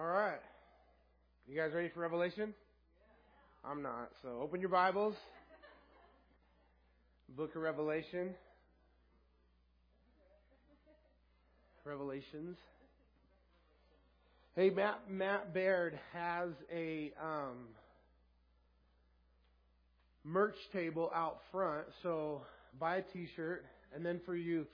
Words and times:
All 0.00 0.06
right. 0.06 0.40
You 1.46 1.54
guys 1.54 1.72
ready 1.74 1.90
for 1.90 2.00
Revelation? 2.00 2.54
I'm 3.62 3.82
not. 3.82 4.08
So 4.22 4.38
open 4.40 4.58
your 4.58 4.70
Bibles. 4.70 5.14
Book 7.36 7.54
of 7.54 7.60
Revelation. 7.60 8.30
Revelations. 11.84 12.56
Hey, 14.56 14.70
Matt, 14.70 15.00
Matt 15.10 15.52
Baird 15.52 15.98
has 16.14 16.48
a 16.74 17.12
um, 17.22 17.68
merch 20.24 20.56
table 20.72 21.10
out 21.14 21.40
front. 21.52 21.84
So 22.02 22.40
buy 22.78 22.96
a 22.96 23.02
T-shirt, 23.02 23.66
and 23.94 24.06
then 24.06 24.18
for 24.24 24.34
you 24.34 24.66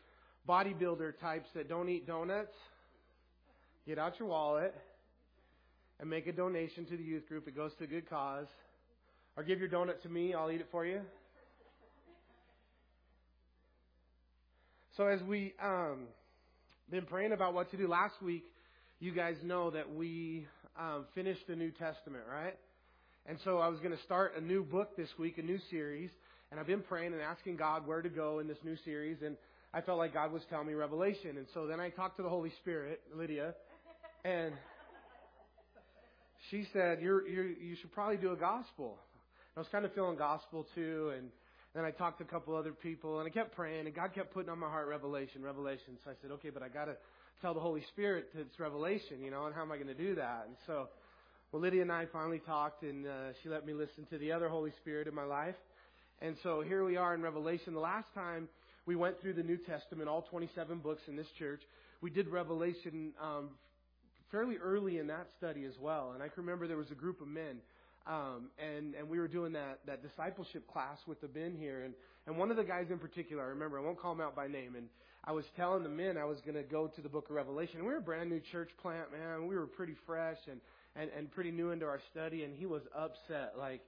bodybuilder 0.48 1.18
types 1.18 1.48
that 1.56 1.68
don't 1.68 1.88
eat 1.88 2.06
donuts, 2.06 2.54
get 3.88 3.98
out 3.98 4.20
your 4.20 4.28
wallet 4.28 4.72
and 6.00 6.10
make 6.10 6.26
a 6.26 6.32
donation 6.32 6.84
to 6.86 6.96
the 6.96 7.02
youth 7.02 7.28
group. 7.28 7.48
It 7.48 7.56
goes 7.56 7.72
to 7.78 7.84
a 7.84 7.86
good 7.86 8.08
cause. 8.08 8.46
Or 9.36 9.42
give 9.42 9.58
your 9.60 9.68
donut 9.68 10.00
to 10.02 10.08
me, 10.08 10.34
I'll 10.34 10.50
eat 10.50 10.60
it 10.60 10.68
for 10.70 10.86
you. 10.86 11.00
So 14.96 15.06
as 15.06 15.20
we 15.22 15.52
um, 15.62 16.04
been 16.90 17.04
praying 17.04 17.32
about 17.32 17.52
what 17.52 17.70
to 17.70 17.76
do 17.76 17.86
last 17.86 18.14
week, 18.22 18.44
you 18.98 19.12
guys 19.12 19.36
know 19.44 19.70
that 19.70 19.94
we 19.94 20.46
um, 20.78 21.04
finished 21.14 21.46
the 21.46 21.54
New 21.54 21.70
Testament, 21.70 22.24
right? 22.30 22.56
And 23.26 23.38
so 23.44 23.58
I 23.58 23.68
was 23.68 23.78
going 23.80 23.94
to 23.94 24.02
start 24.04 24.32
a 24.38 24.40
new 24.40 24.62
book 24.62 24.96
this 24.96 25.10
week, 25.18 25.36
a 25.36 25.42
new 25.42 25.58
series, 25.70 26.10
and 26.50 26.58
I've 26.58 26.66
been 26.66 26.80
praying 26.80 27.12
and 27.12 27.20
asking 27.20 27.56
God 27.56 27.86
where 27.86 28.00
to 28.00 28.08
go 28.08 28.38
in 28.38 28.46
this 28.46 28.56
new 28.64 28.76
series, 28.84 29.18
and 29.22 29.36
I 29.74 29.82
felt 29.82 29.98
like 29.98 30.14
God 30.14 30.32
was 30.32 30.42
telling 30.48 30.68
me 30.68 30.72
Revelation, 30.72 31.36
and 31.36 31.46
so 31.52 31.66
then 31.66 31.78
I 31.78 31.90
talked 31.90 32.16
to 32.16 32.22
the 32.22 32.30
Holy 32.30 32.52
Spirit, 32.62 33.02
Lydia, 33.14 33.54
and 34.24 34.54
she 36.50 36.66
said, 36.72 37.00
"You're, 37.00 37.26
you're 37.26 37.46
you 37.46 37.76
should 37.80 37.92
probably 37.92 38.16
do 38.16 38.32
a 38.32 38.36
gospel." 38.36 38.98
I 39.56 39.60
was 39.60 39.68
kind 39.72 39.84
of 39.84 39.94
feeling 39.94 40.16
gospel 40.16 40.66
too, 40.74 41.12
and 41.16 41.28
then 41.74 41.84
I 41.84 41.90
talked 41.90 42.18
to 42.18 42.24
a 42.24 42.26
couple 42.26 42.54
other 42.54 42.72
people, 42.72 43.20
and 43.20 43.26
I 43.26 43.30
kept 43.30 43.54
praying, 43.56 43.86
and 43.86 43.94
God 43.94 44.14
kept 44.14 44.32
putting 44.34 44.50
on 44.50 44.58
my 44.58 44.68
heart 44.68 44.88
revelation, 44.88 45.42
revelation. 45.42 45.96
So 46.04 46.10
I 46.10 46.14
said, 46.20 46.30
okay, 46.32 46.50
but 46.50 46.62
I 46.62 46.68
got 46.68 46.86
to 46.86 46.96
tell 47.40 47.54
the 47.54 47.60
Holy 47.60 47.82
Spirit 47.92 48.28
that 48.34 48.40
it's 48.40 48.58
revelation, 48.58 49.22
you 49.22 49.30
know, 49.30 49.46
and 49.46 49.54
how 49.54 49.62
am 49.62 49.72
I 49.72 49.76
going 49.76 49.88
to 49.88 49.94
do 49.94 50.14
that? 50.14 50.44
And 50.46 50.56
so, 50.66 50.88
well, 51.52 51.62
Lydia 51.62 51.82
and 51.82 51.92
I 51.92 52.06
finally 52.12 52.40
talked, 52.40 52.82
and 52.82 53.06
uh, 53.06 53.10
she 53.42 53.48
let 53.48 53.66
me 53.66 53.72
listen 53.72 54.06
to 54.10 54.18
the 54.18 54.32
other 54.32 54.48
Holy 54.48 54.72
Spirit 54.80 55.08
in 55.08 55.14
my 55.14 55.24
life. 55.24 55.54
And 56.20 56.36
so 56.42 56.62
here 56.62 56.84
we 56.84 56.96
are 56.96 57.14
in 57.14 57.22
Revelation. 57.22 57.74
The 57.74 57.80
last 57.80 58.08
time 58.14 58.48
we 58.86 58.96
went 58.96 59.20
through 59.20 59.34
the 59.34 59.42
New 59.42 59.58
Testament, 59.58 60.08
all 60.08 60.22
27 60.30 60.78
books 60.78 61.02
in 61.08 61.16
this 61.16 61.26
church, 61.38 61.60
we 62.00 62.10
did 62.10 62.28
Revelation 62.28 63.12
um, 63.22 63.50
fairly 64.30 64.56
early 64.56 64.98
in 64.98 65.06
that 65.08 65.28
study 65.38 65.64
as 65.64 65.74
well. 65.80 66.12
And 66.14 66.22
I 66.22 66.28
can 66.28 66.44
remember 66.44 66.66
there 66.66 66.76
was 66.76 66.90
a 66.90 66.94
group 66.94 67.20
of 67.20 67.28
men 67.28 67.60
um, 68.06 68.50
and 68.58 68.94
and 68.94 69.08
we 69.08 69.18
were 69.18 69.26
doing 69.26 69.52
that 69.52 69.80
that 69.86 70.02
discipleship 70.02 70.66
class 70.68 70.98
with 71.06 71.20
the 71.20 71.28
men 71.34 71.56
here, 71.58 71.82
and 71.84 71.94
and 72.26 72.38
one 72.38 72.50
of 72.50 72.56
the 72.56 72.64
guys 72.64 72.86
in 72.90 72.98
particular, 72.98 73.42
I 73.42 73.48
remember, 73.48 73.78
I 73.78 73.82
won't 73.82 74.00
call 74.00 74.12
him 74.12 74.20
out 74.20 74.36
by 74.36 74.46
name, 74.46 74.76
and 74.76 74.88
I 75.24 75.32
was 75.32 75.44
telling 75.56 75.82
the 75.82 75.88
men 75.88 76.16
I 76.16 76.24
was 76.24 76.38
going 76.42 76.54
to 76.54 76.62
go 76.62 76.86
to 76.86 77.00
the 77.00 77.08
Book 77.08 77.28
of 77.30 77.34
Revelation. 77.34 77.80
We 77.80 77.90
were 77.90 77.98
a 77.98 78.00
brand 78.00 78.30
new 78.30 78.40
church 78.52 78.70
plant, 78.80 79.10
man. 79.10 79.48
We 79.48 79.56
were 79.56 79.66
pretty 79.66 79.96
fresh 80.06 80.38
and 80.48 80.60
and 80.94 81.10
and 81.16 81.32
pretty 81.32 81.50
new 81.50 81.70
into 81.72 81.86
our 81.86 82.00
study, 82.12 82.44
and 82.44 82.54
he 82.54 82.66
was 82.66 82.82
upset, 82.96 83.54
like. 83.58 83.82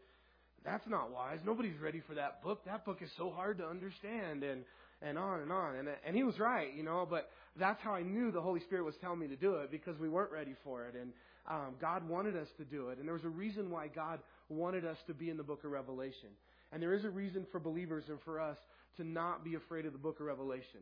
That's 0.65 0.87
not 0.89 1.13
wise. 1.13 1.39
Nobody's 1.47 1.79
ready 1.81 2.03
for 2.07 2.17
that 2.17 2.43
book. 2.43 2.65
That 2.67 2.85
book 2.85 2.99
is 3.01 3.09
so 3.17 3.31
hard 3.31 3.59
to 3.59 3.65
understand, 3.65 4.43
and 4.43 4.65
and 5.01 5.17
on 5.17 5.41
and 5.41 5.53
on. 5.53 5.77
And 5.77 5.89
and 6.05 6.17
he 6.17 6.25
was 6.25 6.37
right, 6.41 6.75
you 6.77 6.83
know. 6.83 7.07
But 7.09 7.31
that's 7.59 7.83
how 7.83 7.93
I 7.93 8.03
knew 8.03 8.31
the 8.31 8.41
Holy 8.41 8.61
Spirit 8.61 8.85
was 8.85 8.95
telling 9.01 9.19
me 9.19 9.29
to 9.29 9.37
do 9.37 9.57
it 9.57 9.71
because 9.71 9.99
we 9.99 10.09
weren't 10.09 10.33
ready 10.33 10.55
for 10.65 10.87
it. 10.87 10.95
And 10.95 11.13
um, 11.49 11.75
God 11.81 12.09
wanted 12.09 12.37
us 12.37 12.49
to 12.59 12.65
do 12.65 12.91
it. 12.91 12.99
And 12.99 13.07
there 13.07 13.15
was 13.15 13.25
a 13.25 13.29
reason 13.29 13.71
why 13.71 13.89
God 13.89 14.21
wanted 14.49 14.85
us 14.85 14.99
to 15.07 15.15
be 15.15 15.31
in 15.31 15.37
the 15.37 15.43
book 15.43 15.65
of 15.65 15.71
Revelation. 15.71 16.31
And 16.73 16.83
there 16.83 16.95
is 16.95 17.05
a 17.05 17.11
reason 17.11 17.47
for 17.51 17.59
believers 17.59 18.05
and 18.09 18.19
for 18.25 18.41
us 18.41 18.59
to 18.97 19.05
not 19.05 19.45
be 19.45 19.55
afraid 19.55 19.87
of 19.87 19.93
the 19.93 19.99
book 19.99 20.21
of 20.21 20.27
Revelation. 20.27 20.81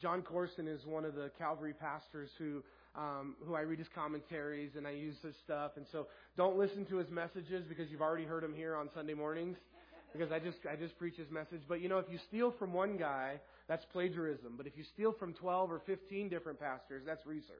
Jon 0.00 0.22
Courson 0.22 0.66
is 0.66 0.84
one 0.84 1.04
of 1.04 1.14
the 1.14 1.30
Calvary 1.38 1.72
pastors 1.72 2.28
who 2.38 2.62
um, 2.94 3.36
who 3.46 3.54
I 3.54 3.60
read 3.60 3.78
his 3.78 3.88
commentaries 3.94 4.72
and 4.76 4.86
I 4.86 4.90
use 4.90 5.16
his 5.22 5.34
stuff. 5.44 5.72
And 5.76 5.86
so 5.92 6.08
don't 6.36 6.58
listen 6.58 6.84
to 6.86 6.96
his 6.96 7.08
messages 7.08 7.64
because 7.66 7.90
you've 7.90 8.02
already 8.02 8.24
heard 8.24 8.44
him 8.44 8.54
here 8.54 8.76
on 8.76 8.90
Sunday 8.94 9.14
mornings. 9.14 9.56
Because 10.12 10.30
I 10.30 10.40
just 10.40 10.58
I 10.70 10.76
just 10.76 10.98
preach 10.98 11.16
his 11.16 11.30
message. 11.30 11.62
But 11.66 11.80
you 11.80 11.88
know, 11.88 11.98
if 11.98 12.04
you 12.10 12.18
steal 12.28 12.52
from 12.58 12.74
one 12.74 12.98
guy, 12.98 13.40
that's 13.72 13.86
plagiarism. 13.86 14.52
But 14.58 14.66
if 14.66 14.76
you 14.76 14.84
steal 14.84 15.12
from 15.12 15.32
12 15.32 15.72
or 15.72 15.80
15 15.86 16.28
different 16.28 16.60
pastors, 16.60 17.04
that's 17.06 17.24
research. 17.24 17.56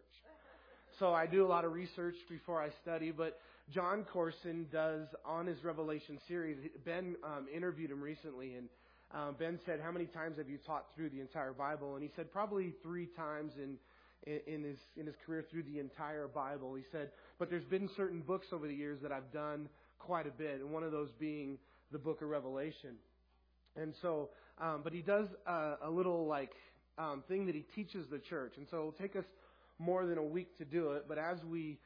So 0.99 1.15
I 1.15 1.27
do 1.27 1.47
a 1.47 1.49
lot 1.49 1.65
of 1.65 1.73
research 1.73 2.17
before 2.29 2.61
I 2.61 2.69
study, 2.83 3.11
but 3.11 3.41
Jon 3.73 4.05
Courson 4.13 4.67
does 4.71 5.07
on 5.25 5.47
his 5.47 5.65
Revelation 5.65 6.19
series. 6.29 6.59
Ben 6.85 7.17
um, 7.25 7.47
interviewed 7.55 7.91
him 7.91 8.03
recently, 8.03 8.57
and 8.57 8.69
um, 9.15 9.37
Ben 9.39 9.59
said, 9.65 9.81
"How 9.83 9.91
many 9.91 10.05
times 10.05 10.37
have 10.37 10.51
you 10.51 10.59
taught 10.59 10.85
through 10.95 11.09
the 11.09 11.21
entire 11.21 11.55
Bible?" 11.55 11.95
And 11.95 12.03
he 12.03 12.11
said, 12.15 12.31
"Probably 12.31 12.75
three 12.83 13.07
times 13.07 13.53
in." 13.57 13.79
In 14.25 14.63
his 14.63 14.79
in 14.97 15.07
his 15.07 15.17
career 15.27 15.45
through 15.51 15.65
the 15.65 15.81
entire 15.81 16.29
Bible, 16.29 16.77
he 16.77 16.85
said, 16.93 17.11
but 17.41 17.51
there's 17.51 17.65
been 17.65 17.91
certain 17.97 18.21
books 18.21 18.47
over 18.53 18.69
the 18.69 18.75
years 18.75 19.01
that 19.03 19.11
I've 19.11 19.33
done 19.33 19.69
quite 19.99 20.29
a 20.29 20.31
bit, 20.31 20.61
and 20.61 20.71
one 20.71 20.85
of 20.85 20.93
those 20.93 21.11
being 21.19 21.59
the 21.91 21.99
Book 21.99 22.23
of 22.23 22.29
Revelation. 22.29 22.99
And 23.77 23.95
so, 24.03 24.31
um, 24.59 24.81
but 24.85 24.93
he 24.93 25.03
does 25.03 25.29
a, 25.47 25.75
a 25.85 25.91
little 25.91 26.27
like 26.27 26.53
um, 26.99 27.23
thing 27.29 27.47
that 27.47 27.55
he 27.55 27.65
teaches 27.75 28.07
the 28.11 28.19
church, 28.19 28.55
and 28.57 28.67
so 28.71 28.77
it'll 28.79 28.93
take 28.93 29.17
us 29.17 29.25
more 29.79 30.07
than 30.07 30.19
a 30.19 30.23
week 30.23 30.57
to 30.59 30.65
do 30.65 30.93
it, 30.93 31.07
but 31.09 31.19
as 31.19 31.39
we 31.51 31.79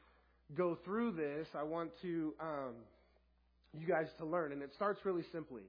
go 0.55 0.77
through 0.85 1.11
this, 1.11 1.47
I 1.55 1.63
want 1.63 1.91
to 2.01 2.33
um, 2.39 2.75
you 3.73 3.87
guys 3.87 4.07
to 4.19 4.25
learn, 4.25 4.51
and 4.51 4.61
it 4.61 4.71
starts 4.75 4.99
really 5.03 5.23
simply 5.31 5.63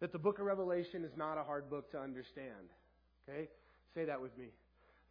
that 0.00 0.12
the 0.12 0.18
book 0.18 0.38
of 0.38 0.44
Revelation 0.44 1.04
is 1.04 1.12
not 1.16 1.38
a 1.38 1.42
hard 1.42 1.70
book 1.70 1.90
to 1.92 1.98
understand. 1.98 2.70
Okay, 3.28 3.48
say 3.94 4.04
that 4.04 4.20
with 4.20 4.36
me. 4.38 4.46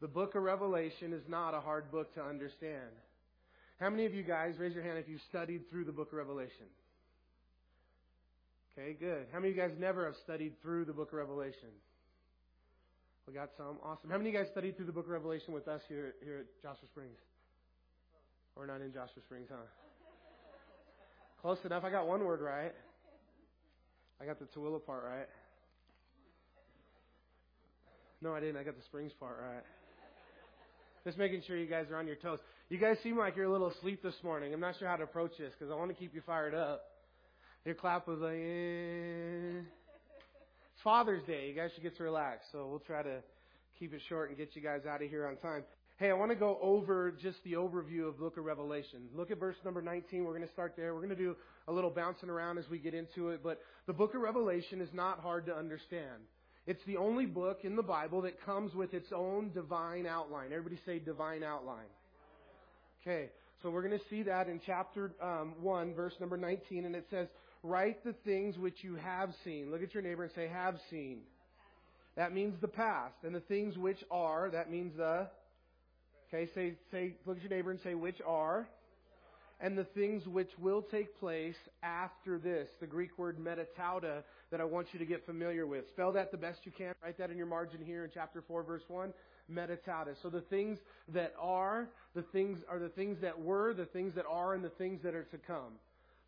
The 0.02 0.08
book 0.08 0.36
of 0.36 0.44
Revelation 0.44 1.14
is 1.14 1.24
not 1.28 1.54
a 1.54 1.60
hard 1.60 1.92
book 1.92 2.14
to 2.16 2.22
understand. 2.22 2.92
How 3.80 3.90
many 3.90 4.06
of 4.06 4.14
you 4.14 4.24
guys 4.24 4.56
raise 4.58 4.74
your 4.74 4.84
hand 4.84 4.98
if 4.98 5.08
you've 5.10 5.22
studied 5.30 5.70
through 5.70 5.86
the 5.86 5.92
book 5.92 6.12
of 6.12 6.18
Revelation? 6.18 6.68
Okay, 8.78 8.94
good. 9.00 9.28
How 9.32 9.40
many 9.40 9.52
of 9.52 9.56
you 9.56 9.62
guys 9.62 9.72
never 9.80 10.06
have 10.06 10.16
studied 10.24 10.62
through 10.62 10.84
the 10.84 10.92
book 10.92 11.14
of 11.14 11.14
Revelation? 11.14 11.70
We 13.26 13.34
got 13.34 13.50
some. 13.56 13.78
Awesome. 13.82 14.10
How 14.10 14.18
many 14.18 14.30
of 14.30 14.34
you 14.36 14.40
guys 14.42 14.50
studied 14.52 14.76
through 14.76 14.88
the 14.88 14.92
book 14.92 15.06
of 15.06 15.12
Revelation 15.12 15.54
with 15.54 15.70
us 15.70 15.80
here, 15.88 16.16
here 16.22 16.40
at 16.40 16.62
Joshua 16.62 16.88
Springs? 16.92 17.18
Or 18.58 18.68
not 18.68 18.82
in 18.82 18.92
Joshua 18.92 19.22
Springs, 19.24 19.48
huh? 19.50 19.64
Close 21.42 21.58
enough. 21.64 21.86
I 21.86 21.90
got 21.90 22.06
one 22.06 22.26
word 22.26 22.42
right. 22.42 22.74
I 24.22 24.26
got 24.26 24.40
the 24.40 24.46
Tooele 24.46 24.86
part 24.86 25.06
right. 25.06 25.28
No, 28.22 28.36
I 28.36 28.42
didn't. 28.42 28.58
I 28.58 28.64
got 28.64 28.76
the 28.76 28.84
Springs 28.84 29.14
part 29.18 29.38
right. 29.42 29.64
Just 31.06 31.18
making 31.18 31.44
sure 31.48 31.56
you 31.56 31.68
guys 31.68 31.86
are 31.92 31.98
on 31.98 32.08
your 32.08 32.16
toes. 32.18 32.40
You 32.70 32.78
guys 32.78 32.98
seem 33.04 33.18
like 33.18 33.38
you're 33.38 33.46
a 33.46 33.52
little 33.52 33.70
asleep 33.70 34.04
this 34.04 34.16
morning. 34.22 34.54
I'm 34.54 34.60
not 34.60 34.76
sure 34.80 34.88
how 34.90 34.98
to 34.98 35.04
approach 35.04 35.32
this 35.38 35.54
because 35.58 35.72
I 35.72 35.76
want 35.76 35.92
to 35.92 35.96
keep 35.96 36.14
you 36.14 36.22
fired 36.26 36.54
up. 36.54 36.82
Your 37.66 37.74
clap 37.74 38.08
was 38.08 38.20
like, 38.20 38.34
eh. 38.34 39.62
Father's 40.84 41.24
Day. 41.24 41.48
You 41.50 41.56
guys 41.56 41.72
should 41.74 41.82
get 41.82 41.98
to 41.98 42.04
relax. 42.04 42.46
So 42.52 42.68
we'll 42.70 42.78
try 42.78 43.02
to 43.02 43.24
keep 43.80 43.92
it 43.92 44.02
short 44.08 44.30
and 44.30 44.38
get 44.38 44.56
you 44.56 44.62
guys 44.62 44.82
out 44.88 45.02
of 45.02 45.10
here 45.10 45.26
on 45.26 45.36
time. 45.38 45.64
Hey, 45.98 46.12
I 46.12 46.14
want 46.14 46.30
to 46.30 46.36
go 46.36 46.60
over 46.62 47.12
just 47.24 47.38
the 47.44 47.54
overview 47.54 48.08
of 48.08 48.20
book 48.20 48.38
of 48.38 48.46
Revelation. 48.46 49.08
Look 49.16 49.32
at 49.32 49.40
verse 49.40 49.56
number 49.66 49.82
19. 49.82 50.24
We're 50.24 50.36
going 50.36 50.46
to 50.46 50.54
start 50.54 50.76
there. 50.78 50.94
We're 50.94 51.02
going 51.02 51.16
to 51.16 51.24
do 51.24 51.36
a 51.68 51.72
little 51.72 51.90
bouncing 51.90 52.30
around 52.30 52.60
as 52.60 52.66
we 52.70 52.78
get 52.78 52.94
into 52.94 53.30
it. 53.30 53.42
But 53.44 53.60
the 53.88 53.94
book 53.94 54.14
of 54.14 54.22
Revelation 54.22 54.80
is 54.80 54.90
not 54.94 55.22
hard 55.22 55.48
to 55.48 55.56
understand. 55.56 56.22
It's 56.68 56.84
the 56.86 56.98
only 56.98 57.26
book 57.26 57.62
in 57.64 57.76
the 57.76 57.84
Bible 57.84 58.22
that 58.24 58.40
comes 58.46 58.76
with 58.76 58.94
its 58.94 59.12
own 59.12 59.50
divine 59.56 60.06
outline. 60.06 60.52
Everybody 60.52 60.80
say 60.86 61.00
divine 61.00 61.44
outline. 61.44 61.90
Okay, 63.02 63.30
so 63.64 63.72
we're 63.72 63.84
going 63.88 63.98
to 63.98 64.06
see 64.10 64.22
that 64.24 64.50
in 64.50 64.62
chapter 64.66 65.14
um, 65.20 65.54
1, 65.62 65.96
verse 65.96 66.14
number 66.20 66.38
19, 66.38 66.86
and 66.86 66.96
it 66.96 67.06
says, 67.10 67.28
Write 67.66 68.04
the 68.04 68.14
things 68.24 68.60
which 68.60 68.84
you 68.84 68.96
have 68.96 69.32
seen. 69.44 69.72
Look 69.72 69.82
at 69.82 69.92
your 69.96 70.04
neighbor 70.04 70.24
and 70.24 70.32
say, 70.36 70.48
have 70.48 70.76
seen. 70.92 71.22
That 72.16 72.32
means 72.32 72.54
the 72.62 72.68
past. 72.68 73.16
And 73.24 73.34
the 73.34 73.40
things 73.40 73.76
which 73.76 73.98
are, 74.12 74.52
that 74.52 74.70
means 74.70 74.96
the, 74.96 75.28
okay, 76.28 76.48
say, 76.54 76.76
say, 76.92 77.16
look 77.26 77.38
at 77.38 77.42
your 77.42 77.50
neighbor 77.50 77.72
and 77.72 77.80
say, 77.82 77.96
which 77.96 78.22
are. 78.24 78.68
And 79.60 79.76
the 79.76 79.84
things 79.84 80.28
which 80.28 80.52
will 80.60 80.84
take 80.84 81.20
place 81.20 81.56
after 81.82 82.38
this. 82.38 82.70
The 82.82 82.86
Greek 82.86 83.18
word 83.18 83.40
metatauta 83.40 84.22
that 84.52 84.62
I 84.62 84.64
want 84.64 84.90
you 84.92 85.00
to 85.00 85.06
get 85.06 85.26
familiar 85.26 85.66
with. 85.66 85.88
Spell 85.90 86.12
that 86.12 86.30
the 86.30 86.38
best 86.38 86.60
you 86.66 86.72
can. 86.72 86.94
Write 87.04 87.18
that 87.18 87.32
in 87.32 87.38
your 87.38 87.48
margin 87.48 87.80
here 87.84 88.04
in 88.04 88.12
chapter 88.14 88.44
4, 88.48 88.62
verse 88.62 88.84
1. 88.88 89.12
Metatauta. 89.52 90.14
So 90.22 90.30
the 90.30 90.42
things 90.42 90.78
that 91.16 91.34
are, 91.40 91.88
the 92.14 92.22
things 92.22 92.60
are 92.70 92.78
the 92.78 92.90
things 92.90 93.18
that 93.22 93.42
were, 93.42 93.74
the 93.74 93.86
things 93.86 94.14
that 94.14 94.26
are, 94.30 94.54
and 94.54 94.64
the 94.64 94.70
things 94.70 95.02
that 95.02 95.16
are 95.16 95.24
to 95.24 95.38
come. 95.40 95.80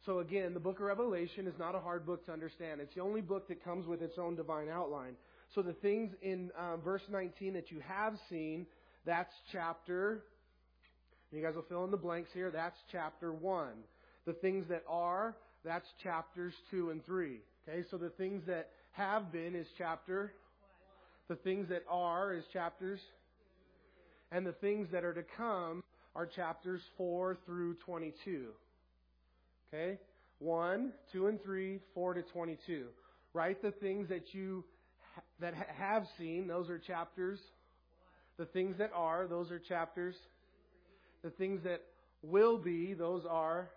So 0.06 0.20
again, 0.20 0.54
the 0.54 0.60
book 0.60 0.80
of 0.80 0.86
Revelation 0.86 1.48
is 1.48 1.56
not 1.60 1.76
a 1.76 1.80
hard 1.80 2.06
book 2.06 2.26
to 2.28 2.32
understand. 2.32 2.82
It's 2.82 2.96
the 2.96 3.02
only 3.02 3.22
book 3.22 3.48
that 3.50 3.64
comes 3.64 3.88
with 3.88 4.02
its 4.02 4.18
own 4.18 4.36
divine 4.36 4.70
outline. 4.70 5.16
So 5.56 5.62
the 5.62 5.74
things 5.74 6.12
in 6.22 6.52
um, 6.58 6.82
verse 6.82 7.02
19 7.10 7.54
that 7.54 7.72
you 7.72 7.82
have 7.88 8.14
seen, 8.30 8.68
that's 9.06 9.34
chapter 9.52 10.24
You 11.32 11.42
guys 11.44 11.56
will 11.56 11.66
fill 11.68 11.84
in 11.84 11.92
the 11.92 11.98
blanks 11.98 12.30
here. 12.34 12.52
That's 12.52 12.78
chapter 12.92 13.34
1. 13.34 13.70
The 14.26 14.34
things 14.34 14.66
that 14.70 14.84
are, 14.88 15.36
that's 15.66 15.88
chapters 16.04 16.54
2 16.72 16.92
and 16.92 17.06
3. 17.06 17.40
Okay, 17.68 17.86
so 17.92 17.98
the 17.98 18.10
things 18.12 18.44
that 18.48 18.70
have 18.92 19.32
been 19.32 19.56
is 19.56 19.68
chapter. 19.78 20.34
The 21.28 21.36
things 21.36 21.68
that 21.70 21.84
are 21.90 22.34
is 22.34 22.44
chapters. 22.54 23.00
And 24.32 24.46
the 24.46 24.54
things 24.54 24.88
that 24.92 25.04
are 25.04 25.14
to 25.14 25.24
come 25.36 25.84
are 26.16 26.26
chapters 26.26 26.82
4 26.98 27.38
through 27.46 27.76
22. 27.86 28.48
Okay? 29.74 29.98
1, 30.40 30.92
2 31.12 31.28
and 31.28 31.42
3, 31.42 31.80
4 31.94 32.14
to 32.14 32.22
22. 32.22 32.86
Write 33.34 33.62
the 33.62 33.72
things 33.72 34.10
that 34.10 34.34
you 34.34 34.64
that 35.40 35.54
have 35.78 36.06
seen, 36.18 36.48
those 36.48 36.70
are 36.70 36.80
chapters. 36.80 37.40
The 38.38 38.46
things 38.46 38.78
that 38.78 38.92
are, 38.94 39.28
those 39.28 39.52
are 39.52 39.60
chapters. 39.60 40.16
The 41.24 41.30
things 41.32 41.64
that 41.64 41.82
will 42.22 42.58
be, 42.58 42.94
those 42.94 43.24
are 43.30 43.70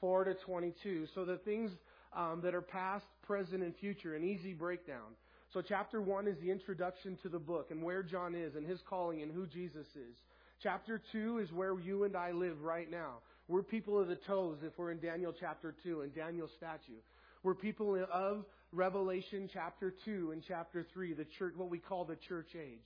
4 0.00 0.24
to 0.24 0.34
22. 0.34 1.06
So 1.14 1.24
the 1.24 1.38
things 1.38 1.70
um, 2.16 2.40
that 2.42 2.54
are 2.54 2.62
past, 2.62 3.04
present, 3.22 3.62
and 3.62 3.74
future, 3.76 4.14
an 4.14 4.24
easy 4.24 4.52
breakdown. 4.52 5.14
So 5.52 5.62
chapter 5.62 6.00
1 6.00 6.28
is 6.28 6.36
the 6.40 6.50
introduction 6.50 7.16
to 7.22 7.28
the 7.28 7.38
book 7.38 7.70
and 7.70 7.82
where 7.82 8.02
John 8.02 8.34
is 8.34 8.54
and 8.54 8.66
his 8.66 8.80
calling 8.88 9.22
and 9.22 9.32
who 9.32 9.46
Jesus 9.46 9.86
is. 9.94 10.16
Chapter 10.62 11.00
2 11.12 11.38
is 11.38 11.52
where 11.52 11.78
you 11.78 12.04
and 12.04 12.16
I 12.16 12.32
live 12.32 12.62
right 12.62 12.90
now. 12.90 13.18
We're 13.48 13.62
people 13.62 13.98
of 13.98 14.08
the 14.08 14.16
toes 14.16 14.58
if 14.62 14.76
we're 14.76 14.90
in 14.90 15.00
Daniel 15.00 15.32
chapter 15.38 15.74
2 15.82 16.02
and 16.02 16.14
Daniel's 16.14 16.50
statue. 16.58 17.00
We're 17.42 17.54
people 17.54 17.96
of 18.12 18.44
Revelation 18.72 19.48
chapter 19.50 19.94
2 20.04 20.32
and 20.32 20.42
chapter 20.46 20.86
3, 20.92 21.14
the 21.14 21.24
church, 21.38 21.54
what 21.56 21.70
we 21.70 21.78
call 21.78 22.04
the 22.04 22.18
church 22.28 22.50
age. 22.54 22.84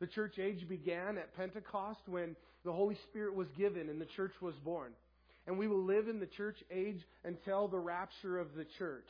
The 0.00 0.06
church 0.06 0.38
age 0.38 0.66
began 0.66 1.18
at 1.18 1.36
Pentecost 1.36 2.00
when 2.06 2.34
the 2.64 2.72
Holy 2.72 2.96
Spirit 3.10 3.34
was 3.34 3.48
given 3.58 3.90
and 3.90 4.00
the 4.00 4.06
church 4.06 4.32
was 4.40 4.54
born. 4.64 4.92
And 5.46 5.58
we 5.58 5.68
will 5.68 5.84
live 5.84 6.08
in 6.08 6.18
the 6.18 6.26
church 6.26 6.56
age 6.70 7.00
until 7.24 7.68
the 7.68 7.78
rapture 7.78 8.38
of 8.38 8.54
the 8.56 8.66
church. 8.78 9.08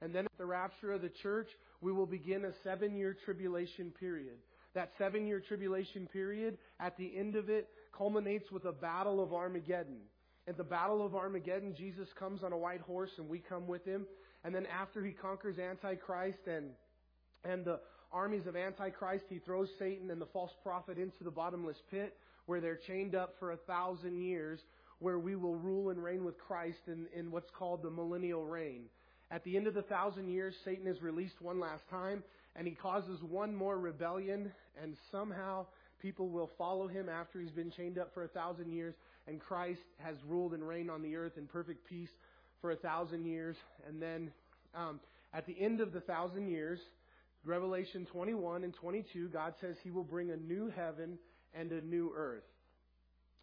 And 0.00 0.14
then 0.14 0.24
at 0.24 0.38
the 0.38 0.46
rapture 0.46 0.92
of 0.92 1.02
the 1.02 1.12
church, 1.22 1.48
we 1.82 1.92
will 1.92 2.06
begin 2.06 2.46
a 2.46 2.52
seven 2.64 2.96
year 2.96 3.14
tribulation 3.26 3.92
period. 4.00 4.38
That 4.74 4.92
seven 4.96 5.26
year 5.26 5.42
tribulation 5.46 6.08
period, 6.10 6.56
at 6.78 6.96
the 6.96 7.12
end 7.14 7.36
of 7.36 7.50
it, 7.50 7.68
culminates 7.94 8.50
with 8.50 8.64
a 8.64 8.72
battle 8.72 9.22
of 9.22 9.34
Armageddon. 9.34 9.98
At 10.48 10.56
the 10.56 10.64
battle 10.64 11.04
of 11.04 11.14
Armageddon, 11.14 11.74
Jesus 11.76 12.08
comes 12.18 12.42
on 12.42 12.52
a 12.52 12.58
white 12.58 12.80
horse 12.80 13.10
and 13.18 13.28
we 13.28 13.38
come 13.38 13.66
with 13.66 13.84
him. 13.84 14.06
And 14.44 14.54
then 14.54 14.66
after 14.66 15.04
he 15.04 15.12
conquers 15.12 15.58
Antichrist 15.58 16.38
and, 16.46 16.70
and 17.44 17.64
the 17.64 17.80
armies 18.12 18.46
of 18.46 18.56
Antichrist, 18.56 19.26
he 19.28 19.38
throws 19.38 19.68
Satan 19.78 20.10
and 20.10 20.20
the 20.20 20.26
false 20.26 20.52
prophet 20.62 20.98
into 20.98 21.22
the 21.22 21.30
bottomless 21.30 21.76
pit 21.90 22.16
where 22.46 22.60
they're 22.60 22.80
chained 22.86 23.14
up 23.14 23.34
for 23.38 23.52
a 23.52 23.56
thousand 23.56 24.20
years, 24.20 24.58
where 24.98 25.18
we 25.18 25.36
will 25.36 25.54
rule 25.54 25.90
and 25.90 26.02
reign 26.02 26.24
with 26.24 26.38
Christ 26.38 26.80
in, 26.88 27.06
in 27.14 27.30
what's 27.30 27.50
called 27.56 27.82
the 27.82 27.90
millennial 27.90 28.44
reign. 28.44 28.86
At 29.30 29.44
the 29.44 29.56
end 29.56 29.68
of 29.68 29.74
the 29.74 29.82
thousand 29.82 30.28
years, 30.28 30.54
Satan 30.64 30.88
is 30.88 31.00
released 31.00 31.40
one 31.40 31.60
last 31.60 31.88
time, 31.88 32.24
and 32.56 32.66
he 32.66 32.74
causes 32.74 33.20
one 33.22 33.54
more 33.54 33.78
rebellion, 33.78 34.50
and 34.82 34.96
somehow 35.12 35.66
people 36.02 36.28
will 36.28 36.50
follow 36.58 36.88
him 36.88 37.08
after 37.08 37.40
he's 37.40 37.52
been 37.52 37.70
chained 37.70 37.98
up 37.98 38.12
for 38.12 38.24
a 38.24 38.28
thousand 38.28 38.72
years, 38.72 38.94
and 39.26 39.40
Christ 39.40 39.80
has 39.98 40.16
ruled 40.26 40.54
and 40.54 40.66
reigned 40.66 40.90
on 40.90 41.02
the 41.02 41.16
earth 41.16 41.32
in 41.36 41.46
perfect 41.46 41.86
peace 41.88 42.08
for 42.60 42.72
a 42.72 42.76
thousand 42.76 43.26
years. 43.26 43.56
And 43.88 44.00
then 44.00 44.30
um, 44.74 45.00
at 45.32 45.46
the 45.46 45.56
end 45.60 45.80
of 45.80 45.92
the 45.92 46.00
thousand 46.00 46.48
years, 46.48 46.78
Revelation 47.44 48.06
21 48.10 48.64
and 48.64 48.74
22, 48.74 49.28
God 49.28 49.54
says 49.60 49.76
he 49.82 49.90
will 49.90 50.04
bring 50.04 50.30
a 50.30 50.36
new 50.36 50.70
heaven 50.74 51.18
and 51.54 51.72
a 51.72 51.80
new 51.80 52.12
earth. 52.16 52.44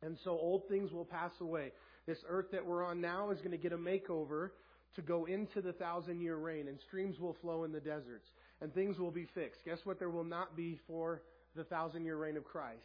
And 0.03 0.17
so 0.23 0.31
old 0.31 0.67
things 0.69 0.91
will 0.91 1.05
pass 1.05 1.31
away. 1.41 1.71
This 2.05 2.19
earth 2.29 2.47
that 2.51 2.65
we're 2.65 2.85
on 2.85 3.01
now 3.01 3.31
is 3.31 3.39
going 3.39 3.51
to 3.51 3.57
get 3.57 3.73
a 3.73 3.77
makeover 3.77 4.51
to 4.95 5.01
go 5.01 5.25
into 5.25 5.61
the 5.61 5.73
thousand 5.73 6.21
year 6.21 6.37
reign, 6.37 6.67
and 6.67 6.79
streams 6.87 7.19
will 7.19 7.35
flow 7.41 7.63
in 7.63 7.71
the 7.71 7.79
deserts, 7.79 8.27
and 8.61 8.73
things 8.73 8.97
will 8.97 9.11
be 9.11 9.27
fixed. 9.33 9.65
Guess 9.65 9.79
what? 9.83 9.99
There 9.99 10.09
will 10.09 10.23
not 10.23 10.55
be 10.55 10.79
for 10.87 11.21
the 11.55 11.63
thousand 11.63 12.05
year 12.05 12.17
reign 12.17 12.37
of 12.37 12.43
Christ 12.43 12.83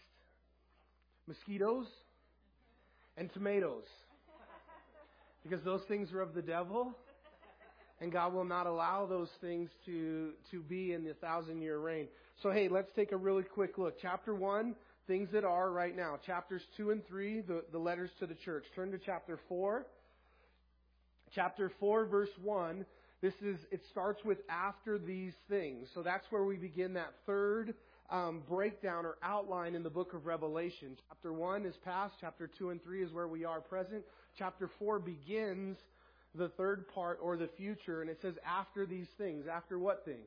mosquitoes 1.26 1.86
and 3.16 3.32
tomatoes. 3.32 3.84
Because 5.42 5.64
those 5.64 5.82
things 5.88 6.12
are 6.12 6.20
of 6.20 6.34
the 6.34 6.42
devil, 6.42 6.92
and 8.00 8.12
God 8.12 8.32
will 8.32 8.44
not 8.44 8.66
allow 8.66 9.06
those 9.06 9.28
things 9.40 9.70
to, 9.86 10.30
to 10.50 10.60
be 10.60 10.92
in 10.92 11.04
the 11.04 11.14
thousand 11.14 11.60
year 11.62 11.78
reign. 11.78 12.06
So, 12.42 12.50
hey, 12.50 12.68
let's 12.68 12.90
take 12.94 13.12
a 13.12 13.16
really 13.16 13.42
quick 13.42 13.76
look. 13.78 14.00
Chapter 14.00 14.34
1, 14.34 14.74
things 15.06 15.28
that 15.32 15.44
are 15.44 15.70
right 15.70 15.96
now. 15.96 16.18
Chapters 16.24 16.62
2 16.76 16.90
and 16.90 17.06
3, 17.06 17.40
the, 17.40 17.64
the 17.72 17.78
letters 17.78 18.10
to 18.20 18.26
the 18.26 18.34
church. 18.34 18.64
Turn 18.74 18.92
to 18.92 18.98
chapter 18.98 19.38
4 19.48 19.86
chapter 21.34 21.72
4 21.80 22.06
verse 22.06 22.28
1 22.42 22.84
this 23.20 23.32
is 23.42 23.56
it 23.70 23.80
starts 23.90 24.22
with 24.24 24.38
after 24.48 24.98
these 24.98 25.32
things 25.48 25.88
so 25.94 26.02
that's 26.02 26.26
where 26.30 26.44
we 26.44 26.56
begin 26.56 26.94
that 26.94 27.12
third 27.26 27.74
um, 28.10 28.42
breakdown 28.48 29.06
or 29.06 29.16
outline 29.22 29.74
in 29.74 29.82
the 29.82 29.90
book 29.90 30.14
of 30.14 30.26
revelation. 30.26 30.96
Chapter 31.08 31.32
1 31.32 31.64
is 31.64 31.74
past 31.84 32.14
chapter 32.20 32.50
2 32.58 32.70
and 32.70 32.82
3 32.82 33.02
is 33.02 33.12
where 33.12 33.28
we 33.28 33.44
are 33.44 33.60
present. 33.60 34.02
Chapter 34.38 34.70
4 34.78 34.98
begins 34.98 35.76
the 36.34 36.48
third 36.50 36.88
part 36.94 37.18
or 37.22 37.36
the 37.36 37.48
future 37.56 38.00
and 38.00 38.10
it 38.10 38.18
says 38.22 38.34
after 38.46 38.86
these 38.86 39.08
things. 39.18 39.46
After 39.46 39.78
what 39.78 40.04
things? 40.04 40.18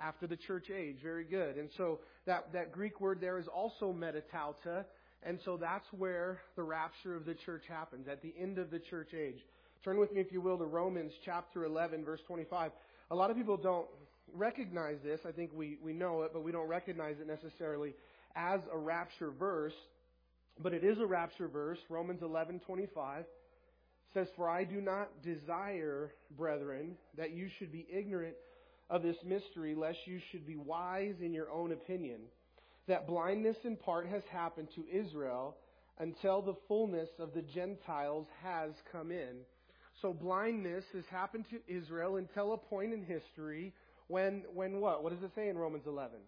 After 0.00 0.26
the 0.26 0.36
church 0.36 0.70
age. 0.70 0.96
Very 1.02 1.24
good. 1.24 1.56
And 1.56 1.70
so 1.76 2.00
that, 2.26 2.52
that 2.52 2.72
greek 2.72 3.00
word 3.00 3.20
there 3.20 3.38
is 3.38 3.46
also 3.48 3.92
metatauta 3.92 4.84
and 5.22 5.38
so 5.44 5.56
that's 5.56 5.86
where 5.96 6.40
the 6.54 6.62
rapture 6.62 7.16
of 7.16 7.24
the 7.24 7.34
church 7.34 7.64
happens 7.68 8.06
at 8.08 8.22
the 8.22 8.32
end 8.38 8.58
of 8.58 8.70
the 8.70 8.78
church 8.78 9.08
age. 9.14 9.38
Turn 9.84 9.98
with 9.98 10.12
me, 10.12 10.20
if 10.20 10.32
you 10.32 10.40
will, 10.40 10.58
to 10.58 10.64
Romans 10.64 11.12
chapter 11.24 11.64
11, 11.64 12.04
verse 12.04 12.20
25. 12.26 12.70
A 13.10 13.14
lot 13.14 13.30
of 13.30 13.36
people 13.36 13.56
don't 13.56 13.86
recognize 14.32 14.98
this. 15.02 15.20
I 15.26 15.32
think 15.32 15.50
we, 15.54 15.78
we 15.82 15.92
know 15.92 16.22
it, 16.22 16.30
but 16.32 16.42
we 16.42 16.52
don't 16.52 16.68
recognize 16.68 17.16
it 17.20 17.26
necessarily 17.26 17.94
as 18.34 18.60
a 18.72 18.78
rapture 18.78 19.30
verse. 19.30 19.74
But 20.62 20.72
it 20.72 20.84
is 20.84 20.98
a 20.98 21.06
rapture 21.06 21.48
verse. 21.48 21.78
Romans 21.88 22.22
11:25 22.22 23.24
says, 24.14 24.28
"For 24.36 24.48
I 24.48 24.64
do 24.64 24.80
not 24.80 25.22
desire, 25.22 26.14
brethren, 26.30 26.96
that 27.16 27.32
you 27.32 27.48
should 27.58 27.70
be 27.70 27.86
ignorant 27.90 28.36
of 28.88 29.02
this 29.02 29.22
mystery, 29.24 29.74
lest 29.74 30.06
you 30.06 30.20
should 30.30 30.46
be 30.46 30.56
wise 30.56 31.20
in 31.20 31.34
your 31.34 31.50
own 31.50 31.72
opinion. 31.72 32.20
That 32.86 33.06
blindness 33.06 33.56
in 33.64 33.76
part 33.76 34.06
has 34.06 34.24
happened 34.26 34.68
to 34.76 34.88
Israel 34.88 35.56
until 35.98 36.40
the 36.40 36.54
fullness 36.68 37.10
of 37.18 37.34
the 37.34 37.42
Gentiles 37.42 38.26
has 38.42 38.72
come 38.92 39.10
in." 39.10 39.44
So 40.02 40.12
blindness 40.12 40.84
has 40.92 41.06
happened 41.06 41.46
to 41.50 41.60
Israel 41.66 42.16
until 42.16 42.52
a 42.52 42.58
point 42.58 42.92
in 42.92 43.02
history 43.02 43.72
when, 44.08 44.44
when 44.54 44.80
what? 44.80 45.02
What 45.02 45.12
does 45.12 45.22
it 45.22 45.34
say 45.34 45.48
in 45.48 45.58
Romans 45.58 45.84
11? 45.86 46.18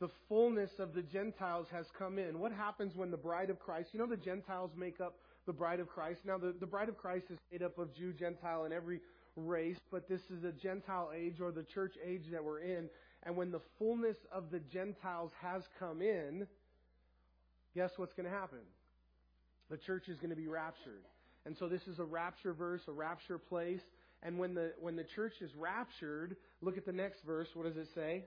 The 0.00 0.08
fullness 0.28 0.70
of 0.78 0.94
the 0.94 1.02
Gentiles 1.02 1.66
has 1.72 1.86
come 1.98 2.18
in. 2.18 2.38
What 2.38 2.52
happens 2.52 2.96
when 2.96 3.10
the 3.10 3.16
bride 3.16 3.50
of 3.50 3.58
Christ, 3.58 3.90
you 3.92 3.98
know, 3.98 4.06
the 4.06 4.16
Gentiles 4.16 4.70
make 4.76 5.00
up 5.00 5.16
the 5.46 5.52
bride 5.52 5.80
of 5.80 5.88
Christ. 5.88 6.20
Now, 6.24 6.38
the, 6.38 6.54
the 6.58 6.66
bride 6.66 6.88
of 6.88 6.96
Christ 6.96 7.26
is 7.30 7.38
made 7.50 7.62
up 7.62 7.78
of 7.78 7.94
Jew, 7.94 8.12
Gentile, 8.12 8.64
and 8.64 8.72
every 8.72 9.00
race, 9.36 9.78
but 9.90 10.08
this 10.08 10.20
is 10.30 10.44
a 10.44 10.52
Gentile 10.52 11.10
age 11.14 11.40
or 11.40 11.52
the 11.52 11.62
church 11.62 11.94
age 12.04 12.24
that 12.32 12.42
we're 12.42 12.60
in. 12.60 12.88
And 13.24 13.36
when 13.36 13.50
the 13.50 13.60
fullness 13.78 14.16
of 14.32 14.50
the 14.50 14.60
Gentiles 14.60 15.32
has 15.42 15.62
come 15.78 16.00
in, 16.00 16.46
guess 17.74 17.90
what's 17.96 18.14
going 18.14 18.28
to 18.28 18.34
happen? 18.34 18.60
The 19.70 19.76
church 19.76 20.08
is 20.08 20.18
going 20.18 20.30
to 20.30 20.36
be 20.36 20.48
raptured. 20.48 21.04
And 21.46 21.56
so 21.56 21.68
this 21.68 21.86
is 21.86 21.98
a 21.98 22.04
rapture 22.04 22.52
verse, 22.52 22.82
a 22.88 22.92
rapture 22.92 23.38
place. 23.38 23.80
And 24.22 24.38
when 24.38 24.54
the 24.54 24.72
when 24.80 24.96
the 24.96 25.04
church 25.04 25.34
is 25.40 25.50
raptured, 25.56 26.36
look 26.60 26.76
at 26.76 26.84
the 26.84 26.92
next 26.92 27.22
verse. 27.24 27.48
What 27.54 27.66
does 27.66 27.76
it 27.76 27.88
say? 27.94 28.24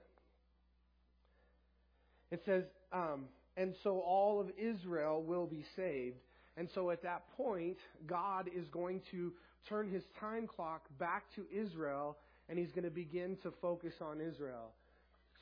It 2.32 2.42
says, 2.46 2.64
um, 2.92 3.26
and 3.58 3.76
so 3.84 4.00
all 4.00 4.42
of 4.42 4.48
Israel 4.58 5.22
will 5.22 5.46
be 5.46 5.64
saved. 5.76 6.18
And 6.58 6.68
so 6.74 6.90
at 6.90 7.04
that 7.04 7.24
point, 7.38 7.78
God 8.08 8.50
is 8.56 8.68
going 8.70 9.02
to 9.12 9.32
turn 9.70 9.92
his 9.92 10.04
time 10.20 10.48
clock 10.48 10.82
back 11.00 11.26
to 11.36 11.46
Israel, 11.56 12.18
and 12.50 12.58
he's 12.58 12.72
going 12.72 12.86
to 12.86 12.92
begin 12.92 13.38
to 13.44 13.54
focus 13.62 13.94
on 14.02 14.20
Israel. 14.20 14.72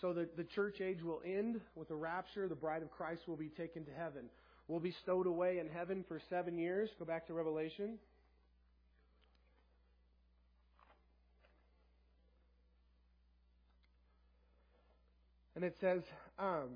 So 0.01 0.13
the, 0.13 0.27
the 0.35 0.43
church 0.43 0.81
age 0.81 1.01
will 1.01 1.21
end 1.25 1.61
with 1.75 1.87
the 1.87 1.95
rapture. 1.95 2.49
The 2.49 2.55
bride 2.55 2.81
of 2.81 2.91
Christ 2.91 3.21
will 3.25 3.37
be 3.37 3.49
taken 3.49 3.85
to 3.85 3.91
heaven 3.97 4.23
will 4.71 4.79
be 4.79 4.95
stowed 5.03 5.27
away 5.27 5.59
in 5.59 5.67
heaven 5.67 6.05
for 6.07 6.19
seven 6.29 6.57
years. 6.57 6.89
Go 6.97 7.05
back 7.05 7.27
to 7.27 7.33
Revelation. 7.33 7.97
And 15.61 15.69
it 15.69 15.77
says 15.79 16.01
um, 16.39 16.69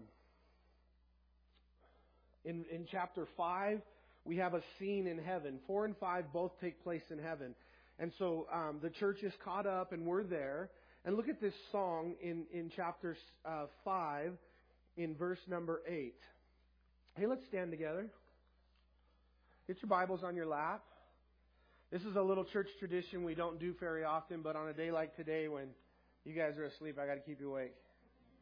in, 2.44 2.65
in 2.72 2.86
chapter 2.92 3.27
5, 3.36 3.82
we 4.25 4.38
have 4.38 4.54
a 4.54 4.62
scene 4.77 5.08
in 5.08 5.18
heaven. 5.18 5.58
4 5.65 5.86
and 5.86 5.98
5 5.98 6.25
both 6.32 6.51
take 6.62 6.84
place 6.84 7.01
in 7.10 7.18
heaven. 7.18 7.56
And 7.98 8.12
so 8.20 8.46
um, 8.54 8.77
the 8.84 8.92
church 8.92 9.24
is 9.24 9.34
caught 9.44 9.65
up, 9.65 9.92
and 9.92 10.06
we're 10.06 10.22
there. 10.22 10.70
And 11.04 11.18
look 11.18 11.30
at 11.30 11.42
this 11.42 11.56
song 11.72 12.13
in, 12.22 12.44
in 12.54 12.72
chapter 12.75 13.18
uh, 13.44 13.65
5, 13.84 14.34
in 14.98 15.15
verse 15.15 15.39
number 15.48 15.82
8. 15.88 16.13
Hey, 17.15 17.25
let's 17.25 17.42
stand 17.50 17.72
together. 17.72 18.06
Get 19.65 19.77
your 19.82 19.89
Bibles 19.89 20.22
on 20.24 20.36
your 20.36 20.46
lap. 20.46 20.84
This 21.92 22.04
is 22.04 22.15
a 22.15 22.22
little 22.22 22.46
church 22.46 22.68
tradition 22.77 23.24
we 23.24 23.34
don't 23.34 23.60
do 23.60 23.74
very 23.80 24.04
often, 24.04 24.44
but 24.44 24.56
on 24.56 24.68
a 24.68 24.74
day 24.74 24.92
like 24.92 25.15
today 25.15 25.48
when 25.48 25.70
you 26.24 26.34
guys 26.34 26.56
are 26.60 26.65
asleep, 26.65 27.00
I 27.01 27.08
got 27.08 27.15
to 27.15 27.22
keep 27.22 27.39
you 27.39 27.50
awake. 27.50 27.74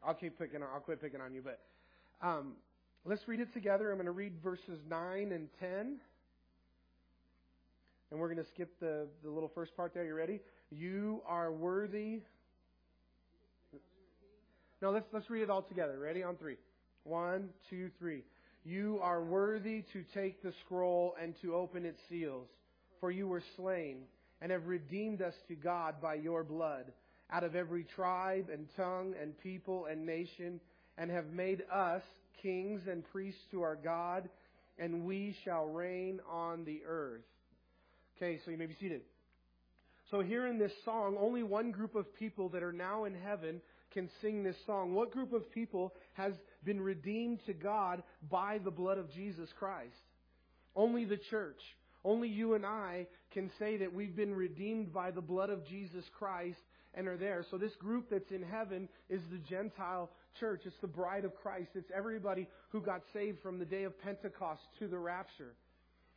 I'll 0.06 0.14
keep 0.14 0.38
picking. 0.38 0.62
I'll 0.62 0.80
quit 0.80 1.02
picking 1.02 1.22
on 1.22 1.34
you, 1.34 1.42
but 1.42 1.60
um, 2.26 2.54
let's 3.06 3.28
read 3.28 3.40
it 3.40 3.54
together. 3.54 3.90
I'm 3.90 3.98
going 3.98 4.06
to 4.06 4.12
read 4.12 4.34
verses 4.44 4.80
nine 4.90 5.32
and 5.32 5.48
ten, 5.60 5.98
and 8.12 8.20
we're 8.20 8.32
going 8.34 8.44
to 8.44 8.50
skip 8.54 8.80
the 8.80 9.08
the 9.24 9.30
little 9.30 9.52
first 9.54 9.76
part 9.76 9.94
there. 9.94 10.06
You 10.06 10.16
ready? 10.16 10.40
You 10.72 11.22
are 11.28 11.52
worthy. 11.52 12.22
No, 14.82 14.92
let's 14.92 15.08
let's 15.14 15.30
read 15.30 15.44
it 15.44 15.50
all 15.50 15.62
together. 15.62 15.98
Ready? 16.00 16.24
On 16.24 16.36
three. 16.36 16.58
One, 17.04 17.50
two, 17.70 17.90
three. 18.00 18.24
You 18.66 19.00
are 19.02 19.22
worthy 19.22 19.84
to 19.94 20.04
take 20.14 20.42
the 20.42 20.54
scroll 20.66 21.16
and 21.22 21.34
to 21.42 21.54
open 21.54 21.86
its 21.86 22.00
seals, 22.10 22.48
for 23.02 23.12
you 23.12 23.28
were 23.28 23.44
slain 23.58 24.04
and 24.42 24.52
have 24.52 24.68
redeemed 24.68 25.22
us 25.22 25.34
to 25.48 25.56
God 25.56 26.02
by 26.02 26.16
your 26.16 26.44
blood 26.44 26.86
out 27.34 27.44
of 27.44 27.56
every 27.56 27.84
tribe 27.84 28.50
and 28.54 28.68
tongue 28.78 29.16
and 29.20 29.38
people 29.40 29.88
and 29.88 30.06
nation, 30.06 30.60
and 30.98 31.10
have 31.10 31.28
made 31.34 31.64
us 31.74 32.04
kings 32.42 32.82
and 32.90 33.04
priests 33.12 33.42
to 33.50 33.64
our 33.64 33.76
God, 33.76 34.30
and 34.78 35.04
we 35.04 35.36
shall 35.44 35.66
reign 35.66 36.20
on 36.30 36.64
the 36.64 36.82
earth. 36.88 37.24
Okay, 38.16 38.40
so 38.46 38.52
you 38.52 38.58
may 38.58 38.68
be 38.68 38.76
seated. 38.80 39.02
So 40.12 40.22
here 40.22 40.46
in 40.46 40.60
this 40.60 40.72
song, 40.86 41.18
only 41.20 41.42
one 41.42 41.72
group 41.72 41.96
of 41.96 42.14
people 42.14 42.50
that 42.50 42.62
are 42.62 42.72
now 42.72 43.06
in 43.06 43.16
heaven 43.16 43.62
can 43.94 44.10
sing 44.22 44.44
this 44.44 44.56
song. 44.68 44.94
What 44.94 45.12
group 45.12 45.34
of 45.34 45.52
people 45.52 45.94
has 46.14 46.34
been 46.64 46.82
redeemed 46.82 47.40
to 47.48 47.54
God 47.54 48.04
by 48.30 48.60
the 48.60 48.72
blood 48.72 49.00
of 49.00 49.12
Jesus 49.12 49.50
Christ? 49.58 49.96
Only 50.76 51.06
the 51.06 51.20
church. 51.30 51.60
Only 52.06 52.28
you 52.28 52.54
and 52.54 52.66
I 52.66 53.08
can 53.32 53.50
say 53.58 53.78
that 53.78 53.94
we've 53.94 54.16
been 54.16 54.36
redeemed 54.36 54.94
by 54.94 55.12
the 55.12 55.22
blood 55.22 55.50
of 55.50 55.66
Jesus 55.66 56.04
Christ 56.20 56.60
and 56.96 57.08
are 57.08 57.18
there. 57.18 57.46
So 57.50 57.58
this 57.58 57.76
group 57.76 58.06
that's 58.10 58.32
in 58.32 58.44
heaven 58.44 58.88
is 59.10 59.22
the 59.32 59.38
Gentile 59.38 60.10
church. 60.40 60.62
It's 60.66 60.76
the 60.82 60.88
bride 60.88 61.26
of 61.26 61.36
Christ. 61.36 61.70
It's 61.76 61.92
everybody 61.96 62.48
who 62.70 62.82
got 62.82 63.02
saved 63.14 63.42
from 63.42 63.60
the 63.60 63.66
day 63.66 63.84
of 63.84 64.00
Pentecost 64.02 64.62
to 64.80 64.88
the 64.88 64.98
rapture. 64.98 65.54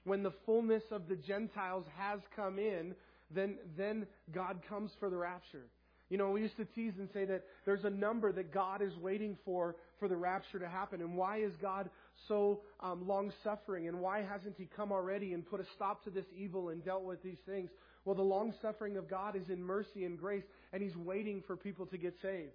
When 0.05 0.23
the 0.23 0.33
fullness 0.45 0.85
of 0.91 1.09
the 1.09 1.17
Gentiles 1.17 1.85
has 1.99 2.21
come 2.35 2.59
in, 2.59 2.95
then, 3.35 3.57
then 3.77 4.07
God 4.33 4.61
comes 4.69 4.93
for 5.01 5.11
the 5.11 5.17
rapture. 5.17 5.67
You 6.09 6.19
know, 6.19 6.31
we 6.31 6.43
used 6.43 6.57
to 6.59 6.65
tease 6.65 6.93
and 6.99 7.09
say 7.13 7.25
that 7.25 7.43
there's 7.65 7.85
a 7.85 7.91
number 7.91 8.31
that 8.31 8.55
God 8.55 8.81
is 8.81 8.97
waiting 8.99 9.37
for 9.45 9.75
for 9.99 10.07
the 10.07 10.15
rapture 10.17 10.61
to 10.61 10.69
happen. 10.69 11.01
And 11.01 11.17
why 11.17 11.39
is 11.39 11.53
God 11.61 11.91
so 12.29 12.61
um, 12.79 13.09
long 13.09 13.33
suffering? 13.43 13.89
And 13.89 14.01
why 14.01 14.23
hasn't 14.23 14.55
He 14.57 14.69
come 14.77 14.93
already 14.93 15.33
and 15.33 15.45
put 15.45 15.59
a 15.59 15.65
stop 15.75 16.05
to 16.05 16.11
this 16.11 16.27
evil 16.37 16.69
and 16.69 16.85
dealt 16.85 17.03
with 17.03 17.23
these 17.25 17.39
things? 17.45 17.71
Well, 18.07 18.15
the 18.15 18.23
long 18.23 18.55
suffering 18.63 18.97
of 18.97 19.11
God 19.11 19.35
is 19.35 19.51
in 19.51 19.63
mercy 19.63 20.05
and 20.05 20.17
grace, 20.17 20.45
and 20.73 20.81
He's 20.81 20.97
waiting 20.97 21.43
for 21.45 21.57
people 21.57 21.87
to 21.87 21.99
get 21.99 22.15
saved. 22.23 22.53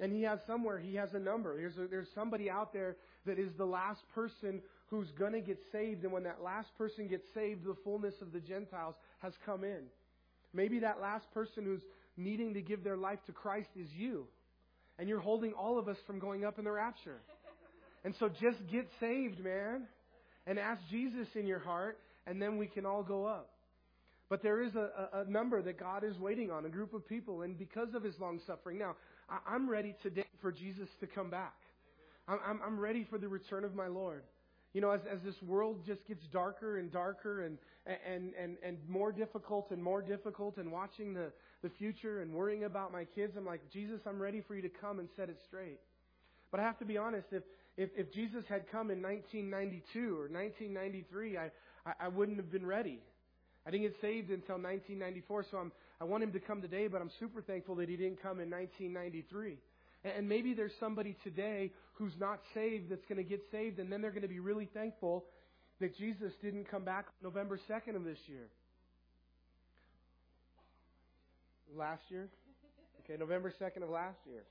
And 0.00 0.10
He 0.10 0.22
has 0.22 0.38
somewhere, 0.46 0.78
He 0.78 0.94
has 0.94 1.12
a 1.12 1.18
number. 1.18 1.56
There's, 1.58 1.76
a, 1.76 1.86
there's 1.86 2.08
somebody 2.14 2.50
out 2.50 2.72
there 2.72 2.96
that 3.26 3.38
is 3.38 3.50
the 3.58 3.66
last 3.66 4.00
person 4.14 4.62
who's 4.86 5.10
going 5.18 5.34
to 5.34 5.42
get 5.42 5.58
saved. 5.70 6.04
And 6.04 6.12
when 6.12 6.22
that 6.22 6.42
last 6.42 6.68
person 6.78 7.06
gets 7.06 7.26
saved, 7.34 7.64
the 7.64 7.76
fullness 7.84 8.14
of 8.22 8.32
the 8.32 8.40
Gentiles 8.40 8.94
has 9.18 9.34
come 9.44 9.62
in. 9.62 9.82
Maybe 10.54 10.78
that 10.78 11.02
last 11.02 11.30
person 11.34 11.64
who's 11.64 11.82
needing 12.16 12.54
to 12.54 12.62
give 12.62 12.82
their 12.82 12.96
life 12.96 13.18
to 13.26 13.32
Christ 13.32 13.68
is 13.76 13.88
you. 13.94 14.26
And 14.98 15.06
you're 15.06 15.20
holding 15.20 15.52
all 15.52 15.78
of 15.78 15.86
us 15.88 15.98
from 16.06 16.18
going 16.18 16.46
up 16.46 16.58
in 16.58 16.64
the 16.64 16.72
rapture. 16.72 17.20
And 18.04 18.14
so 18.18 18.30
just 18.30 18.58
get 18.72 18.88
saved, 19.00 19.38
man. 19.44 19.82
And 20.46 20.58
ask 20.58 20.80
Jesus 20.90 21.28
in 21.34 21.46
your 21.46 21.58
heart, 21.58 21.98
and 22.26 22.40
then 22.40 22.56
we 22.56 22.68
can 22.68 22.86
all 22.86 23.02
go 23.02 23.26
up. 23.26 23.50
But 24.28 24.42
there 24.42 24.60
is 24.60 24.74
a, 24.74 25.08
a, 25.12 25.24
number 25.24 25.62
that 25.62 25.78
God 25.78 26.04
is 26.04 26.18
waiting 26.18 26.50
on, 26.50 26.66
a 26.66 26.68
group 26.68 26.92
of 26.92 27.08
people, 27.08 27.42
and 27.42 27.58
because 27.58 27.94
of 27.94 28.02
his 28.02 28.18
long 28.20 28.40
suffering. 28.46 28.78
Now, 28.78 28.94
I, 29.30 29.54
am 29.54 29.68
ready 29.68 29.94
today 30.02 30.26
for 30.42 30.52
Jesus 30.52 30.88
to 31.00 31.06
come 31.06 31.30
back. 31.30 31.54
I'm, 32.28 32.60
I'm, 32.62 32.78
ready 32.78 33.06
for 33.08 33.16
the 33.16 33.28
return 33.28 33.64
of 33.64 33.74
my 33.74 33.86
Lord. 33.86 34.22
You 34.74 34.82
know, 34.82 34.90
as, 34.90 35.00
as 35.10 35.20
this 35.24 35.40
world 35.42 35.78
just 35.86 36.06
gets 36.06 36.26
darker 36.26 36.76
and 36.76 36.92
darker 36.92 37.46
and, 37.46 37.56
and, 37.86 38.32
and, 38.38 38.58
and 38.62 38.76
more 38.86 39.12
difficult 39.12 39.70
and 39.70 39.82
more 39.82 40.02
difficult 40.02 40.58
and 40.58 40.70
watching 40.70 41.14
the, 41.14 41.32
the 41.62 41.70
future 41.70 42.20
and 42.20 42.30
worrying 42.30 42.64
about 42.64 42.92
my 42.92 43.04
kids, 43.04 43.32
I'm 43.34 43.46
like, 43.46 43.62
Jesus, 43.72 44.00
I'm 44.06 44.20
ready 44.20 44.42
for 44.46 44.54
you 44.54 44.60
to 44.60 44.68
come 44.68 44.98
and 44.98 45.08
set 45.16 45.30
it 45.30 45.38
straight. 45.46 45.80
But 46.50 46.60
I 46.60 46.64
have 46.64 46.78
to 46.80 46.84
be 46.84 46.98
honest, 46.98 47.28
if, 47.32 47.44
if, 47.78 47.88
if 47.96 48.12
Jesus 48.12 48.44
had 48.46 48.70
come 48.70 48.90
in 48.90 49.00
1992 49.00 50.14
or 50.14 50.28
1993, 50.28 51.38
I, 51.38 51.50
I, 51.86 51.92
I 52.00 52.08
wouldn't 52.08 52.36
have 52.36 52.52
been 52.52 52.66
ready. 52.66 53.00
I 53.68 53.70
didn't 53.70 53.82
get 53.82 54.00
saved 54.00 54.30
until 54.30 54.54
1994, 54.54 55.44
so 55.50 55.58
I'm, 55.58 55.72
I 56.00 56.04
want 56.04 56.22
him 56.22 56.32
to 56.32 56.40
come 56.40 56.62
today, 56.62 56.86
but 56.86 57.02
I'm 57.02 57.10
super 57.20 57.42
thankful 57.42 57.74
that 57.74 57.90
he 57.90 57.96
didn't 57.96 58.22
come 58.22 58.40
in 58.40 58.48
1993. 58.48 59.58
And, 60.04 60.26
maybe 60.26 60.54
there's 60.54 60.72
somebody 60.80 61.14
today 61.22 61.70
who's 61.92 62.14
not 62.18 62.40
saved 62.54 62.88
that's 62.88 63.04
going 63.04 63.22
to 63.22 63.28
get 63.28 63.42
saved, 63.52 63.78
and 63.78 63.92
then 63.92 64.00
they're 64.00 64.10
going 64.10 64.22
to 64.22 64.28
be 64.28 64.40
really 64.40 64.70
thankful 64.72 65.26
that 65.80 65.94
Jesus 65.98 66.32
didn't 66.40 66.70
come 66.70 66.82
back 66.82 67.08
November 67.22 67.60
2nd 67.68 67.94
of 67.94 68.04
this 68.04 68.16
year. 68.26 68.48
Last 71.76 72.04
year? 72.08 72.30
Okay, 73.04 73.18
November 73.18 73.52
2nd 73.60 73.82
of 73.82 73.90
last 73.90 74.16
year. 74.24 74.44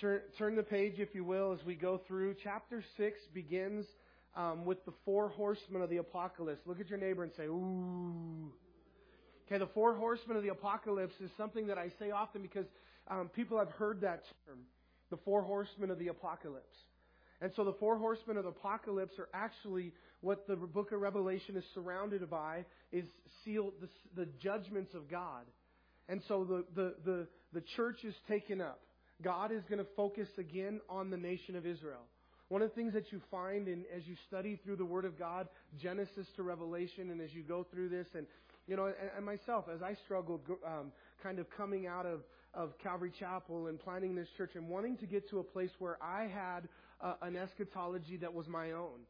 Turn, 0.00 0.20
turn 0.38 0.56
the 0.56 0.62
page, 0.62 0.94
if 0.96 1.14
you 1.14 1.24
will, 1.24 1.52
as 1.52 1.62
we 1.66 1.74
go 1.74 2.00
through. 2.08 2.36
Chapter 2.42 2.82
6 2.96 3.20
begins 3.34 3.84
um, 4.36 4.64
with 4.64 4.84
the 4.84 4.92
four 5.04 5.28
horsemen 5.28 5.82
of 5.82 5.90
the 5.90 5.98
apocalypse. 5.98 6.60
Look 6.66 6.80
at 6.80 6.88
your 6.88 6.98
neighbor 6.98 7.22
and 7.22 7.32
say, 7.36 7.44
ooh. 7.44 8.52
Okay, 9.46 9.58
the 9.58 9.70
four 9.72 9.94
horsemen 9.94 10.36
of 10.36 10.42
the 10.42 10.50
apocalypse 10.50 11.14
is 11.22 11.30
something 11.36 11.68
that 11.68 11.78
I 11.78 11.90
say 11.98 12.10
often 12.10 12.42
because 12.42 12.66
um, 13.08 13.30
people 13.34 13.58
have 13.58 13.70
heard 13.70 14.02
that 14.02 14.22
term, 14.46 14.58
the 15.10 15.16
four 15.24 15.42
horsemen 15.42 15.90
of 15.90 15.98
the 15.98 16.08
apocalypse. 16.08 16.76
And 17.40 17.52
so 17.56 17.64
the 17.64 17.72
four 17.74 17.96
horsemen 17.96 18.36
of 18.36 18.44
the 18.44 18.50
apocalypse 18.50 19.18
are 19.18 19.28
actually 19.32 19.92
what 20.20 20.46
the 20.46 20.56
book 20.56 20.92
of 20.92 21.00
Revelation 21.00 21.56
is 21.56 21.64
surrounded 21.72 22.28
by 22.28 22.64
is 22.92 23.04
sealed 23.44 23.74
the, 23.80 23.88
the 24.16 24.28
judgments 24.42 24.92
of 24.94 25.08
God. 25.10 25.44
And 26.08 26.20
so 26.26 26.44
the, 26.44 26.64
the, 26.74 26.94
the, 27.04 27.26
the 27.52 27.62
church 27.76 28.04
is 28.04 28.14
taken 28.28 28.60
up. 28.60 28.80
God 29.22 29.52
is 29.52 29.62
going 29.68 29.78
to 29.78 29.86
focus 29.96 30.28
again 30.36 30.80
on 30.88 31.10
the 31.10 31.16
nation 31.16 31.56
of 31.56 31.66
Israel. 31.66 32.02
One 32.48 32.62
of 32.62 32.70
the 32.70 32.74
things 32.74 32.94
that 32.94 33.12
you 33.12 33.20
find 33.30 33.68
in, 33.68 33.84
as 33.94 34.06
you 34.06 34.16
study 34.26 34.58
through 34.64 34.76
the 34.76 34.84
Word 34.84 35.04
of 35.04 35.18
God, 35.18 35.48
Genesis 35.80 36.26
to 36.36 36.42
Revelation, 36.42 37.10
and 37.10 37.20
as 37.20 37.32
you 37.34 37.42
go 37.42 37.66
through 37.70 37.90
this, 37.90 38.06
and 38.14 38.26
you 38.66 38.76
know, 38.76 38.86
and, 38.86 39.10
and 39.16 39.24
myself, 39.24 39.66
as 39.74 39.82
I 39.82 39.94
struggled, 40.04 40.40
um, 40.66 40.92
kind 41.22 41.38
of 41.38 41.46
coming 41.50 41.86
out 41.86 42.06
of 42.06 42.20
of 42.54 42.72
Calvary 42.82 43.12
Chapel 43.18 43.66
and 43.66 43.78
planning 43.78 44.14
this 44.14 44.28
church, 44.36 44.52
and 44.54 44.68
wanting 44.68 44.96
to 44.98 45.06
get 45.06 45.28
to 45.30 45.38
a 45.38 45.44
place 45.44 45.70
where 45.78 45.98
I 46.02 46.26
had 46.26 46.68
uh, 47.00 47.14
an 47.22 47.36
eschatology 47.36 48.16
that 48.18 48.32
was 48.32 48.46
my 48.48 48.72
own. 48.72 49.00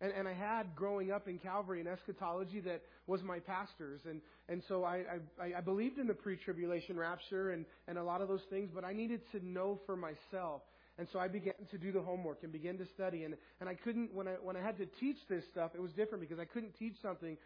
And, 0.00 0.12
and 0.12 0.28
I 0.28 0.32
had 0.32 0.76
growing 0.76 1.10
up 1.10 1.26
in 1.26 1.38
Calvary 1.38 1.80
an 1.80 1.88
eschatology 1.88 2.60
that 2.60 2.82
was 3.06 3.22
my 3.22 3.40
pastor's. 3.40 4.00
And, 4.08 4.20
and 4.48 4.62
so 4.68 4.84
I, 4.84 5.02
I, 5.40 5.54
I 5.58 5.60
believed 5.60 5.98
in 5.98 6.06
the 6.06 6.14
pre-tribulation 6.14 6.96
rapture 6.96 7.50
and, 7.50 7.64
and 7.88 7.98
a 7.98 8.02
lot 8.02 8.20
of 8.20 8.28
those 8.28 8.44
things, 8.48 8.70
but 8.72 8.84
I 8.84 8.92
needed 8.92 9.20
to 9.32 9.44
know 9.44 9.80
for 9.86 9.96
myself. 9.96 10.62
And 10.98 11.08
so 11.12 11.20
I 11.20 11.28
began 11.28 11.54
to 11.70 11.78
do 11.78 11.92
the 11.92 12.00
homework 12.00 12.42
and 12.42 12.52
begin 12.52 12.76
to 12.78 12.86
study. 12.86 13.22
And, 13.22 13.34
and 13.60 13.68
I 13.68 13.74
couldn't, 13.74 14.12
when 14.12 14.26
I, 14.26 14.32
when 14.42 14.56
I 14.56 14.60
had 14.60 14.76
to 14.78 14.86
teach 14.86 15.18
this 15.28 15.44
stuff, 15.52 15.70
it 15.74 15.80
was 15.80 15.92
different 15.92 16.20
because 16.20 16.40
I 16.40 16.44
couldn't 16.44 16.76
teach 16.76 16.96
something 17.00 17.36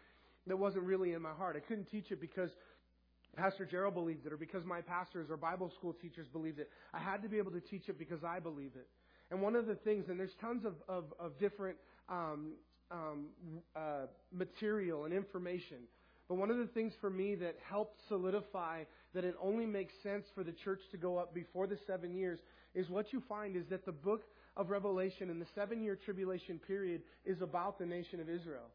that 0.47 0.57
wasn't 0.57 0.85
really 0.85 1.13
in 1.13 1.21
my 1.21 1.31
heart. 1.31 1.55
I 1.55 1.59
couldn't 1.59 1.89
teach 1.89 2.11
it 2.11 2.19
because 2.19 2.49
Pastor 3.35 3.65
Gerald 3.65 3.93
believed 3.93 4.25
it 4.25 4.33
or 4.33 4.37
because 4.37 4.65
my 4.65 4.81
pastors 4.81 5.29
or 5.29 5.37
Bible 5.37 5.71
school 5.77 5.93
teachers 5.93 6.27
believed 6.27 6.59
it. 6.59 6.69
I 6.93 6.99
had 6.99 7.21
to 7.23 7.29
be 7.29 7.37
able 7.37 7.51
to 7.51 7.61
teach 7.61 7.89
it 7.89 7.97
because 7.97 8.23
I 8.23 8.39
believe 8.39 8.71
it. 8.75 8.87
And 9.31 9.41
one 9.41 9.55
of 9.55 9.67
the 9.67 9.75
things, 9.75 10.09
and 10.09 10.19
there's 10.19 10.35
tons 10.41 10.65
of, 10.65 10.73
of, 10.87 11.05
of 11.19 11.37
different 11.39 11.77
um, 12.09 12.53
um, 12.91 13.25
uh, 13.75 14.07
material 14.31 15.05
and 15.05 15.13
information, 15.13 15.77
but 16.27 16.35
one 16.35 16.51
of 16.51 16.57
the 16.57 16.67
things 16.67 16.93
for 17.01 17.09
me 17.09 17.35
that 17.35 17.57
helped 17.67 17.99
solidify 18.07 18.83
that 19.13 19.23
it 19.23 19.35
only 19.41 19.65
makes 19.65 19.93
sense 20.03 20.25
for 20.33 20.43
the 20.43 20.51
church 20.51 20.81
to 20.91 20.97
go 20.97 21.17
up 21.17 21.33
before 21.33 21.67
the 21.67 21.77
seven 21.85 22.15
years 22.15 22.39
is 22.75 22.89
what 22.89 23.13
you 23.13 23.21
find 23.27 23.55
is 23.55 23.63
that 23.69 23.85
the 23.85 23.91
book 23.91 24.23
of 24.55 24.69
Revelation 24.69 25.29
and 25.29 25.41
the 25.41 25.47
seven 25.55 25.81
year 25.81 25.97
tribulation 26.03 26.59
period 26.59 27.01
is 27.25 27.41
about 27.41 27.79
the 27.79 27.85
nation 27.85 28.19
of 28.19 28.29
Israel. 28.29 28.69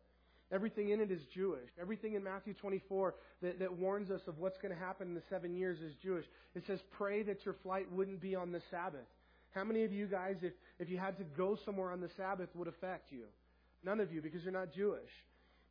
Everything 0.51 0.91
in 0.91 1.01
it 1.01 1.11
is 1.11 1.21
Jewish. 1.35 1.69
Everything 1.81 2.15
in 2.15 2.25
Matthew 2.25 2.55
24 2.55 3.15
that, 3.43 3.59
that 3.59 3.73
warns 3.73 4.11
us 4.11 4.23
of 4.27 4.39
what's 4.39 4.57
going 4.59 4.73
to 4.73 4.81
happen 4.81 5.09
in 5.09 5.15
the 5.15 5.23
seven 5.29 5.55
years 5.55 5.79
is 5.81 5.93
Jewish. 6.03 6.25
It 6.55 6.65
says, 6.67 6.79
pray 6.97 7.23
that 7.25 7.45
your 7.45 7.55
flight 7.63 7.91
wouldn't 7.93 8.21
be 8.21 8.35
on 8.35 8.51
the 8.51 8.63
Sabbath. 8.71 9.07
How 9.55 9.65
many 9.65 9.85
of 9.85 9.93
you 9.93 10.07
guys, 10.07 10.37
if, 10.43 10.53
if 10.79 10.89
you 10.89 10.97
had 10.97 11.19
to 11.19 11.25
go 11.37 11.59
somewhere 11.65 11.91
on 11.91 12.01
the 12.01 12.09
Sabbath, 12.17 12.49
would 12.55 12.69
affect 12.69 13.13
you? 13.13 13.25
None 13.85 14.01
of 14.01 14.13
you, 14.13 14.23
because 14.23 14.43
you're 14.43 14.53
not 14.53 14.73
Jewish. 14.73 15.11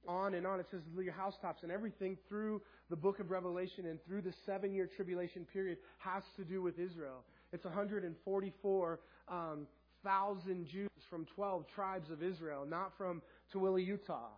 On 0.07 0.35
and 0.35 0.45
on. 0.45 0.59
It 0.59 0.67
says 0.71 0.81
your 0.95 1.13
housetops 1.13 1.63
and 1.63 1.71
everything 1.71 2.17
through 2.29 2.61
the 2.89 2.95
book 2.95 3.19
of 3.19 3.31
Revelation 3.31 3.87
and 3.87 3.99
through 4.05 4.21
the 4.21 4.33
seven 4.45 4.73
year 4.73 4.89
tribulation 4.95 5.45
period 5.51 5.79
has 5.97 6.23
to 6.37 6.43
do 6.43 6.61
with 6.61 6.79
Israel. 6.79 7.23
It's 7.53 7.65
144,000 7.65 8.99
um, 9.29 10.65
Jews 10.71 10.89
from 11.09 11.25
12 11.35 11.65
tribes 11.73 12.09
of 12.11 12.21
Israel, 12.21 12.65
not 12.67 12.91
from 12.97 13.21
Tooele, 13.53 13.85
Utah, 13.85 14.29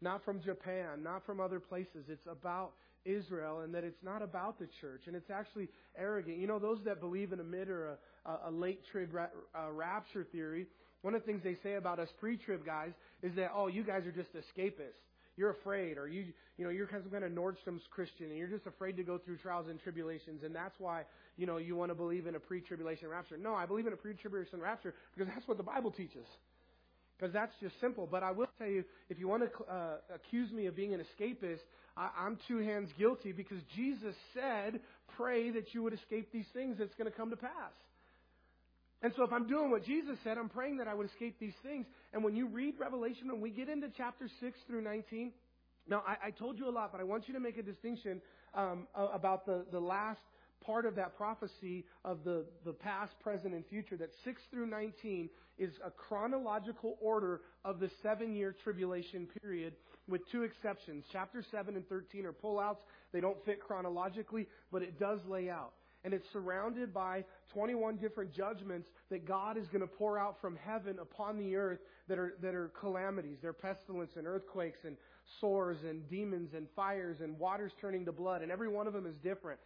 not 0.00 0.24
from 0.24 0.40
Japan, 0.40 1.02
not 1.02 1.24
from 1.24 1.40
other 1.40 1.60
places. 1.60 2.06
It's 2.08 2.26
about 2.28 2.72
Israel 3.04 3.60
and 3.60 3.74
that 3.74 3.84
it's 3.84 4.02
not 4.02 4.22
about 4.22 4.58
the 4.58 4.68
church 4.80 5.02
and 5.06 5.16
it's 5.16 5.30
actually 5.30 5.68
arrogant. 5.96 6.38
You 6.38 6.46
know, 6.46 6.58
those 6.58 6.78
that 6.84 7.00
believe 7.00 7.32
in 7.32 7.40
a 7.40 7.44
mid 7.44 7.68
or 7.68 7.98
a, 8.26 8.48
a 8.48 8.50
late 8.50 8.80
trib 8.90 9.14
uh, 9.14 9.72
rapture 9.72 10.26
theory, 10.30 10.66
one 11.02 11.14
of 11.14 11.22
the 11.22 11.26
things 11.26 11.42
they 11.42 11.56
say 11.62 11.74
about 11.74 11.98
us 11.98 12.08
pre-trib 12.18 12.66
guys 12.66 12.90
is 13.22 13.34
that, 13.36 13.52
oh, 13.54 13.68
you 13.68 13.84
guys 13.84 14.04
are 14.06 14.12
just 14.12 14.30
escapists. 14.34 14.98
You're 15.38 15.50
afraid, 15.50 15.98
or 15.98 16.08
you, 16.08 16.24
you 16.58 16.64
know, 16.64 16.70
you're 16.70 16.88
some 16.90 17.10
kind 17.12 17.22
of 17.22 17.30
Nordstrom's 17.30 17.84
Christian, 17.92 18.26
and 18.26 18.36
you're 18.36 18.48
just 18.48 18.66
afraid 18.66 18.96
to 18.96 19.04
go 19.04 19.18
through 19.18 19.36
trials 19.36 19.68
and 19.68 19.80
tribulations, 19.80 20.42
and 20.42 20.52
that's 20.52 20.74
why, 20.80 21.04
you 21.36 21.46
know, 21.46 21.58
you 21.58 21.76
want 21.76 21.92
to 21.92 21.94
believe 21.94 22.26
in 22.26 22.34
a 22.34 22.40
pre-tribulation 22.40 23.06
rapture. 23.08 23.36
No, 23.36 23.54
I 23.54 23.64
believe 23.64 23.86
in 23.86 23.92
a 23.92 23.96
pre-tribulation 23.96 24.60
rapture 24.60 24.94
because 25.14 25.32
that's 25.32 25.46
what 25.46 25.56
the 25.56 25.62
Bible 25.62 25.92
teaches. 25.92 26.26
Because 27.16 27.32
that's 27.32 27.52
just 27.62 27.80
simple. 27.80 28.08
But 28.10 28.24
I 28.24 28.32
will 28.32 28.48
tell 28.58 28.66
you, 28.66 28.84
if 29.08 29.20
you 29.20 29.28
want 29.28 29.44
to 29.44 29.72
uh, 29.72 29.96
accuse 30.12 30.50
me 30.50 30.66
of 30.66 30.74
being 30.74 30.92
an 30.92 31.00
escapist, 31.00 31.60
I, 31.96 32.10
I'm 32.18 32.36
two 32.48 32.58
hands 32.58 32.90
guilty 32.98 33.30
because 33.30 33.58
Jesus 33.76 34.16
said, 34.34 34.80
pray 35.16 35.50
that 35.50 35.72
you 35.72 35.84
would 35.84 35.92
escape 35.94 36.32
these 36.32 36.46
things 36.52 36.76
that's 36.78 36.94
going 36.96 37.10
to 37.10 37.16
come 37.16 37.30
to 37.30 37.36
pass. 37.36 37.72
And 39.02 39.12
so 39.16 39.22
if 39.22 39.32
I'm 39.32 39.46
doing 39.46 39.70
what 39.70 39.84
Jesus 39.84 40.16
said, 40.24 40.38
I'm 40.38 40.48
praying 40.48 40.78
that 40.78 40.88
I 40.88 40.94
would 40.94 41.06
escape 41.06 41.36
these 41.38 41.54
things. 41.62 41.86
And 42.12 42.24
when 42.24 42.34
you 42.34 42.48
read 42.48 42.74
Revelation, 42.78 43.28
when 43.28 43.40
we 43.40 43.50
get 43.50 43.68
into 43.68 43.88
chapter 43.96 44.28
6 44.40 44.58
through 44.66 44.82
19, 44.82 45.32
now 45.88 46.02
I, 46.06 46.28
I 46.28 46.30
told 46.30 46.58
you 46.58 46.68
a 46.68 46.70
lot, 46.70 46.90
but 46.90 47.00
I 47.00 47.04
want 47.04 47.28
you 47.28 47.34
to 47.34 47.40
make 47.40 47.58
a 47.58 47.62
distinction 47.62 48.20
um, 48.54 48.88
about 48.94 49.46
the, 49.46 49.64
the 49.70 49.78
last 49.78 50.20
part 50.64 50.84
of 50.84 50.96
that 50.96 51.16
prophecy 51.16 51.84
of 52.04 52.24
the, 52.24 52.44
the 52.64 52.72
past, 52.72 53.12
present, 53.20 53.54
and 53.54 53.64
future. 53.66 53.96
That 53.96 54.10
6 54.24 54.42
through 54.50 54.66
19 54.66 55.30
is 55.58 55.70
a 55.84 55.90
chronological 55.90 56.98
order 57.00 57.42
of 57.64 57.78
the 57.78 57.90
seven 58.02 58.34
year 58.34 58.54
tribulation 58.64 59.28
period 59.40 59.74
with 60.08 60.22
two 60.32 60.42
exceptions. 60.42 61.04
Chapter 61.12 61.44
7 61.50 61.76
and 61.76 61.88
13 61.88 62.26
are 62.26 62.32
pullouts. 62.32 62.78
They 63.12 63.20
don't 63.20 63.42
fit 63.44 63.60
chronologically, 63.60 64.48
but 64.72 64.82
it 64.82 64.98
does 64.98 65.20
lay 65.28 65.48
out 65.50 65.72
and 66.04 66.14
it's 66.14 66.26
surrounded 66.32 66.94
by 66.94 67.24
21 67.52 67.96
different 67.96 68.32
judgments 68.32 68.88
that 69.10 69.26
God 69.26 69.56
is 69.56 69.66
going 69.68 69.80
to 69.80 69.86
pour 69.86 70.18
out 70.18 70.36
from 70.40 70.56
heaven 70.64 70.98
upon 71.00 71.38
the 71.38 71.56
earth 71.56 71.80
that 72.08 72.18
are, 72.18 72.34
that 72.40 72.54
are 72.54 72.70
calamities. 72.80 73.38
They're 73.42 73.52
pestilence 73.52 74.12
and 74.16 74.26
earthquakes 74.26 74.78
and 74.84 74.96
sores 75.40 75.78
and 75.88 76.08
demons 76.08 76.50
and 76.54 76.66
fires 76.74 77.18
and 77.20 77.38
waters 77.38 77.72
turning 77.80 78.04
to 78.06 78.12
blood, 78.12 78.42
and 78.42 78.50
every 78.50 78.68
one 78.68 78.86
of 78.86 78.92
them 78.92 79.06
is 79.06 79.16
different. 79.22 79.60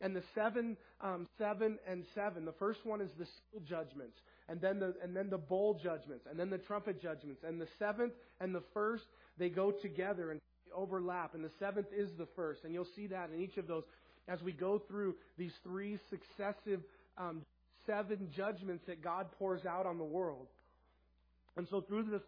And 0.00 0.14
the 0.14 0.22
seven, 0.34 0.76
um, 1.00 1.26
seven 1.38 1.78
and 1.88 2.04
seven. 2.14 2.44
The 2.44 2.52
first 2.52 2.84
one 2.84 3.00
is 3.00 3.10
the 3.18 3.26
seal 3.26 3.62
judgments, 3.66 4.16
and 4.48 4.60
then 4.60 4.80
the 4.80 4.94
and 5.02 5.16
then 5.16 5.30
the 5.30 5.38
bowl 5.38 5.78
judgments, 5.82 6.26
and 6.28 6.38
then 6.38 6.50
the 6.50 6.58
trumpet 6.58 7.00
judgments. 7.00 7.42
And 7.46 7.60
the 7.60 7.68
seventh 7.78 8.12
and 8.40 8.54
the 8.54 8.62
first 8.74 9.04
they 9.38 9.48
go 9.48 9.70
together 9.70 10.32
and 10.32 10.40
overlap. 10.74 11.34
And 11.34 11.44
the 11.44 11.50
seventh 11.60 11.86
is 11.96 12.10
the 12.18 12.26
first, 12.34 12.64
and 12.64 12.74
you'll 12.74 12.88
see 12.96 13.06
that 13.06 13.30
in 13.32 13.40
each 13.40 13.56
of 13.56 13.68
those 13.68 13.84
as 14.28 14.40
we 14.42 14.52
go 14.52 14.80
through 14.88 15.14
these 15.38 15.52
three 15.62 15.98
successive 16.10 16.80
um, 17.18 17.42
seven 17.86 18.28
judgments 18.34 18.84
that 18.86 19.02
God 19.02 19.26
pours 19.38 19.66
out 19.66 19.86
on 19.86 19.98
the 19.98 20.04
world. 20.04 20.46
And 21.56 21.66
so 21.70 21.80
through 21.80 22.04
the 22.04 22.22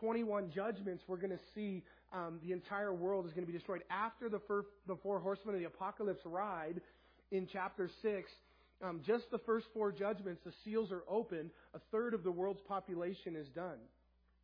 21 0.00 0.50
judgments, 0.50 1.02
we're 1.06 1.16
going 1.16 1.30
to 1.30 1.44
see 1.54 1.82
um, 2.12 2.40
the 2.44 2.52
entire 2.52 2.92
world 2.92 3.26
is 3.26 3.32
going 3.32 3.46
to 3.46 3.52
be 3.52 3.56
destroyed. 3.56 3.82
After 3.90 4.28
the, 4.28 4.40
first, 4.48 4.68
the 4.86 4.96
four 4.96 5.18
horsemen 5.18 5.54
of 5.54 5.60
the 5.60 5.66
apocalypse 5.66 6.22
ride 6.24 6.80
in 7.30 7.46
chapter 7.50 7.88
6, 8.02 8.30
um, 8.82 9.00
just 9.06 9.30
the 9.30 9.38
first 9.38 9.66
four 9.72 9.92
judgments, 9.92 10.40
the 10.44 10.52
seals 10.64 10.90
are 10.90 11.04
open. 11.08 11.50
A 11.74 11.78
third 11.92 12.14
of 12.14 12.24
the 12.24 12.32
world's 12.32 12.60
population 12.66 13.36
is 13.36 13.46
done. 13.54 13.78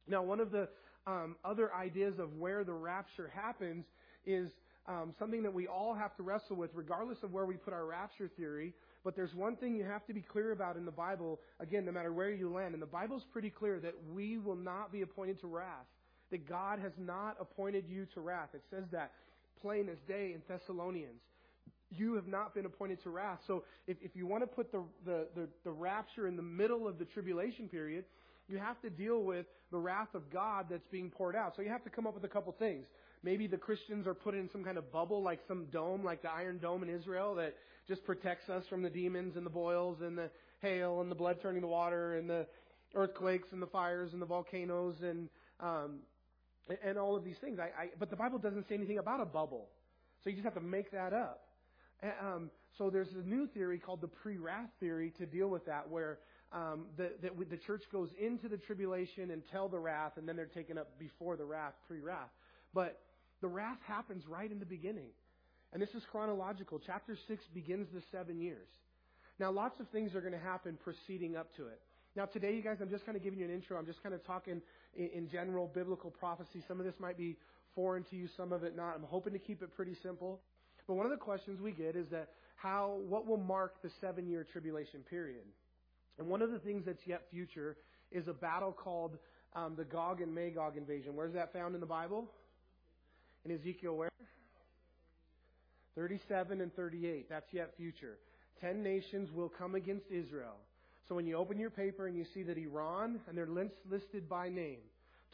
Now, 0.07 0.23
one 0.23 0.41
of 0.41 0.51
the 0.51 0.69
um, 1.07 1.37
other 1.45 1.75
ideas 1.75 2.19
of 2.19 2.35
where 2.35 2.65
the 2.65 2.73
rapture 2.73 3.31
happens 3.35 3.85
is 4.27 4.51
um, 4.89 5.13
something 5.19 5.43
that 5.43 5.53
we 5.53 5.67
all 5.67 5.95
have 5.95 6.17
to 6.17 6.23
wrestle 6.23 6.57
with, 6.57 6.71
regardless 6.75 7.19
of 7.23 7.33
where 7.33 7.45
we 7.45 7.57
put 7.57 7.75
our 7.75 7.85
rapture 7.85 8.31
theory. 8.37 8.73
But 9.05 9.15
there's 9.15 9.35
one 9.35 9.55
thing 9.57 9.77
you 9.77 9.85
have 9.85 10.07
to 10.07 10.15
be 10.15 10.23
clear 10.23 10.53
about 10.53 10.77
in 10.77 10.85
the 10.85 10.91
Bible, 10.91 11.41
again, 11.61 11.85
no 11.85 11.93
matter 11.93 12.13
where 12.13 12.31
you 12.31 12.51
land. 12.51 12.73
And 12.73 12.83
the 12.83 12.87
Bible's 12.87 13.25
pretty 13.33 13.51
clear 13.51 13.79
that 13.81 13.95
we 14.13 14.39
will 14.39 14.57
not 14.57 14.91
be 14.91 15.03
appointed 15.03 15.41
to 15.43 15.47
wrath, 15.47 15.87
that 16.31 16.49
God 16.49 16.79
has 16.79 16.93
not 16.99 17.37
appointed 17.39 17.85
you 17.89 18.07
to 18.15 18.21
wrath. 18.21 18.49
It 18.55 18.63
says 18.71 18.85
that 18.93 19.13
plain 19.61 19.89
as 19.89 19.99
day 20.09 20.33
in 20.35 20.43
Thessalonians. 20.49 21.21
You 21.91 22.15
have 22.15 22.27
not 22.27 22.55
been 22.55 22.67
appointed 22.67 23.03
to 23.05 23.11
wrath. 23.11 23.39
So 23.47 23.65
if, 23.87 23.97
if 24.03 24.15
you 24.15 24.27
want 24.27 24.43
to 24.43 24.47
put 24.47 24.73
the, 24.73 24.83
the, 25.05 25.27
the, 25.35 25.49
the 25.65 25.71
rapture 25.71 26.27
in 26.27 26.37
the 26.37 26.43
middle 26.43 26.87
of 26.87 26.99
the 26.99 27.07
tribulation 27.07 27.69
period, 27.69 28.05
you 28.49 28.59
have 28.59 28.81
to 28.83 28.91
deal 28.91 29.23
with 29.23 29.47
the 29.71 29.79
wrath 29.79 30.15
of 30.15 30.31
God 30.31 30.67
that's 30.71 30.87
being 30.91 31.11
poured 31.11 31.37
out. 31.37 31.55
So 31.57 31.63
you 31.63 31.69
have 31.71 31.85
to 31.85 31.91
come 31.91 32.07
up 32.07 32.15
with 32.15 32.25
a 32.25 32.29
couple 32.29 32.55
things. 32.59 32.87
Maybe 33.23 33.47
the 33.47 33.57
Christians 33.57 34.07
are 34.07 34.15
put 34.15 34.35
in 34.35 34.49
some 34.51 34.63
kind 34.63 34.79
of 34.79 34.93
bubble, 34.93 35.23
like 35.23 35.41
some 35.49 35.67
dome, 35.73 36.05
like 36.05 36.23
the 36.23 36.31
Iron 36.31 36.59
Dome 36.59 36.83
in 36.83 36.89
Israel, 36.89 37.35
that 37.37 37.55
just 37.87 38.05
protects 38.05 38.49
us 38.49 38.65
from 38.69 38.83
the 38.83 38.91
demons 38.91 39.37
and 39.37 39.45
the 39.45 39.51
boils 39.51 40.01
and 40.01 40.17
the 40.17 40.31
hail 40.61 41.01
and 41.01 41.11
the 41.11 41.15
blood 41.15 41.39
turning 41.41 41.63
to 41.63 41.69
water 41.69 42.17
and 42.17 42.29
the 42.29 42.47
earthquakes 42.95 43.49
and 43.53 43.61
the 43.61 43.67
fires 43.67 44.13
and 44.13 44.23
the 44.23 44.27
volcanoes 44.27 44.97
and 45.03 45.29
um, 45.61 45.99
and 46.85 46.99
all 46.99 47.17
of 47.17 47.25
these 47.25 47.39
things. 47.41 47.59
I, 47.59 47.83
I, 47.83 47.89
but 47.99 48.11
the 48.11 48.17
Bible 48.17 48.39
doesn't 48.39 48.69
say 48.69 48.75
anything 48.75 48.99
about 48.99 49.21
a 49.21 49.25
bubble, 49.25 49.69
so 50.23 50.31
you 50.31 50.37
just 50.37 50.45
have 50.45 50.55
to 50.55 50.61
make 50.61 50.91
that 50.93 51.13
up. 51.13 51.49
And, 52.03 52.13
um, 52.21 52.51
so 52.77 52.91
there's 52.91 53.09
a 53.15 53.27
new 53.27 53.47
theory 53.47 53.79
called 53.79 54.01
the 54.01 54.09
pre-wrath 54.09 54.69
theory 54.79 55.13
to 55.19 55.27
deal 55.27 55.49
with 55.49 55.65
that, 55.67 55.89
where 55.89 56.19
um, 56.53 56.87
the, 56.97 57.11
the 57.51 57.57
church 57.57 57.83
goes 57.91 58.11
into 58.21 58.49
the 58.49 58.59
tribulation 58.59 59.31
until 59.31 59.69
the 59.69 59.79
wrath, 59.79 60.13
and 60.17 60.29
then 60.29 60.37
they're 60.37 60.47
taken 60.47 60.79
up 60.79 60.99
before 60.99 61.37
the 61.37 61.45
wrath, 61.45 61.73
pre-wrath. 61.89 62.31
But 62.75 63.01
the 63.41 63.49
wrath 63.49 63.79
happens 63.87 64.25
right 64.29 64.51
in 64.51 64.59
the 64.59 64.67
beginning. 64.67 65.11
And 65.73 65.83
this 65.83 65.91
is 65.91 66.03
chronological. 66.11 66.81
Chapter 66.85 67.17
6 67.29 67.45
begins 67.55 67.89
the 67.93 68.03
seven 68.11 68.41
years. 68.41 68.69
Now, 69.39 69.51
lots 69.51 69.79
of 69.81 69.89
things 69.89 70.15
are 70.15 70.21
going 70.21 70.33
to 70.33 70.39
happen 70.39 70.79
proceeding 70.83 71.37
up 71.37 71.55
to 71.57 71.67
it. 71.67 71.81
Now, 72.17 72.25
today, 72.25 72.55
you 72.55 72.63
guys, 72.63 72.79
I'm 72.81 72.91
just 72.91 73.07
kind 73.07 73.17
of 73.17 73.23
giving 73.23 73.39
you 73.39 73.45
an 73.45 73.53
intro. 73.53 73.79
I'm 73.79 73.87
just 73.87 74.03
kind 74.03 74.15
of 74.15 74.25
talking 74.25 74.61
in, 74.97 75.09
in 75.15 75.29
general 75.29 75.71
biblical 75.73 76.11
prophecy. 76.11 76.63
Some 76.67 76.81
of 76.81 76.87
this 76.87 76.95
might 76.99 77.17
be 77.17 77.37
foreign 77.75 78.03
to 78.05 78.17
you, 78.17 78.29
some 78.37 78.53
of 78.53 78.65
it 78.65 78.75
not. 78.75 78.97
I'm 78.97 79.05
hoping 79.05 79.33
to 79.35 79.39
keep 79.39 79.63
it 79.63 79.75
pretty 79.77 79.95
simple. 80.03 80.41
But 80.89 80.95
one 80.95 81.07
of 81.07 81.13
the 81.13 81.19
questions 81.19 81.61
we 81.61 81.71
get 81.71 81.95
is 81.95 82.09
that 82.11 82.31
how, 82.57 82.99
what 83.07 83.27
will 83.27 83.37
mark 83.37 83.81
the 83.83 83.91
seven 84.01 84.27
year 84.27 84.45
tribulation 84.51 85.01
period? 85.09 85.45
And 86.19 86.27
one 86.27 86.43
of 86.43 86.51
the 86.51 86.59
things 86.59 86.85
that's 86.87 87.07
yet 87.07 87.23
future 87.31 87.77
is 88.11 88.27
a 88.27 88.33
battle 88.33 88.73
called 88.73 89.19
um, 89.55 89.75
the 89.77 89.85
Gog 89.85 90.21
and 90.21 90.35
Magog 90.35 90.77
invasion. 90.77 91.15
Where's 91.15 91.35
that 91.35 91.53
found 91.53 91.75
in 91.75 91.81
the 91.81 91.87
Bible? 91.87 92.29
In 93.45 93.53
Ezekiel 93.53 93.97
where? 93.97 94.11
37 95.95 96.61
and 96.61 96.75
38. 96.75 97.29
That's 97.29 97.53
yet 97.53 97.75
future. 97.77 98.19
Ten 98.61 98.83
nations 98.83 99.31
will 99.33 99.49
come 99.49 99.75
against 99.75 100.07
Israel. 100.11 100.57
So 101.09 101.15
when 101.15 101.27
you 101.27 101.37
open 101.37 101.59
your 101.59 101.71
paper 101.71 102.07
and 102.07 102.17
you 102.17 102.25
see 102.35 102.43
that 102.45 102.59
Iran, 102.59 103.21
and 103.27 103.37
they're 103.37 103.49
listed 103.49 104.29
by 104.29 104.49
name, 104.49 104.79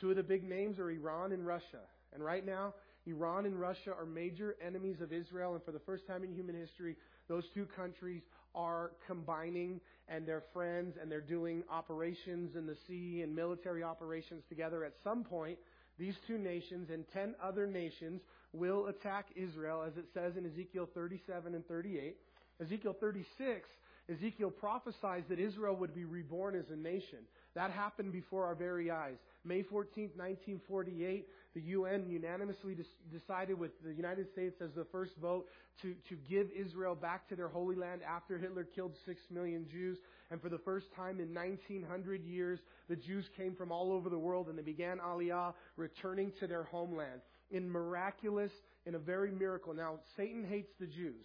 two 0.01 0.11
of 0.11 0.17
the 0.17 0.23
big 0.23 0.49
names 0.49 0.79
are 0.79 0.91
Iran 0.91 1.33
and 1.33 1.47
Russia. 1.47 1.81
And 2.13 2.25
right 2.25 2.47
now, 2.47 2.75
Iran 3.07 3.45
and 3.45 3.61
Russia 3.61 3.93
are 3.99 4.07
major 4.07 4.57
enemies 4.65 5.01
of 5.01 5.13
Israel, 5.13 5.55
and 5.55 5.63
for 5.65 5.73
the 5.73 5.81
first 5.81 6.07
time 6.07 6.25
in 6.25 6.33
human 6.33 6.55
history, 6.55 6.97
those 7.29 7.45
two 7.53 7.67
countries 7.77 8.23
are 8.55 8.93
combining 9.07 9.81
and 10.09 10.27
they're 10.27 10.45
friends 10.53 10.97
and 11.01 11.11
they're 11.11 11.21
doing 11.21 11.63
operations 11.71 12.57
in 12.57 12.67
the 12.67 12.77
sea 12.87 13.23
and 13.23 13.35
military 13.35 13.83
operations 13.83 14.45
together. 14.49 14.85
At 14.85 14.93
some 15.03 15.25
point, 15.25 15.59
these 15.99 16.15
two 16.27 16.39
nations 16.39 16.91
and 16.91 17.05
ten 17.13 17.35
other 17.43 17.67
nations 17.67 18.21
will 18.53 18.87
attack 18.87 19.27
Israel, 19.37 19.83
as 19.87 19.97
it 19.97 20.07
says 20.15 20.37
in 20.37 20.47
Ezekiel 20.47 20.89
37 20.95 21.55
and 21.55 21.67
38. 21.67 22.17
Ezekiel 22.61 22.95
36, 22.99 23.69
Ezekiel 24.11 24.51
prophesies 24.51 25.25
that 25.29 25.39
Israel 25.41 25.75
would 25.77 25.95
be 25.95 26.05
reborn 26.05 26.55
as 26.55 26.71
a 26.71 26.77
nation. 26.77 27.19
That 27.55 27.71
happened 27.71 28.13
before 28.13 28.45
our 28.45 28.55
very 28.55 28.91
eyes. 28.91 29.17
May 29.45 29.63
14, 29.63 30.11
1948, 30.15 31.27
the 31.55 31.61
UN 31.61 32.07
unanimously 32.09 32.77
decided 33.13 33.59
with 33.59 33.71
the 33.85 33.93
United 33.93 34.31
States 34.33 34.61
as 34.61 34.71
the 34.75 34.85
first 34.91 35.13
vote 35.23 35.47
to, 35.83 35.95
to 36.09 36.17
give 36.29 36.49
Israel 36.51 36.95
back 36.95 37.29
to 37.29 37.37
their 37.37 37.49
Holy 37.49 37.77
Land 37.77 38.01
after 38.03 38.39
Hitler 38.39 38.65
killed 38.65 38.93
six 39.07 39.21
million 39.31 39.67
Jews. 39.71 39.99
And 40.31 40.43
for 40.43 40.49
the 40.49 40.59
first 40.59 40.87
time 40.97 41.21
in 41.21 41.33
1900 41.33 42.25
years, 42.25 42.59
the 42.89 42.97
Jews 42.97 43.25
came 43.37 43.55
from 43.55 43.71
all 43.71 43.93
over 43.93 44.11
the 44.11 44.19
world 44.19 44.49
and 44.49 44.59
they 44.59 44.63
began 44.63 44.99
Aliyah, 44.99 45.55
returning 45.77 46.33
to 46.41 46.47
their 46.49 46.65
homeland. 46.65 47.21
In 47.51 47.71
miraculous, 47.71 48.51
in 48.85 48.97
a 48.97 48.99
very 48.99 49.31
miracle. 49.31 49.75
Now, 49.75 50.01
Satan 50.17 50.45
hates 50.45 50.73
the 50.81 50.87
Jews. 50.87 51.25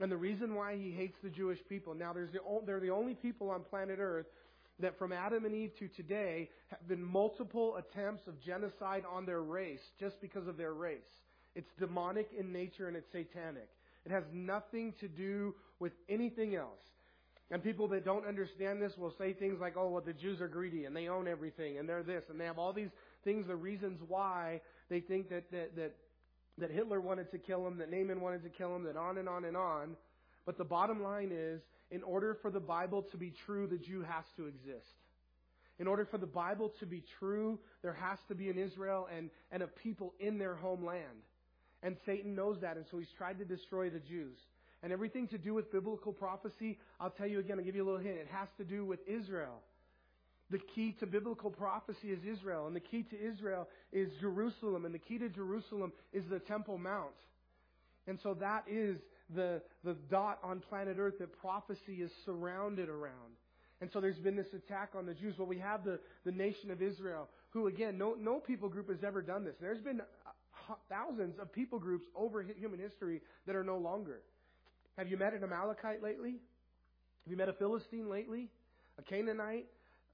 And 0.00 0.10
the 0.10 0.16
reason 0.16 0.54
why 0.54 0.76
he 0.76 0.90
hates 0.90 1.16
the 1.22 1.28
Jewish 1.28 1.58
people, 1.68 1.94
now 1.94 2.12
there's 2.12 2.32
the, 2.32 2.40
they're 2.66 2.80
the 2.80 2.90
only 2.90 3.14
people 3.14 3.50
on 3.50 3.62
planet 3.62 3.98
Earth 4.00 4.26
that 4.80 4.98
from 4.98 5.12
Adam 5.12 5.44
and 5.44 5.54
Eve 5.54 5.72
to 5.78 5.88
today 5.88 6.48
have 6.68 6.86
been 6.88 7.02
multiple 7.02 7.76
attempts 7.76 8.26
of 8.26 8.40
genocide 8.40 9.04
on 9.10 9.24
their 9.24 9.42
race 9.42 9.80
just 10.00 10.20
because 10.20 10.46
of 10.46 10.56
their 10.56 10.74
race. 10.74 10.98
It's 11.54 11.70
demonic 11.78 12.30
in 12.36 12.52
nature 12.52 12.88
and 12.88 12.96
it's 12.96 13.10
satanic. 13.12 13.68
It 14.04 14.10
has 14.10 14.24
nothing 14.32 14.92
to 15.00 15.08
do 15.08 15.54
with 15.78 15.92
anything 16.08 16.56
else. 16.56 16.80
And 17.50 17.62
people 17.62 17.86
that 17.88 18.04
don't 18.04 18.26
understand 18.26 18.82
this 18.82 18.92
will 18.98 19.14
say 19.16 19.32
things 19.32 19.60
like, 19.60 19.74
oh, 19.76 19.88
well, 19.88 20.02
the 20.04 20.12
Jews 20.12 20.40
are 20.40 20.48
greedy 20.48 20.86
and 20.86 20.96
they 20.96 21.08
own 21.08 21.28
everything 21.28 21.78
and 21.78 21.88
they're 21.88 22.02
this 22.02 22.24
and 22.28 22.40
they 22.40 22.46
have 22.46 22.58
all 22.58 22.72
these 22.72 22.90
things, 23.22 23.46
the 23.46 23.56
reasons 23.56 24.00
why 24.08 24.60
they 24.90 25.00
think 25.00 25.28
that, 25.30 25.50
that, 25.52 25.76
that, 25.76 25.94
that 26.58 26.70
Hitler 26.70 27.00
wanted 27.00 27.30
to 27.30 27.38
kill 27.38 27.66
him, 27.66 27.78
that 27.78 27.90
Haman 27.90 28.20
wanted 28.20 28.42
to 28.42 28.48
kill 28.48 28.74
him, 28.74 28.84
that 28.84 28.96
on 28.96 29.18
and 29.18 29.28
on 29.28 29.44
and 29.44 29.56
on. 29.56 29.94
But 30.46 30.58
the 30.58 30.64
bottom 30.64 31.02
line 31.02 31.30
is, 31.32 31.60
in 31.90 32.02
order 32.02 32.36
for 32.42 32.50
the 32.50 32.60
Bible 32.60 33.02
to 33.10 33.16
be 33.16 33.32
true, 33.46 33.66
the 33.66 33.78
Jew 33.78 34.02
has 34.02 34.24
to 34.36 34.46
exist. 34.46 34.86
In 35.78 35.86
order 35.86 36.04
for 36.04 36.18
the 36.18 36.26
Bible 36.26 36.72
to 36.80 36.86
be 36.86 37.02
true, 37.18 37.58
there 37.82 37.94
has 37.94 38.18
to 38.28 38.34
be 38.34 38.48
an 38.48 38.58
Israel 38.58 39.08
and, 39.16 39.30
and 39.50 39.62
a 39.62 39.66
people 39.66 40.14
in 40.20 40.38
their 40.38 40.54
homeland. 40.54 41.22
And 41.82 41.96
Satan 42.06 42.34
knows 42.34 42.60
that, 42.62 42.76
and 42.76 42.86
so 42.90 42.98
he's 42.98 43.12
tried 43.18 43.38
to 43.38 43.44
destroy 43.44 43.90
the 43.90 43.98
Jews. 43.98 44.36
And 44.82 44.92
everything 44.92 45.28
to 45.28 45.38
do 45.38 45.54
with 45.54 45.72
biblical 45.72 46.12
prophecy, 46.12 46.78
I'll 47.00 47.10
tell 47.10 47.26
you 47.26 47.40
again, 47.40 47.58
I'll 47.58 47.64
give 47.64 47.74
you 47.74 47.84
a 47.84 47.88
little 47.90 48.00
hint. 48.00 48.16
It 48.18 48.28
has 48.30 48.48
to 48.58 48.64
do 48.64 48.84
with 48.84 49.00
Israel. 49.08 49.60
The 50.50 50.58
key 50.58 50.94
to 51.00 51.06
biblical 51.06 51.50
prophecy 51.50 52.08
is 52.08 52.18
Israel, 52.24 52.66
and 52.66 52.76
the 52.76 52.80
key 52.80 53.02
to 53.02 53.16
Israel 53.18 53.66
is 53.92 54.10
Jerusalem, 54.20 54.84
and 54.84 54.94
the 54.94 54.98
key 54.98 55.18
to 55.18 55.28
Jerusalem 55.28 55.92
is 56.12 56.24
the 56.30 56.38
Temple 56.38 56.78
Mount. 56.78 57.14
And 58.06 58.18
so 58.22 58.34
that 58.34 58.64
is 58.70 58.98
the, 59.30 59.62
the 59.84 59.94
dot 60.10 60.38
on 60.42 60.60
planet 60.60 60.96
Earth 60.98 61.18
that 61.18 61.32
prophecy 61.38 62.02
is 62.02 62.10
surrounded 62.24 62.88
around. 62.88 63.38
And 63.80 63.90
so 63.92 64.00
there's 64.00 64.18
been 64.18 64.36
this 64.36 64.52
attack 64.54 64.90
on 64.96 65.06
the 65.06 65.14
Jews. 65.14 65.34
Well, 65.38 65.48
we 65.48 65.58
have 65.58 65.84
the, 65.84 65.98
the 66.24 66.32
nation 66.32 66.70
of 66.70 66.80
Israel, 66.80 67.28
who 67.50 67.66
again, 67.66 67.98
no, 67.98 68.14
no 68.18 68.38
people 68.38 68.68
group 68.68 68.88
has 68.88 69.02
ever 69.04 69.22
done 69.22 69.44
this. 69.44 69.54
There's 69.60 69.80
been 69.80 70.00
uh, 70.00 70.74
thousands 70.88 71.38
of 71.38 71.52
people 71.52 71.78
groups 71.78 72.06
over 72.14 72.42
human 72.42 72.78
history 72.78 73.20
that 73.46 73.56
are 73.56 73.64
no 73.64 73.78
longer. 73.78 74.20
Have 74.96 75.08
you 75.08 75.16
met 75.16 75.34
an 75.34 75.42
Amalekite 75.42 76.02
lately? 76.02 76.36
Have 77.24 77.30
you 77.30 77.36
met 77.36 77.48
a 77.48 77.52
Philistine 77.54 78.08
lately? 78.08 78.48
A 78.98 79.02
Canaanite? 79.02 79.66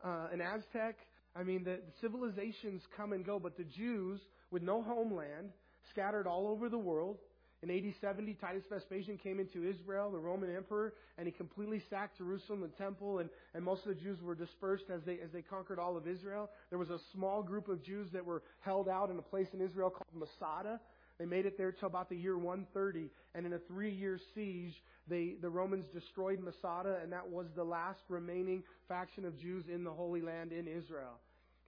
Uh, 0.03 0.29
an 0.33 0.41
Aztec? 0.41 0.97
I 1.37 1.43
mean, 1.43 1.65
the, 1.65 1.77
the 1.77 1.93
civilizations 2.01 2.83
come 2.97 3.13
and 3.13 3.25
go, 3.25 3.39
but 3.39 3.57
the 3.57 3.65
Jews, 3.65 4.21
with 4.51 4.63
no 4.63 4.83
homeland, 4.83 5.51
scattered 5.91 6.27
all 6.27 6.49
over 6.49 6.69
the 6.69 6.79
world, 6.79 7.19
in 7.63 7.71
AD 7.71 7.93
70, 8.01 8.35
Titus 8.35 8.63
Vespasian 8.71 9.19
came 9.19 9.39
into 9.39 9.69
Israel, 9.69 10.11
the 10.11 10.19
Roman 10.19 10.55
emperor, 10.55 10.95
and 11.19 11.27
he 11.27 11.33
completely 11.33 11.83
sacked 11.91 12.17
Jerusalem, 12.17 12.63
the 12.63 12.69
temple, 12.69 13.19
and, 13.19 13.29
and 13.55 13.63
most 13.63 13.83
of 13.83 13.89
the 13.89 14.01
Jews 14.01 14.23
were 14.23 14.35
dispersed 14.35 14.85
as 14.89 15.03
they, 15.05 15.19
as 15.21 15.31
they 15.31 15.43
conquered 15.43 15.79
all 15.79 15.95
of 15.95 16.09
Israel. 16.09 16.49
There 16.71 16.79
was 16.79 16.89
a 16.89 16.99
small 17.13 17.43
group 17.43 17.69
of 17.69 17.83
Jews 17.83 18.09
that 18.13 18.25
were 18.25 18.43
held 18.61 18.89
out 18.89 19.11
in 19.11 19.19
a 19.19 19.23
place 19.23 19.49
in 19.53 19.61
Israel 19.61 19.91
called 19.91 20.09
Masada. 20.15 20.81
They 21.19 21.27
made 21.27 21.45
it 21.45 21.59
there 21.59 21.71
till 21.71 21.89
about 21.89 22.09
the 22.09 22.17
year 22.17 22.39
130, 22.39 23.11
and 23.35 23.45
in 23.45 23.53
a 23.53 23.59
three-year 23.59 24.19
siege, 24.35 24.73
they, 25.07 25.35
the 25.43 25.51
Romans 25.51 25.85
destroyed 25.93 26.41
Masada, 26.41 26.99
and 27.03 27.13
that 27.13 27.29
was 27.29 27.47
the 27.55 27.65
last 27.65 28.01
remaining 28.09 28.63
faction 28.89 29.27
of 29.27 29.39
Jews 29.39 29.65
in 29.71 29.85
the 29.85 29.93
Holy 29.93 30.23
Land 30.23 30.53
in 30.53 30.67
Israel. 30.67 31.21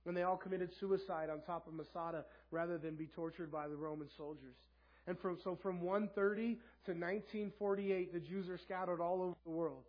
And 0.06 0.16
they 0.16 0.22
all 0.22 0.38
committed 0.38 0.70
suicide 0.80 1.28
on 1.28 1.42
top 1.42 1.68
of 1.68 1.74
Masada 1.74 2.24
rather 2.50 2.78
than 2.78 2.94
be 2.94 3.08
tortured 3.14 3.52
by 3.52 3.68
the 3.68 3.76
Roman 3.76 4.08
soldiers. 4.16 4.56
And 5.06 5.18
from, 5.18 5.38
so 5.42 5.58
from 5.62 5.80
130 5.80 6.54
to 6.86 6.92
1948, 6.92 8.12
the 8.12 8.20
Jews 8.20 8.48
are 8.48 8.58
scattered 8.58 9.00
all 9.00 9.22
over 9.22 9.36
the 9.44 9.50
world. 9.50 9.82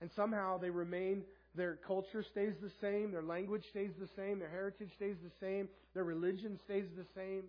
And 0.00 0.10
somehow 0.16 0.58
they 0.58 0.70
remain, 0.70 1.22
their 1.54 1.76
culture 1.86 2.22
stays 2.22 2.54
the 2.62 2.70
same, 2.80 3.12
their 3.12 3.22
language 3.22 3.64
stays 3.70 3.90
the 3.98 4.08
same, 4.16 4.38
their 4.38 4.50
heritage 4.50 4.90
stays 4.96 5.16
the 5.22 5.30
same, 5.40 5.68
their 5.94 6.04
religion 6.04 6.58
stays 6.64 6.86
the 6.96 7.06
same. 7.14 7.44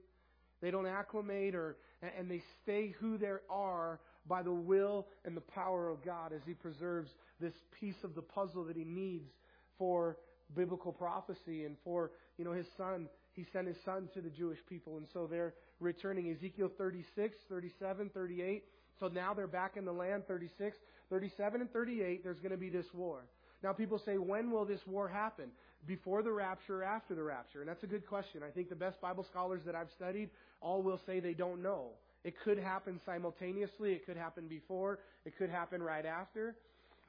They 0.61 0.71
don't 0.71 0.87
acclimate 0.87 1.55
or, 1.55 1.77
and 2.17 2.29
they 2.31 2.41
stay 2.63 2.95
who 2.99 3.17
they 3.17 3.31
are 3.49 3.99
by 4.27 4.43
the 4.43 4.51
will 4.51 5.07
and 5.25 5.37
the 5.37 5.41
power 5.41 5.89
of 5.89 6.03
God 6.03 6.33
as 6.33 6.41
He 6.45 6.53
preserves 6.53 7.09
this 7.39 7.53
piece 7.79 8.03
of 8.03 8.15
the 8.15 8.21
puzzle 8.21 8.63
that 8.65 8.75
He 8.75 8.83
needs 8.83 9.29
for 9.77 10.17
biblical 10.55 10.91
prophecy 10.91 11.65
and 11.65 11.75
for, 11.83 12.11
you 12.37 12.45
know, 12.45 12.53
His 12.53 12.65
Son. 12.77 13.07
He 13.37 13.45
sent 13.53 13.67
His 13.67 13.77
Son 13.85 14.09
to 14.13 14.19
the 14.19 14.29
Jewish 14.29 14.59
people. 14.67 14.97
And 14.97 15.07
so 15.13 15.27
they're, 15.27 15.53
returning 15.79 16.31
Ezekiel 16.31 16.71
36, 16.77 17.35
37, 17.49 18.09
38. 18.13 18.63
So 18.99 19.07
now 19.07 19.33
they're 19.33 19.47
back 19.47 19.77
in 19.77 19.85
the 19.85 19.91
land, 19.91 20.23
36, 20.27 20.75
37, 21.09 21.61
and 21.61 21.71
38. 21.71 22.23
There's 22.23 22.39
going 22.39 22.51
to 22.51 22.57
be 22.57 22.69
this 22.69 22.87
war. 22.93 23.21
Now 23.63 23.73
people 23.73 24.01
say, 24.03 24.17
when 24.17 24.51
will 24.51 24.65
this 24.65 24.81
war 24.87 25.07
happen? 25.07 25.45
Before 25.85 26.23
the 26.23 26.31
rapture 26.31 26.81
or 26.81 26.83
after 26.83 27.15
the 27.15 27.23
rapture? 27.23 27.61
And 27.61 27.69
that's 27.69 27.83
a 27.83 27.87
good 27.87 28.07
question. 28.07 28.41
I 28.45 28.49
think 28.49 28.69
the 28.69 28.75
best 28.75 28.99
Bible 28.99 29.25
scholars 29.29 29.61
that 29.65 29.75
I've 29.75 29.91
studied 29.95 30.29
all 30.61 30.81
will 30.81 30.99
say 31.05 31.19
they 31.19 31.33
don't 31.33 31.61
know. 31.61 31.89
It 32.23 32.33
could 32.43 32.57
happen 32.57 32.99
simultaneously. 33.05 33.93
It 33.93 34.05
could 34.05 34.17
happen 34.17 34.47
before. 34.47 34.99
It 35.25 35.37
could 35.37 35.49
happen 35.49 35.81
right 35.81 36.05
after. 36.05 36.55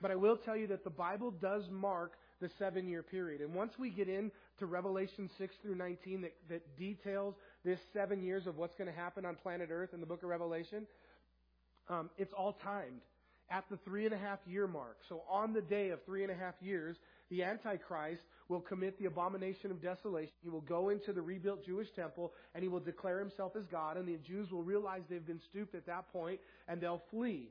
But 0.00 0.10
I 0.10 0.16
will 0.16 0.36
tell 0.36 0.56
you 0.56 0.66
that 0.68 0.84
the 0.84 0.90
Bible 0.90 1.30
does 1.30 1.64
mark 1.70 2.12
the 2.40 2.50
seven 2.58 2.88
year 2.88 3.02
period. 3.02 3.40
And 3.40 3.54
once 3.54 3.72
we 3.78 3.90
get 3.90 4.08
into 4.08 4.32
Revelation 4.60 5.30
6 5.38 5.54
through 5.62 5.74
19 5.74 6.22
that, 6.22 6.34
that 6.48 6.78
details 6.78 7.34
this 7.64 7.78
seven 7.92 8.22
years 8.22 8.46
of 8.46 8.56
what's 8.56 8.74
going 8.76 8.90
to 8.90 8.96
happen 8.96 9.24
on 9.24 9.34
planet 9.36 9.68
Earth 9.72 9.90
in 9.92 10.00
the 10.00 10.06
book 10.06 10.22
of 10.22 10.28
Revelation, 10.28 10.86
um, 11.88 12.10
it's 12.18 12.32
all 12.32 12.56
timed 12.62 13.00
at 13.50 13.64
the 13.70 13.78
three 13.78 14.04
and 14.04 14.14
a 14.14 14.18
half 14.18 14.38
year 14.46 14.66
mark. 14.66 14.98
So 15.08 15.22
on 15.28 15.52
the 15.52 15.62
day 15.62 15.90
of 15.90 16.04
three 16.04 16.22
and 16.22 16.30
a 16.30 16.34
half 16.34 16.54
years, 16.60 16.96
the 17.30 17.42
Antichrist 17.42 18.22
will 18.48 18.60
commit 18.60 18.98
the 18.98 19.06
abomination 19.06 19.70
of 19.70 19.82
desolation. 19.82 20.32
He 20.42 20.48
will 20.48 20.62
go 20.62 20.88
into 20.88 21.12
the 21.12 21.22
rebuilt 21.22 21.64
Jewish 21.64 21.88
temple 21.94 22.32
and 22.54 22.62
he 22.62 22.68
will 22.68 22.80
declare 22.80 23.18
himself 23.18 23.52
as 23.56 23.64
God, 23.70 23.96
and 23.96 24.08
the 24.08 24.16
Jews 24.26 24.50
will 24.50 24.62
realize 24.62 25.02
they've 25.08 25.26
been 25.26 25.40
stooped 25.50 25.74
at 25.74 25.86
that 25.86 26.10
point 26.12 26.40
and 26.66 26.80
they'll 26.80 27.02
flee, 27.10 27.48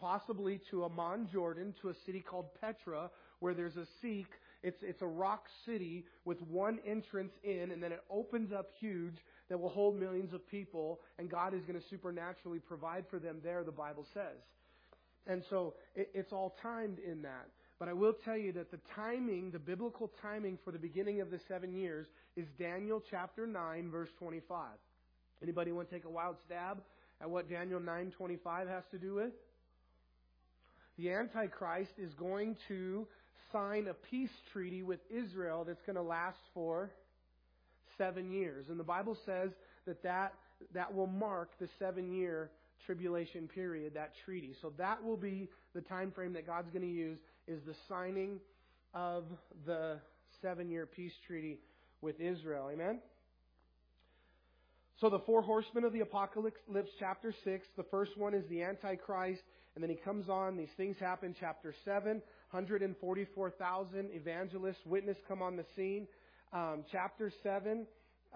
possibly 0.00 0.60
to 0.70 0.84
Amman, 0.84 1.28
Jordan, 1.32 1.74
to 1.82 1.88
a 1.88 1.94
city 2.06 2.20
called 2.20 2.46
Petra, 2.60 3.10
where 3.40 3.54
there's 3.54 3.76
a 3.76 3.86
Siq. 4.04 4.26
It's, 4.62 4.82
it's 4.82 5.02
a 5.02 5.06
rock 5.06 5.44
city 5.64 6.04
with 6.24 6.40
one 6.42 6.78
entrance 6.86 7.32
in, 7.44 7.70
and 7.70 7.82
then 7.82 7.92
it 7.92 8.02
opens 8.10 8.52
up 8.52 8.70
huge 8.80 9.14
that 9.48 9.58
will 9.58 9.68
hold 9.68 9.98
millions 9.98 10.32
of 10.32 10.46
people, 10.48 11.00
and 11.18 11.30
God 11.30 11.54
is 11.54 11.62
going 11.62 11.80
to 11.80 11.86
supernaturally 11.88 12.58
provide 12.58 13.04
for 13.08 13.18
them 13.18 13.38
there, 13.42 13.62
the 13.64 13.72
Bible 13.72 14.06
says. 14.12 14.38
And 15.26 15.42
so 15.50 15.74
it, 15.94 16.10
it's 16.14 16.32
all 16.32 16.56
timed 16.62 16.98
in 16.98 17.22
that. 17.22 17.48
But 17.78 17.88
I 17.88 17.92
will 17.92 18.14
tell 18.24 18.36
you 18.36 18.52
that 18.52 18.72
the 18.72 18.80
timing, 18.96 19.52
the 19.52 19.58
biblical 19.58 20.10
timing 20.20 20.58
for 20.64 20.72
the 20.72 20.78
beginning 20.78 21.20
of 21.20 21.30
the 21.30 21.38
seven 21.46 21.72
years 21.72 22.06
is 22.36 22.46
Daniel 22.58 23.02
chapter 23.08 23.46
9, 23.46 23.90
verse 23.90 24.08
25. 24.18 24.66
Anybody 25.42 25.70
want 25.70 25.88
to 25.88 25.94
take 25.94 26.04
a 26.04 26.10
wild 26.10 26.36
stab 26.44 26.82
at 27.20 27.30
what 27.30 27.48
Daniel 27.48 27.80
9:25 27.80 28.68
has 28.68 28.84
to 28.90 28.98
do 28.98 29.14
with? 29.14 29.32
The 30.98 31.12
Antichrist 31.12 31.92
is 31.96 32.12
going 32.14 32.56
to 32.66 33.06
sign 33.52 33.86
a 33.86 33.94
peace 33.94 34.30
treaty 34.52 34.82
with 34.82 34.98
Israel 35.10 35.64
that's 35.64 35.82
going 35.86 35.96
to 35.96 36.02
last 36.02 36.38
for 36.52 36.90
seven 37.96 38.30
years. 38.32 38.66
And 38.68 38.78
the 38.78 38.84
Bible 38.84 39.16
says 39.24 39.50
that 39.86 40.02
that, 40.02 40.34
that 40.74 40.92
will 40.92 41.06
mark 41.06 41.50
the 41.60 41.68
seven 41.78 42.12
year 42.12 42.50
tribulation 42.84 43.48
period, 43.48 43.94
that 43.94 44.12
treaty. 44.24 44.54
So 44.60 44.72
that 44.76 45.02
will 45.02 45.16
be 45.16 45.48
the 45.74 45.80
time 45.82 46.10
frame 46.10 46.32
that 46.32 46.46
God's 46.46 46.70
going 46.70 46.82
to 46.82 46.92
use 46.92 47.18
is 47.46 47.60
the 47.64 47.74
signing 47.88 48.40
of 48.92 49.24
the 49.66 49.98
seven 50.42 50.68
year 50.68 50.84
peace 50.86 51.12
treaty 51.26 51.58
with 52.00 52.20
Israel. 52.20 52.70
Amen? 52.72 52.98
So 55.00 55.08
the 55.08 55.20
four 55.20 55.42
horsemen 55.42 55.84
of 55.84 55.92
the 55.92 56.00
apocalypse, 56.00 56.90
chapter 56.98 57.32
6, 57.44 57.66
the 57.76 57.84
first 57.84 58.18
one 58.18 58.34
is 58.34 58.44
the 58.48 58.64
Antichrist, 58.64 59.42
and 59.78 59.82
then 59.84 59.90
he 59.90 60.02
comes 60.02 60.28
on, 60.28 60.56
these 60.56 60.66
things 60.76 60.96
happen, 60.98 61.36
chapter 61.38 61.72
7, 61.84 62.20
144,000 62.50 64.08
evangelists, 64.12 64.84
witness 64.84 65.16
come 65.28 65.40
on 65.40 65.56
the 65.56 65.64
scene. 65.76 66.08
Um, 66.52 66.82
chapter 66.90 67.30
7 67.44 67.86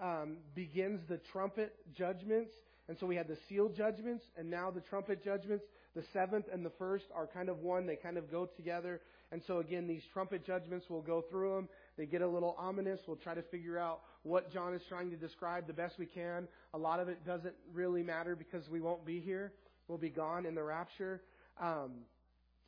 um, 0.01 0.37
begins 0.55 1.01
the 1.09 1.19
trumpet 1.33 1.75
judgments. 1.97 2.53
And 2.87 2.97
so 2.97 3.05
we 3.05 3.17
had 3.17 3.27
the 3.27 3.35
seal 3.49 3.67
judgments, 3.67 4.23
and 4.37 4.49
now 4.49 4.71
the 4.71 4.79
trumpet 4.79 5.21
judgments. 5.21 5.65
The 5.97 6.05
seventh 6.13 6.45
and 6.49 6.65
the 6.65 6.71
first 6.79 7.03
are 7.13 7.27
kind 7.27 7.49
of 7.49 7.59
one. 7.59 7.87
They 7.87 7.97
kind 7.97 8.17
of 8.17 8.31
go 8.31 8.45
together. 8.55 9.01
And 9.33 9.41
so 9.45 9.59
again, 9.59 9.85
these 9.85 10.03
trumpet 10.13 10.45
judgments, 10.45 10.85
we'll 10.89 11.01
go 11.01 11.25
through 11.29 11.55
them. 11.55 11.69
They 11.97 12.05
get 12.05 12.21
a 12.21 12.27
little 12.27 12.55
ominous. 12.57 13.01
We'll 13.05 13.17
try 13.17 13.33
to 13.33 13.43
figure 13.43 13.77
out 13.77 13.99
what 14.23 14.49
John 14.53 14.73
is 14.73 14.81
trying 14.87 15.09
to 15.09 15.17
describe 15.17 15.67
the 15.67 15.73
best 15.73 15.95
we 15.99 16.05
can. 16.05 16.47
A 16.73 16.77
lot 16.77 17.01
of 17.01 17.09
it 17.09 17.25
doesn't 17.25 17.53
really 17.73 18.01
matter 18.01 18.33
because 18.33 18.69
we 18.69 18.79
won't 18.79 19.05
be 19.05 19.19
here. 19.19 19.51
We'll 19.87 19.97
be 19.97 20.09
gone 20.09 20.45
in 20.45 20.55
the 20.55 20.63
rapture. 20.63 21.21
Um, 21.59 21.91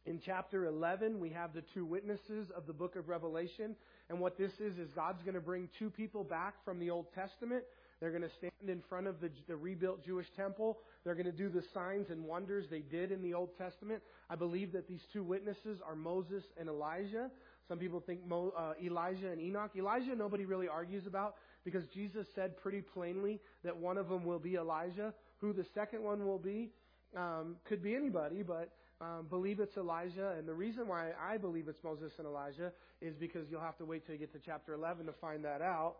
in 0.05 0.21
chapter 0.23 0.65
11, 0.65 1.19
we 1.19 1.31
have 1.31 1.53
the 1.53 1.63
two 1.73 1.83
witnesses 1.83 2.47
of 2.55 2.67
the 2.67 2.73
book 2.73 2.95
of 2.95 3.09
Revelation. 3.09 3.75
And 4.09 4.19
what 4.19 4.37
this 4.37 4.51
is, 4.59 4.77
is 4.77 4.89
God's 4.93 5.23
going 5.23 5.33
to 5.33 5.41
bring 5.41 5.67
two 5.79 5.89
people 5.89 6.23
back 6.23 6.63
from 6.63 6.79
the 6.79 6.91
Old 6.91 7.07
Testament. 7.15 7.63
They're 7.99 8.11
going 8.11 8.21
to 8.21 8.35
stand 8.37 8.69
in 8.69 8.83
front 8.87 9.07
of 9.07 9.19
the, 9.19 9.31
the 9.47 9.55
rebuilt 9.55 10.05
Jewish 10.05 10.27
temple. 10.35 10.77
They're 11.03 11.15
going 11.15 11.25
to 11.25 11.31
do 11.31 11.49
the 11.49 11.63
signs 11.73 12.11
and 12.11 12.23
wonders 12.23 12.65
they 12.69 12.81
did 12.81 13.11
in 13.11 13.23
the 13.23 13.33
Old 13.33 13.57
Testament. 13.57 14.03
I 14.29 14.35
believe 14.35 14.73
that 14.73 14.87
these 14.87 15.01
two 15.11 15.23
witnesses 15.23 15.79
are 15.83 15.95
Moses 15.95 16.43
and 16.59 16.69
Elijah. 16.69 17.31
Some 17.67 17.79
people 17.79 17.99
think 17.99 18.23
Mo, 18.27 18.53
uh, 18.55 18.73
Elijah 18.83 19.31
and 19.31 19.41
Enoch. 19.41 19.71
Elijah, 19.75 20.15
nobody 20.15 20.45
really 20.45 20.67
argues 20.67 21.07
about 21.07 21.35
because 21.63 21.83
Jesus 21.95 22.27
said 22.35 22.57
pretty 22.57 22.81
plainly 22.81 23.39
that 23.63 23.75
one 23.75 23.97
of 23.97 24.07
them 24.07 24.23
will 24.23 24.37
be 24.37 24.55
Elijah. 24.55 25.13
Who 25.37 25.51
the 25.51 25.65
second 25.73 26.03
one 26.03 26.27
will 26.27 26.37
be 26.37 26.69
um, 27.15 27.56
could 27.67 27.82
be 27.82 27.95
anybody, 27.95 28.43
but 28.43 28.71
um, 29.01 29.28
believe 29.30 29.60
it's 29.60 29.75
Elijah, 29.78 30.36
and 30.38 30.47
the 30.47 30.54
reason 30.54 30.88
why 30.88 31.12
I 31.21 31.38
believe 31.38 31.67
it's 31.67 31.84
Moses 31.84 32.13
and 32.17 32.25
Elijah 32.25 32.71
is 33.01 33.15
because 33.15 33.47
you'll 33.49 33.62
have 33.62 33.78
to 33.78 33.86
wait 33.86 34.06
till 34.06 34.15
you 34.15 34.19
get 34.19 34.34
to 34.34 34.39
chapter 34.45 34.73
11 34.73 35.06
to 35.08 35.13
find 35.13 35.43
that 35.43 35.62
out. 35.62 35.95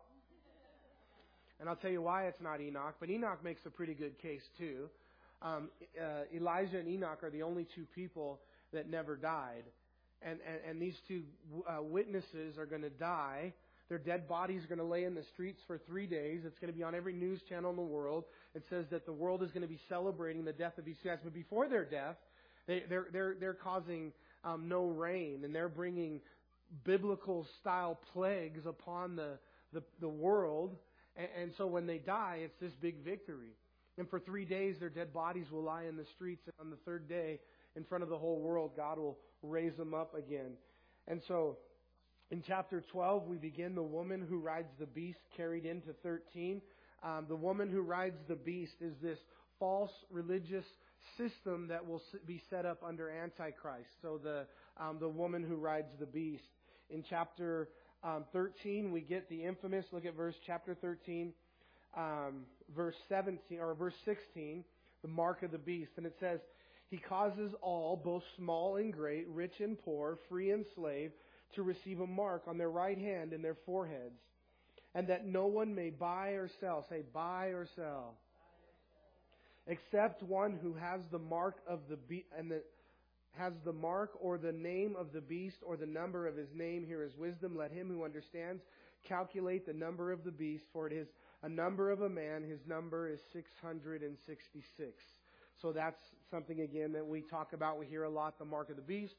And 1.60 1.70
I'll 1.70 1.76
tell 1.76 1.92
you 1.92 2.02
why 2.02 2.28
it's 2.28 2.42
not 2.42 2.62
Enoch, 2.62 2.96
but 3.00 3.10
Enoch 3.10 3.44
makes 3.44 3.62
a 3.66 3.70
pretty 3.70 3.94
good 3.94 4.18
case 4.22 4.42
too. 4.58 4.90
Um, 5.42 5.70
uh, 6.00 6.24
Elijah 6.34 6.80
and 6.80 6.88
Enoch 6.88 7.24
are 7.24 7.30
the 7.30 7.44
only 7.44 7.68
two 7.76 7.86
people 7.94 8.40
that 8.74 8.90
never 8.90 9.16
died. 9.16 9.64
And, 10.22 10.40
and, 10.48 10.60
and 10.70 10.82
these 10.82 10.96
two 11.08 11.24
uh, 11.68 11.82
witnesses 11.82 12.58
are 12.58 12.66
going 12.66 12.82
to 12.82 12.90
die. 12.90 13.54
Their 13.88 14.00
dead 14.00 14.28
bodies 14.28 14.64
are 14.64 14.68
going 14.68 14.80
to 14.80 14.86
lay 14.86 15.04
in 15.04 15.14
the 15.14 15.24
streets 15.34 15.62
for 15.68 15.78
three 15.78 16.08
days. 16.08 16.42
It's 16.46 16.58
going 16.58 16.72
to 16.72 16.78
be 16.78 16.84
on 16.84 16.96
every 16.96 17.14
news 17.14 17.40
channel 17.48 17.70
in 17.70 17.76
the 17.76 17.84
world. 17.84 18.24
It 18.56 18.64
says 18.70 18.86
that 18.90 19.06
the 19.06 19.14
world 19.14 19.44
is 19.44 19.52
going 19.52 19.62
to 19.62 19.68
be 19.68 19.80
celebrating 19.88 20.44
the 20.44 20.54
death 20.54 20.78
of 20.78 20.86
these 20.86 20.98
guys. 21.04 21.20
But 21.24 21.34
before 21.34 21.68
their 21.68 21.86
death, 21.86 22.16
they, 22.68 22.84
they're, 22.90 23.08
they're, 23.14 23.36
they're 23.40 23.54
causing 23.54 24.12
um, 24.44 24.68
no 24.68 24.88
rain, 24.88 25.42
and 25.44 25.54
they're 25.54 25.70
bringing 25.70 26.20
biblical 26.84 27.46
style 27.62 28.00
plagues 28.14 28.66
upon 28.66 29.16
the, 29.16 29.38
the, 29.72 29.84
the 30.02 30.10
world. 30.10 30.76
And, 31.16 31.28
and 31.40 31.52
so 31.58 31.68
when 31.68 31.86
they 31.86 32.00
die, 32.00 32.40
it's 32.44 32.60
this 32.60 32.74
big 32.82 33.04
victory. 33.04 33.54
And 33.98 34.10
for 34.10 34.20
three 34.20 34.46
days, 34.46 34.76
their 34.80 34.90
dead 34.90 35.14
bodies 35.14 35.46
will 35.52 35.64
lie 35.64 35.84
in 35.84 35.96
the 35.96 36.06
streets. 36.16 36.42
And 36.48 36.54
on 36.60 36.70
the 36.72 36.78
third 36.86 37.08
day, 37.08 37.40
in 37.76 37.84
front 37.84 38.04
of 38.04 38.10
the 38.10 38.18
whole 38.18 38.40
world, 38.40 38.72
God 38.76 38.98
will 38.98 39.18
raise 39.44 39.76
them 39.78 39.94
up 39.94 40.16
again. 40.16 40.54
And 41.08 41.22
so, 41.28 41.58
in 42.32 42.42
chapter 42.46 42.84
12, 42.92 43.28
we 43.28 43.38
begin 43.38 43.76
the 43.76 43.84
woman 43.84 44.26
who 44.28 44.40
rides 44.40 44.70
the 44.80 44.88
beast 44.88 45.20
carried 45.38 45.66
into 45.66 45.94
13. 46.02 46.62
Um, 47.04 47.26
the 47.30 47.36
woman 47.36 47.70
who 47.70 47.82
rides 47.82 48.18
the 48.28 48.36
beast 48.36 48.74
is 48.82 48.94
this 49.02 49.20
false 49.60 49.92
religious 50.10 50.66
system 51.18 51.68
that 51.68 51.86
will 51.86 52.02
be 52.26 52.42
set 52.50 52.66
up 52.66 52.82
under 52.84 53.10
Antichrist. 53.10 53.90
So 54.02 54.20
the 54.22 54.46
um, 54.78 54.98
the 55.00 55.08
woman 55.08 55.44
who 55.44 55.56
rides 55.56 55.92
the 56.00 56.06
beast. 56.06 56.44
In 56.90 57.04
chapter 57.10 57.70
um, 58.04 58.26
13, 58.34 58.92
we 58.92 59.02
get 59.02 59.30
the 59.30 59.44
infamous. 59.44 59.86
Look 59.92 60.06
at 60.06 60.16
verse 60.16 60.36
chapter 60.46 60.76
13, 60.76 61.32
um, 61.96 62.46
verse 62.76 62.96
17 63.08 63.60
or 63.60 63.74
verse 63.74 63.94
16, 64.04 64.64
the 65.02 65.08
mark 65.08 65.44
of 65.44 65.52
the 65.52 65.58
beast, 65.58 65.92
and 65.98 66.06
it 66.06 66.16
says, 66.20 66.40
"He 66.90 66.98
causes 66.98 67.54
all, 67.62 67.96
both 67.96 68.24
small 68.36 68.78
and 68.78 68.92
great, 68.92 69.28
rich 69.30 69.60
and 69.60 69.78
poor, 69.80 70.18
free 70.28 70.52
and 70.52 70.66
slave, 70.76 71.12
to 71.54 71.64
receive 71.64 72.00
a 72.00 72.08
mark 72.08 72.44
on 72.48 72.58
their 72.58 72.70
right 72.70 72.98
hand 72.98 73.34
and 73.34 73.44
their 73.44 73.58
foreheads, 73.66 74.20
and 74.94 75.08
that 75.08 75.26
no 75.26 75.48
one 75.48 75.76
may 75.76 75.90
buy 75.90 76.30
or 76.30 76.50
sell. 76.60 76.86
Say 76.90 77.04
buy 77.14 77.48
or 77.48 77.68
sell." 77.76 78.16
except 79.68 80.22
one 80.24 80.60
who 80.62 80.74
has 80.74 81.02
the 81.12 81.20
mark 81.20 81.56
of 81.68 81.80
the 81.90 81.96
beast 81.96 82.28
and 82.38 82.52
the 82.52 82.62
has 83.38 83.54
the 83.66 83.74
mark 83.74 84.12
or 84.22 84.38
the 84.38 84.52
name 84.52 84.96
of 84.98 85.12
the 85.12 85.20
beast 85.20 85.58
or 85.66 85.76
the 85.76 85.86
number 85.86 86.26
of 86.26 86.38
his 86.38 86.48
name 86.56 86.86
here 86.86 87.04
is 87.04 87.12
wisdom. 87.18 87.58
Let 87.58 87.72
him 87.72 87.90
who 87.90 88.06
understands 88.06 88.62
calculate 89.08 89.66
the 89.66 89.74
number 89.74 90.12
of 90.12 90.24
the 90.24 90.32
beast 90.32 90.64
for 90.72 90.88
it 90.88 90.94
is 90.94 91.08
a 91.44 91.50
number 91.50 91.92
of 91.92 92.02
a 92.02 92.10
man. 92.10 92.44
His 92.44 92.60
number 92.66 93.10
is 93.10 93.20
666 93.34 94.94
so 95.62 95.72
that's 95.72 96.00
something 96.30 96.62
again 96.62 96.92
that 96.94 97.06
we 97.06 97.22
talk 97.22 97.54
about. 97.54 97.80
We 97.80 97.86
hear 97.86 98.04
a 98.04 98.10
lot 98.10 98.38
the 98.38 98.46
mark 98.46 98.70
of 98.70 98.76
the 98.76 98.82
beast 98.82 99.16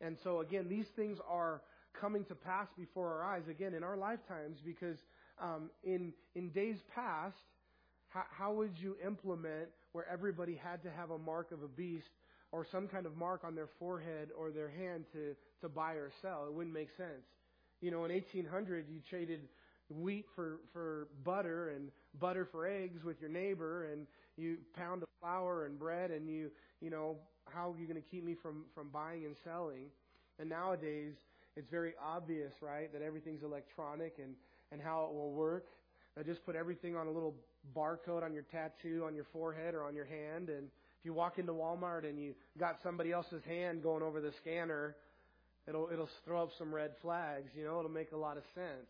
and 0.00 0.16
so 0.22 0.40
again 0.40 0.68
these 0.68 0.86
things 0.96 1.18
are 1.28 1.62
coming 1.98 2.24
to 2.24 2.34
pass 2.34 2.68
before 2.76 3.08
our 3.12 3.24
eyes 3.24 3.48
again 3.48 3.74
in 3.74 3.84
our 3.84 3.96
lifetimes 3.96 4.58
because 4.64 4.98
um, 5.40 5.70
in 5.84 6.12
in 6.34 6.50
days 6.50 6.78
past 6.94 7.36
how, 8.14 8.22
how 8.30 8.52
would 8.52 8.78
you 8.78 8.96
implement 9.04 9.68
where 9.92 10.06
everybody 10.08 10.54
had 10.54 10.82
to 10.84 10.90
have 10.90 11.10
a 11.10 11.18
mark 11.18 11.50
of 11.50 11.62
a 11.62 11.68
beast 11.68 12.06
or 12.52 12.64
some 12.70 12.86
kind 12.86 13.06
of 13.06 13.16
mark 13.16 13.42
on 13.44 13.56
their 13.56 13.68
forehead 13.78 14.28
or 14.38 14.52
their 14.52 14.70
hand 14.70 15.04
to, 15.12 15.34
to 15.60 15.68
buy 15.68 15.94
or 15.94 16.12
sell? 16.22 16.46
It 16.46 16.54
wouldn't 16.54 16.74
make 16.74 16.90
sense. 16.96 17.26
You 17.80 17.90
know, 17.90 18.04
in 18.04 18.12
1800, 18.12 18.86
you 18.88 19.00
traded 19.10 19.40
wheat 19.90 20.26
for, 20.34 20.60
for 20.72 21.08
butter 21.24 21.70
and 21.70 21.90
butter 22.20 22.48
for 22.50 22.66
eggs 22.66 23.02
with 23.04 23.20
your 23.20 23.30
neighbor 23.30 23.90
and 23.92 24.06
you 24.36 24.58
pound 24.76 25.02
of 25.02 25.08
flour 25.20 25.66
and 25.66 25.78
bread 25.78 26.10
and 26.10 26.28
you, 26.28 26.50
you 26.80 26.90
know, 26.90 27.16
how 27.52 27.72
are 27.72 27.78
you 27.78 27.86
going 27.86 28.00
to 28.00 28.08
keep 28.08 28.24
me 28.24 28.36
from, 28.40 28.64
from 28.74 28.88
buying 28.88 29.24
and 29.24 29.36
selling? 29.44 29.86
And 30.38 30.48
nowadays, 30.48 31.14
it's 31.56 31.70
very 31.70 31.94
obvious, 32.02 32.52
right, 32.60 32.92
that 32.92 33.02
everything's 33.02 33.42
electronic 33.42 34.16
and, 34.18 34.34
and 34.72 34.80
how 34.80 35.08
it 35.08 35.14
will 35.14 35.32
work. 35.32 35.66
I 36.18 36.22
just 36.22 36.44
put 36.44 36.56
everything 36.56 36.96
on 36.96 37.06
a 37.06 37.10
little 37.10 37.34
barcode 37.76 38.22
on 38.22 38.32
your 38.32 38.44
tattoo 38.44 39.04
on 39.06 39.14
your 39.14 39.26
forehead 39.32 39.74
or 39.74 39.84
on 39.84 39.94
your 39.94 40.04
hand. 40.04 40.48
And 40.48 40.66
if 41.00 41.04
you 41.04 41.12
walk 41.12 41.38
into 41.38 41.52
Walmart 41.52 42.08
and 42.08 42.18
you 42.18 42.34
got 42.58 42.78
somebody 42.82 43.12
else's 43.12 43.42
hand 43.44 43.82
going 43.82 44.02
over 44.02 44.20
the 44.20 44.32
scanner, 44.40 44.96
it'll 45.66 45.88
it'll 45.92 46.08
throw 46.24 46.42
up 46.42 46.50
some 46.58 46.74
red 46.74 46.92
flags. 47.02 47.50
You 47.56 47.64
know, 47.64 47.78
it'll 47.78 47.90
make 47.90 48.12
a 48.12 48.16
lot 48.16 48.36
of 48.36 48.44
sense. 48.54 48.86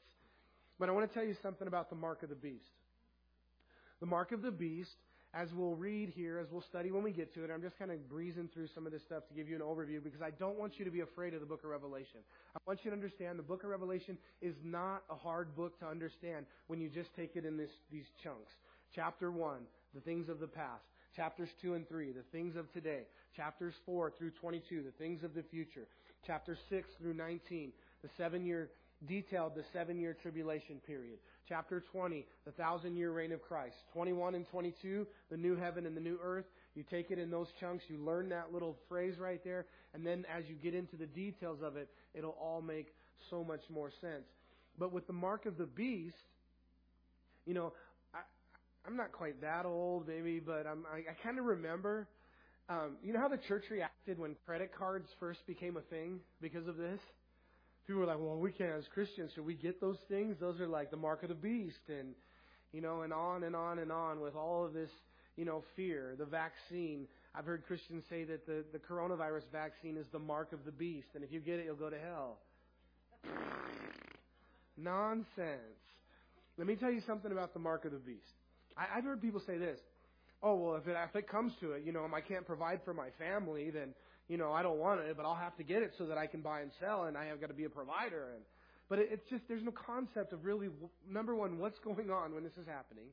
But 0.78 0.88
I 0.88 0.92
want 0.92 1.08
to 1.08 1.14
tell 1.14 1.24
you 1.24 1.36
something 1.42 1.68
about 1.68 1.88
the 1.88 1.96
mark 1.96 2.22
of 2.22 2.28
the 2.28 2.34
beast. 2.34 2.64
The 4.00 4.06
mark 4.06 4.32
of 4.32 4.42
the 4.42 4.50
beast 4.50 4.94
as 5.34 5.48
we'll 5.52 5.74
read 5.74 6.12
here, 6.14 6.38
as 6.38 6.46
we'll 6.50 6.62
study 6.62 6.92
when 6.92 7.02
we 7.02 7.10
get 7.10 7.34
to 7.34 7.42
it, 7.42 7.50
I'm 7.52 7.60
just 7.60 7.76
kind 7.76 7.90
of 7.90 8.08
breezing 8.08 8.48
through 8.54 8.68
some 8.72 8.86
of 8.86 8.92
this 8.92 9.02
stuff 9.02 9.26
to 9.28 9.34
give 9.34 9.48
you 9.48 9.56
an 9.56 9.62
overview 9.62 10.02
because 10.02 10.22
I 10.22 10.30
don't 10.30 10.56
want 10.56 10.78
you 10.78 10.84
to 10.84 10.92
be 10.92 11.00
afraid 11.00 11.34
of 11.34 11.40
the 11.40 11.46
book 11.46 11.64
of 11.64 11.70
Revelation. 11.70 12.20
I 12.54 12.60
want 12.66 12.80
you 12.84 12.90
to 12.90 12.94
understand 12.94 13.38
the 13.38 13.42
book 13.42 13.64
of 13.64 13.70
Revelation 13.70 14.16
is 14.40 14.54
not 14.62 15.02
a 15.10 15.16
hard 15.16 15.56
book 15.56 15.78
to 15.80 15.86
understand 15.86 16.46
when 16.68 16.80
you 16.80 16.88
just 16.88 17.14
take 17.16 17.34
it 17.34 17.44
in 17.44 17.56
this, 17.56 17.70
these 17.90 18.06
chunks. 18.22 18.52
Chapter 18.94 19.32
1, 19.32 19.58
the 19.92 20.00
things 20.00 20.28
of 20.28 20.38
the 20.38 20.46
past. 20.46 20.84
Chapters 21.16 21.48
2 21.62 21.74
and 21.74 21.88
3, 21.88 22.12
the 22.12 22.22
things 22.30 22.54
of 22.54 22.72
today. 22.72 23.02
Chapters 23.36 23.74
4 23.86 24.12
through 24.16 24.30
22, 24.40 24.82
the 24.84 25.04
things 25.04 25.24
of 25.24 25.34
the 25.34 25.42
future. 25.42 25.88
Chapter 26.26 26.56
6 26.70 26.88
through 27.00 27.14
19, 27.14 27.72
the 28.02 28.08
seven 28.16 28.44
year 28.44 28.70
detailed 29.06 29.54
the 29.54 29.64
seven 29.72 29.98
year 29.98 30.16
tribulation 30.20 30.80
period. 30.86 31.18
Chapter 31.48 31.84
20, 31.92 32.24
the 32.46 32.52
thousand 32.52 32.96
year 32.96 33.12
reign 33.12 33.32
of 33.32 33.42
Christ. 33.42 33.76
21 33.92 34.34
and 34.34 34.46
22, 34.48 35.06
the 35.30 35.36
new 35.36 35.56
heaven 35.56 35.84
and 35.84 35.96
the 35.96 36.00
new 36.00 36.18
earth. 36.22 36.46
You 36.74 36.84
take 36.90 37.10
it 37.10 37.18
in 37.18 37.30
those 37.30 37.48
chunks, 37.60 37.84
you 37.88 37.98
learn 37.98 38.30
that 38.30 38.52
little 38.52 38.76
phrase 38.88 39.18
right 39.18 39.42
there, 39.44 39.66
and 39.92 40.04
then 40.06 40.24
as 40.34 40.44
you 40.48 40.54
get 40.56 40.74
into 40.74 40.96
the 40.96 41.06
details 41.06 41.58
of 41.62 41.76
it, 41.76 41.88
it'll 42.14 42.36
all 42.40 42.62
make 42.62 42.94
so 43.30 43.44
much 43.44 43.60
more 43.72 43.90
sense. 44.00 44.24
But 44.78 44.92
with 44.92 45.06
the 45.06 45.12
mark 45.12 45.46
of 45.46 45.56
the 45.56 45.66
beast, 45.66 46.16
you 47.46 47.54
know, 47.54 47.72
I, 48.14 48.18
I'm 48.86 48.96
not 48.96 49.12
quite 49.12 49.40
that 49.42 49.66
old, 49.66 50.08
maybe, 50.08 50.40
but 50.40 50.66
I'm, 50.66 50.84
I, 50.92 50.98
I 50.98 51.14
kind 51.22 51.38
of 51.38 51.44
remember. 51.44 52.08
Um, 52.68 52.96
you 53.02 53.12
know 53.12 53.20
how 53.20 53.28
the 53.28 53.36
church 53.36 53.64
reacted 53.70 54.18
when 54.18 54.34
credit 54.46 54.72
cards 54.76 55.08
first 55.20 55.46
became 55.46 55.76
a 55.76 55.82
thing 55.82 56.20
because 56.40 56.66
of 56.66 56.76
this? 56.76 56.98
People 57.86 58.00
were 58.00 58.06
like, 58.06 58.18
well, 58.18 58.36
we 58.36 58.52
can't 58.52 58.72
as 58.72 58.84
Christians, 58.92 59.32
should 59.34 59.46
we 59.46 59.54
get 59.54 59.80
those 59.80 59.98
things? 60.08 60.36
Those 60.40 60.60
are 60.60 60.66
like 60.66 60.90
the 60.90 60.96
mark 60.96 61.22
of 61.22 61.28
the 61.28 61.34
beast 61.34 61.88
and, 61.88 62.14
you 62.72 62.80
know, 62.80 63.02
and 63.02 63.12
on 63.12 63.44
and 63.44 63.54
on 63.54 63.78
and 63.78 63.92
on 63.92 64.20
with 64.20 64.34
all 64.34 64.64
of 64.64 64.72
this, 64.72 64.90
you 65.36 65.44
know, 65.44 65.62
fear. 65.76 66.14
The 66.18 66.24
vaccine. 66.24 67.06
I've 67.34 67.44
heard 67.44 67.66
Christians 67.66 68.04
say 68.08 68.24
that 68.24 68.46
the, 68.46 68.64
the 68.72 68.78
coronavirus 68.78 69.42
vaccine 69.52 69.96
is 69.96 70.06
the 70.12 70.18
mark 70.18 70.52
of 70.52 70.64
the 70.64 70.72
beast. 70.72 71.08
And 71.14 71.22
if 71.24 71.32
you 71.32 71.40
get 71.40 71.58
it, 71.58 71.66
you'll 71.66 71.76
go 71.76 71.90
to 71.90 71.98
hell. 71.98 72.38
Nonsense. 74.76 75.58
Let 76.56 76.66
me 76.66 76.76
tell 76.76 76.90
you 76.90 77.02
something 77.06 77.32
about 77.32 77.52
the 77.52 77.60
mark 77.60 77.84
of 77.84 77.92
the 77.92 77.98
beast. 77.98 78.22
I, 78.76 78.98
I've 78.98 79.04
heard 79.04 79.20
people 79.20 79.42
say 79.46 79.58
this. 79.58 79.78
Oh, 80.42 80.54
well, 80.56 80.76
if 80.76 80.86
it, 80.86 80.96
if 81.08 81.16
it 81.16 81.28
comes 81.28 81.52
to 81.60 81.72
it, 81.72 81.84
you 81.84 81.92
know, 81.92 82.06
I 82.14 82.20
can't 82.20 82.46
provide 82.46 82.80
for 82.84 82.92
my 82.92 83.08
family, 83.18 83.70
then 83.70 83.94
you 84.28 84.38
know, 84.38 84.52
I 84.52 84.62
don't 84.62 84.78
want 84.78 85.00
it, 85.00 85.16
but 85.16 85.26
I'll 85.26 85.34
have 85.34 85.56
to 85.56 85.62
get 85.62 85.82
it 85.82 85.92
so 85.98 86.06
that 86.06 86.16
I 86.16 86.26
can 86.26 86.40
buy 86.40 86.60
and 86.60 86.70
sell, 86.80 87.04
and 87.04 87.16
I 87.16 87.26
have 87.26 87.40
got 87.40 87.48
to 87.48 87.54
be 87.54 87.64
a 87.64 87.70
provider. 87.70 88.28
And 88.34 88.44
but 88.88 88.98
it, 88.98 89.08
it's 89.12 89.28
just 89.28 89.42
there's 89.48 89.62
no 89.62 89.72
concept 89.72 90.32
of 90.32 90.44
really 90.44 90.68
number 91.08 91.34
one, 91.34 91.58
what's 91.58 91.78
going 91.78 92.10
on 92.10 92.34
when 92.34 92.42
this 92.42 92.56
is 92.60 92.66
happening, 92.66 93.06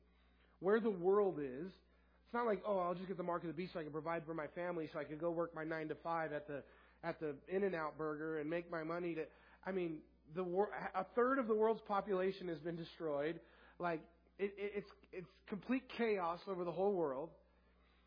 where 0.60 0.80
the 0.80 0.90
world 0.90 1.38
is. 1.38 1.66
It's 1.66 2.34
not 2.34 2.46
like 2.46 2.62
oh, 2.66 2.78
I'll 2.78 2.94
just 2.94 3.08
get 3.08 3.18
the 3.18 3.22
mark 3.22 3.42
of 3.42 3.48
the 3.48 3.54
beast 3.54 3.74
so 3.74 3.80
I 3.80 3.82
can 3.82 3.92
provide 3.92 4.24
for 4.24 4.34
my 4.34 4.46
family, 4.48 4.88
so 4.92 4.98
I 4.98 5.04
can 5.04 5.18
go 5.18 5.30
work 5.30 5.54
my 5.54 5.64
nine 5.64 5.88
to 5.88 5.94
five 5.96 6.32
at 6.32 6.46
the 6.46 6.62
at 7.04 7.20
the 7.20 7.34
In 7.48 7.64
and 7.64 7.74
Out 7.74 7.98
Burger 7.98 8.38
and 8.38 8.48
make 8.48 8.70
my 8.70 8.82
money. 8.82 9.14
To 9.14 9.24
I 9.66 9.72
mean, 9.72 9.98
the 10.34 10.44
wor- 10.44 10.70
a 10.94 11.04
third 11.14 11.38
of 11.38 11.46
the 11.46 11.54
world's 11.54 11.82
population 11.82 12.48
has 12.48 12.58
been 12.58 12.76
destroyed. 12.76 13.38
Like 13.78 14.00
it, 14.38 14.54
it, 14.56 14.72
it's 14.76 14.90
it's 15.12 15.30
complete 15.46 15.82
chaos 15.98 16.40
over 16.48 16.64
the 16.64 16.72
whole 16.72 16.94
world. 16.94 17.28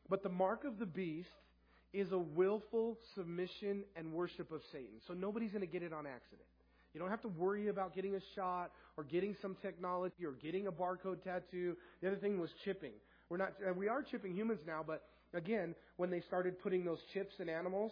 But 0.10 0.24
the 0.24 0.30
mark 0.30 0.65
of 0.65 0.80
the 0.80 0.86
beast 0.86 1.30
is 1.93 2.12
a 2.12 2.17
willful 2.17 2.98
submission 3.15 3.84
and 3.95 4.12
worship 4.12 4.52
of 4.52 4.62
Satan. 4.71 5.00
So 5.08 5.13
nobody's 5.13 5.52
going 5.52 5.62
to 5.62 5.71
get 5.71 5.84
it 5.84 5.93
on 5.93 6.06
accident. 6.06 6.48
You 6.93 7.00
don't 7.00 7.10
have 7.10 7.21
to 7.21 7.28
worry 7.28 7.67
about 7.67 7.93
getting 7.93 8.15
a 8.15 8.21
shot 8.36 8.71
or 8.98 9.04
getting 9.04 9.36
some 9.41 9.58
technology 9.62 10.26
or 10.26 10.32
getting 10.32 10.67
a 10.67 10.71
barcode 10.71 11.24
tattoo. 11.24 11.76
The 12.02 12.08
other 12.08 12.17
thing 12.17 12.39
was 12.39 12.50
chipping. 12.63 12.93
We're 13.30 13.38
not, 13.38 13.54
we 13.76 13.88
are 13.88 14.02
chipping 14.02 14.34
humans 14.34 14.62
now, 14.65 14.84
but 14.86 15.04
again, 15.34 15.76
when 15.98 16.10
they 16.10 16.21
started 16.21 16.62
putting 16.62 16.86
those 16.86 17.00
chips 17.13 17.36
in 17.39 17.50
animals, 17.50 17.91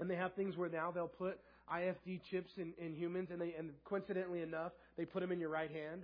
and 0.00 0.10
they 0.10 0.16
have 0.16 0.34
things 0.34 0.56
where 0.56 0.68
now 0.68 0.90
they'll 0.90 1.08
put 1.08 1.38
IFD 1.72 2.20
chips 2.30 2.50
in, 2.56 2.72
in 2.78 2.94
humans, 2.94 3.28
and 3.30 3.40
they, 3.40 3.54
and 3.58 3.70
coincidentally 3.84 4.42
enough, 4.42 4.72
they 4.96 5.04
put 5.04 5.20
them 5.20 5.32
in 5.32 5.40
your 5.40 5.50
right 5.50 5.70
hand, 5.70 6.02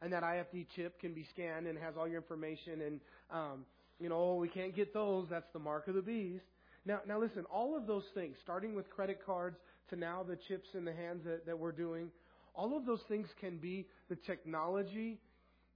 and 0.00 0.12
that 0.12 0.22
IFD 0.22 0.66
chip 0.74 1.00
can 1.00 1.12
be 1.12 1.26
scanned 1.32 1.66
and 1.66 1.78
has 1.78 1.94
all 1.98 2.06
your 2.06 2.18
information, 2.18 2.80
and 2.82 3.00
um, 3.30 3.64
you 4.02 4.08
know, 4.08 4.34
we 4.34 4.48
can't 4.48 4.74
get 4.74 4.92
those. 4.92 5.26
That's 5.30 5.50
the 5.52 5.58
mark 5.58 5.88
of 5.88 5.94
the 5.94 6.02
beast. 6.02 6.44
Now, 6.84 7.00
now 7.06 7.20
listen, 7.20 7.44
all 7.52 7.76
of 7.76 7.86
those 7.86 8.04
things, 8.14 8.36
starting 8.42 8.74
with 8.74 8.90
credit 8.90 9.20
cards 9.24 9.56
to 9.90 9.96
now 9.96 10.24
the 10.26 10.36
chips 10.48 10.68
in 10.74 10.84
the 10.84 10.92
hands 10.92 11.24
that, 11.24 11.46
that 11.46 11.58
we're 11.58 11.72
doing, 11.72 12.10
all 12.54 12.76
of 12.76 12.84
those 12.84 13.02
things 13.08 13.28
can 13.40 13.58
be 13.58 13.86
the 14.08 14.16
technology 14.16 15.18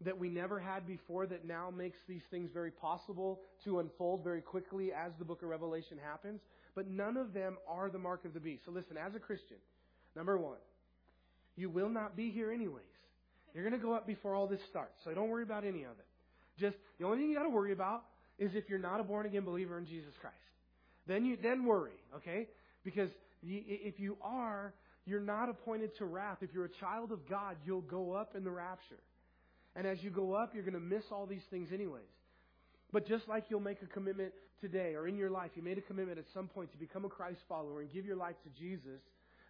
that 0.05 0.19
we 0.19 0.29
never 0.29 0.59
had 0.59 0.87
before 0.87 1.27
that 1.27 1.47
now 1.47 1.73
makes 1.75 1.99
these 2.09 2.23
things 2.31 2.51
very 2.53 2.71
possible 2.71 3.41
to 3.65 3.79
unfold 3.79 4.23
very 4.23 4.43
quickly 4.43 4.93
as 4.93 5.13
the 5.19 5.25
book 5.25 5.43
of 5.43 5.49
Revelation 5.49 5.97
happens. 6.05 6.41
But 6.75 6.89
none 6.89 7.17
of 7.17 7.33
them 7.33 7.57
are 7.67 7.89
the 7.89 7.99
mark 7.99 8.25
of 8.25 8.35
the 8.35 8.41
beast. 8.41 8.65
So 8.67 8.73
listen, 8.73 8.99
as 8.99 9.15
a 9.15 9.19
Christian, 9.19 9.57
number 10.15 10.37
one, 10.37 10.59
you 11.57 11.71
will 11.71 11.89
not 11.89 12.17
be 12.17 12.31
here 12.31 12.53
anyways. 12.53 12.85
You're 13.55 13.65
going 13.65 13.81
to 13.81 13.85
go 13.85 13.95
up 13.95 14.07
before 14.07 14.35
all 14.35 14.47
this 14.47 14.61
starts. 14.69 15.01
So 15.05 15.15
don't 15.15 15.31
worry 15.31 15.45
about 15.45 15.65
any 15.65 15.85
of 15.85 15.93
it. 15.93 16.07
Just 16.59 16.77
the 16.99 17.07
only 17.07 17.19
thing 17.19 17.31
you 17.31 17.37
got 17.37 17.45
to 17.45 17.49
worry 17.49 17.73
about 17.73 18.05
is 18.39 18.53
if 18.55 18.69
you're 18.69 18.79
not 18.79 19.01
a 19.01 19.03
born 19.03 19.27
again 19.27 19.45
believer 19.45 19.79
in 19.79 19.87
Jesus 19.87 20.13
Christ. 20.21 20.37
Then 21.07 21.25
you 21.25 21.37
then 21.41 21.65
worry, 21.65 21.99
okay? 22.17 22.49
Because 22.85 23.11
if 23.43 24.01
you 24.01 24.17
are, 24.23 24.73
you're 25.07 25.21
not 25.21 25.49
appointed 25.49 25.97
to 25.99 26.05
wrath. 26.05 26.39
If 26.41 26.51
you're 26.53 26.65
a 26.65 26.81
child 26.81 27.13
of 27.13 27.29
God, 27.29 27.57
you'll 27.65 27.81
go 27.83 28.13
up 28.13 28.35
in 28.35 28.45
the 28.45 28.51
rapture. 28.51 28.99
And 29.75 29.87
as 29.87 30.03
you 30.03 30.11
go 30.11 30.33
up, 30.35 30.55
you're 30.55 30.65
going 30.65 30.75
to 30.75 30.81
miss 30.81 31.05
all 31.13 31.27
these 31.27 31.45
things 31.51 31.69
anyways. 31.73 32.03
But 32.93 33.07
just 33.07 33.29
like 33.29 33.45
you'll 33.49 33.61
make 33.61 33.83
a 33.83 33.87
commitment 33.87 34.33
today 34.61 34.95
or 34.95 35.07
in 35.07 35.17
your 35.17 35.31
life, 35.31 35.51
you 35.55 35.63
made 35.63 35.79
a 35.79 35.83
commitment 35.83 36.19
at 36.19 36.25
some 36.33 36.49
point 36.49 36.73
to 36.73 36.79
become 36.79 37.05
a 37.05 37.09
Christ 37.09 37.41
follower 37.49 37.81
and 37.81 37.93
give 37.93 38.07
your 38.07 38.17
life 38.17 38.37
to 38.45 38.61
Jesus, 38.61 39.01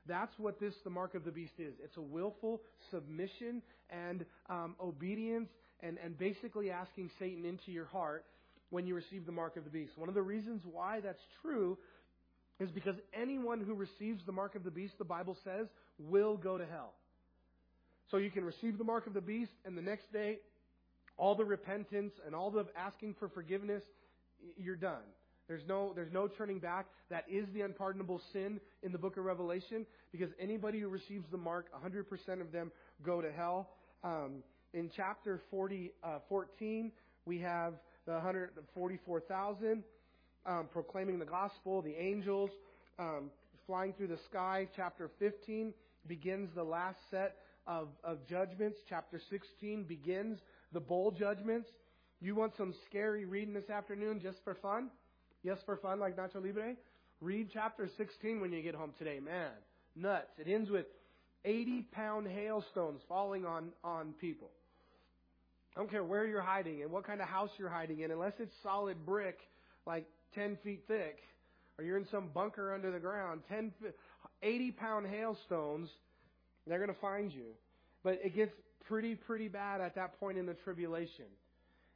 that's 0.07 0.33
what 0.38 0.59
this, 0.61 0.75
the 0.85 0.90
mark 0.90 1.14
of 1.14 1.25
the 1.25 1.31
beast, 1.31 1.55
is. 1.59 1.75
It's 1.83 1.96
a 1.96 2.03
willful 2.03 2.62
submission 2.90 3.62
and 3.90 4.25
um, 4.49 4.75
obedience 4.81 5.49
and, 5.81 5.99
and 6.03 6.18
basically 6.18 6.70
asking 6.70 7.11
Satan 7.18 7.44
into 7.44 7.72
your 7.72 7.87
heart 7.87 8.25
when 8.70 8.87
you 8.87 8.94
receive 8.94 9.26
the 9.26 9.33
mark 9.33 9.57
of 9.57 9.64
the 9.64 9.70
beast. 9.70 9.92
One 9.96 10.09
of 10.09 10.14
the 10.14 10.22
reasons 10.22 10.62
why 10.70 11.00
that's 11.00 11.22
true 11.42 11.79
is 12.59 12.70
because 12.70 12.96
anyone 13.14 13.61
who 13.61 13.74
receives 13.74 14.24
the 14.24 14.33
mark 14.33 14.55
of 14.55 14.64
the 14.64 14.70
beast, 14.70 14.94
the 14.98 15.05
Bible 15.05 15.37
says, 15.44 15.66
will 15.98 16.37
go 16.37 16.59
to 16.59 16.66
hell. 16.66 16.94
So 18.11 18.16
you 18.16 18.31
can 18.31 18.44
receive 18.44 18.79
the 18.79 18.85
mark 18.85 19.07
of 19.07 19.14
the 19.14 19.20
beast, 19.20 19.52
and 19.64 19.76
the 19.76 19.83
next 19.83 20.12
day, 20.12 20.38
all 21.16 21.35
the 21.35 21.44
repentance 21.44 22.12
and 22.24 22.35
all 22.35 22.50
the 22.50 22.66
asking 22.76 23.14
for 23.18 23.29
forgiveness, 23.29 23.83
you're 24.57 24.76
done. 24.76 25.02
There's 25.48 25.62
no, 25.68 25.92
there's 25.94 26.12
no 26.12 26.26
turning 26.26 26.59
back. 26.59 26.87
That 27.09 27.24
is 27.31 27.46
the 27.55 27.62
unpardonable 27.62 28.20
sin 28.33 28.61
in 28.83 28.92
the 28.92 28.98
book 28.98 29.16
of 29.16 29.24
Revelation 29.24 29.87
because 30.11 30.31
anybody 30.40 30.81
who 30.81 30.88
receives 30.88 31.24
the 31.31 31.38
mark, 31.38 31.66
100% 31.72 32.40
of 32.40 32.52
them 32.52 32.72
go 33.05 33.20
to 33.20 33.31
hell. 33.31 33.70
Um, 34.02 34.42
in 34.74 34.90
chapter 34.94 35.40
40, 35.50 35.92
uh, 36.02 36.18
14, 36.29 36.90
we 37.24 37.38
have 37.40 37.74
the 38.07 38.12
144,000 38.12 39.83
um, 40.47 40.69
proclaiming 40.73 41.19
the 41.19 41.25
gospel, 41.25 41.83
the 41.83 41.95
angels 41.95 42.51
um, 42.99 43.31
flying 43.66 43.92
through 43.92 44.07
the 44.09 44.19
sky. 44.31 44.69
Chapter 44.77 45.11
15 45.19 45.75
begins 46.07 46.49
the 46.55 46.62
last 46.62 46.99
set 47.11 47.37
of, 47.66 47.88
of 48.05 48.27
judgments. 48.29 48.79
Chapter 48.88 49.21
16 49.29 49.85
begins 49.85 50.38
the 50.73 50.81
bowl 50.81 51.11
judgments. 51.11 51.69
You 52.21 52.35
want 52.35 52.53
some 52.57 52.75
scary 52.88 53.25
reading 53.25 53.55
this 53.55 53.69
afternoon 53.69 54.21
just 54.23 54.38
for 54.45 54.55
fun? 54.55 54.88
Yes, 55.42 55.59
for 55.66 55.77
fun, 55.77 56.01
like 56.01 56.16
Nacho 56.16 56.42
Libre? 56.42 56.75
Read 57.21 57.49
chapter 57.53 57.88
16 57.97 58.40
when 58.40 58.53
you 58.53 58.62
get 58.62 58.75
home 58.75 58.92
today. 58.99 59.21
Man, 59.21 59.51
nuts. 59.95 60.31
It 60.38 60.51
ends 60.51 60.71
with 60.71 60.87
80 61.45 61.83
pound 61.92 62.27
hailstones 62.27 63.01
falling 63.09 63.45
on, 63.45 63.71
on 63.83 64.14
people. 64.21 64.51
I 65.76 65.80
don't 65.80 65.90
care 65.90 66.04
where 66.04 66.26
you're 66.26 66.40
hiding 66.40 66.82
and 66.82 66.90
what 66.90 67.06
kind 67.06 67.20
of 67.20 67.28
house 67.28 67.50
you're 67.58 67.68
hiding 67.68 68.00
in, 68.00 68.10
unless 68.10 68.32
it's 68.38 68.54
solid 68.62 69.04
brick, 69.04 69.38
like 69.86 70.06
10 70.34 70.56
feet 70.64 70.84
thick, 70.88 71.18
or 71.76 71.84
you're 71.84 71.98
in 71.98 72.06
some 72.10 72.28
bunker 72.32 72.72
under 72.72 72.90
the 72.90 72.98
ground, 72.98 73.42
10, 73.50 73.72
80 74.42 74.70
pound 74.72 75.06
hailstones, 75.06 75.90
they're 76.66 76.78
going 76.78 76.92
to 76.92 77.00
find 77.00 77.30
you. 77.30 77.48
But 78.02 78.20
it 78.24 78.34
gets 78.34 78.52
pretty, 78.88 79.14
pretty 79.14 79.48
bad 79.48 79.82
at 79.82 79.94
that 79.96 80.18
point 80.18 80.38
in 80.38 80.46
the 80.46 80.54
tribulation. 80.54 81.26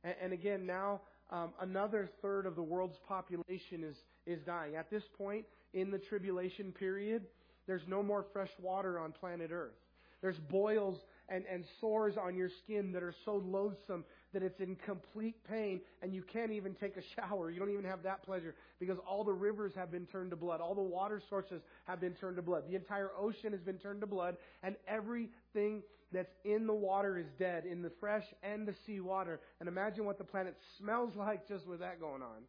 And, 0.05 0.15
and 0.25 0.33
again, 0.35 0.67
now 0.67 1.01
um, 1.31 1.55
another 1.63 2.11
third 2.21 2.45
of 2.45 2.57
the 2.57 2.63
world's 2.63 2.99
population 3.09 3.83
is, 3.83 3.97
is 4.27 4.41
dying. 4.45 4.77
At 4.77 4.91
this 4.91 5.05
point 5.17 5.47
in 5.73 5.91
the 5.91 5.99
tribulation 5.99 6.73
period, 6.73 7.23
there's 7.67 7.83
no 7.89 8.03
more 8.03 8.27
fresh 8.35 8.51
water 8.61 8.99
on 8.99 9.13
planet 9.13 9.51
Earth. 9.53 9.73
There's 10.21 10.39
boils 10.51 10.99
and, 11.31 11.45
and 11.51 11.65
sores 11.81 12.17
on 12.17 12.37
your 12.37 12.51
skin 12.63 12.93
that 12.93 13.03
are 13.03 13.15
so 13.25 13.43
loathsome 13.47 14.05
that 14.35 14.43
it's 14.43 14.61
in 14.61 14.77
complete 14.77 15.37
pain 15.49 15.81
and 16.03 16.13
you 16.13 16.23
can't 16.23 16.51
even 16.51 16.75
take 16.75 16.97
a 16.97 17.03
shower. 17.17 17.51
You 17.51 17.59
don't 17.59 17.71
even 17.71 17.85
have 17.85 18.03
that 18.03 18.25
pleasure 18.25 18.55
because 18.79 18.99
all 19.09 19.25
the 19.25 19.33
rivers 19.33 19.73
have 19.77 19.91
been 19.91 20.07
turned 20.07 20.31
to 20.31 20.37
blood. 20.37 20.61
All 20.61 20.75
the 20.75 20.83
water 20.83 21.23
sources 21.31 21.63
have 21.85 22.01
been 22.01 22.15
turned 22.15 22.37
to 22.37 22.43
blood. 22.43 22.65
The 22.69 22.77
entire 22.77 23.11
ocean 23.19 23.53
has 23.53 23.61
been 23.61 23.79
turned 23.79 24.01
to 24.01 24.07
blood 24.07 24.37
and 24.63 24.77
everything 24.87 25.83
that's 26.13 26.33
in 26.45 26.67
the 26.67 26.75
water 26.75 27.19
is 27.19 27.27
dead, 27.39 27.65
in 27.65 27.83
the 27.83 27.93
fresh 28.01 28.25
and 28.43 28.67
the 28.67 28.75
sea 28.85 29.01
water. 29.01 29.41
And 29.61 29.69
imagine 29.69 30.05
what 30.05 30.19
the 30.19 30.25
planet 30.25 30.57
smells 30.79 31.13
like 31.17 31.49
just 31.49 31.67
with 31.67 31.81
that 31.81 32.01
going 32.01 32.23
on. 32.23 32.43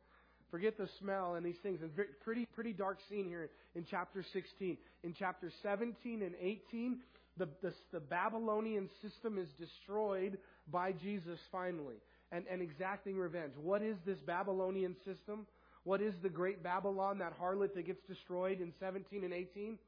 Forget 0.50 0.78
the 0.78 0.90
smell 1.00 1.36
and 1.36 1.46
these 1.46 1.60
things. 1.64 1.82
And 1.82 1.92
pretty, 2.22 2.46
pretty 2.46 2.74
dark 2.74 3.00
scene 3.10 3.26
here 3.26 3.50
in 3.74 3.86
chapter 3.90 4.24
16. 4.34 4.78
In 5.04 5.14
chapter 5.18 5.50
17 5.64 6.22
and 6.22 6.36
18, 6.42 6.98
the, 7.42 7.50
the, 7.64 7.74
the 7.92 8.00
Babylonian 8.00 8.88
system 9.02 9.40
is 9.40 9.48
destroyed 9.60 10.38
by 10.72 10.92
Jesus 10.92 11.40
finally 11.52 11.96
and, 12.32 12.46
and 12.52 12.62
exacting 12.62 13.18
revenge. 13.18 13.54
What 13.60 13.82
is 13.82 13.98
this 14.06 14.20
Babylonian 14.20 14.96
system? 15.04 15.48
What 15.84 16.02
is 16.02 16.14
the 16.22 16.30
great 16.30 16.62
Babylon, 16.62 17.18
that 17.18 17.34
harlot 17.42 17.74
that 17.74 17.88
gets 17.88 18.02
destroyed 18.08 18.62
in 18.62 18.72
17 18.80 19.24
and 19.24 19.34
18? 19.34 19.80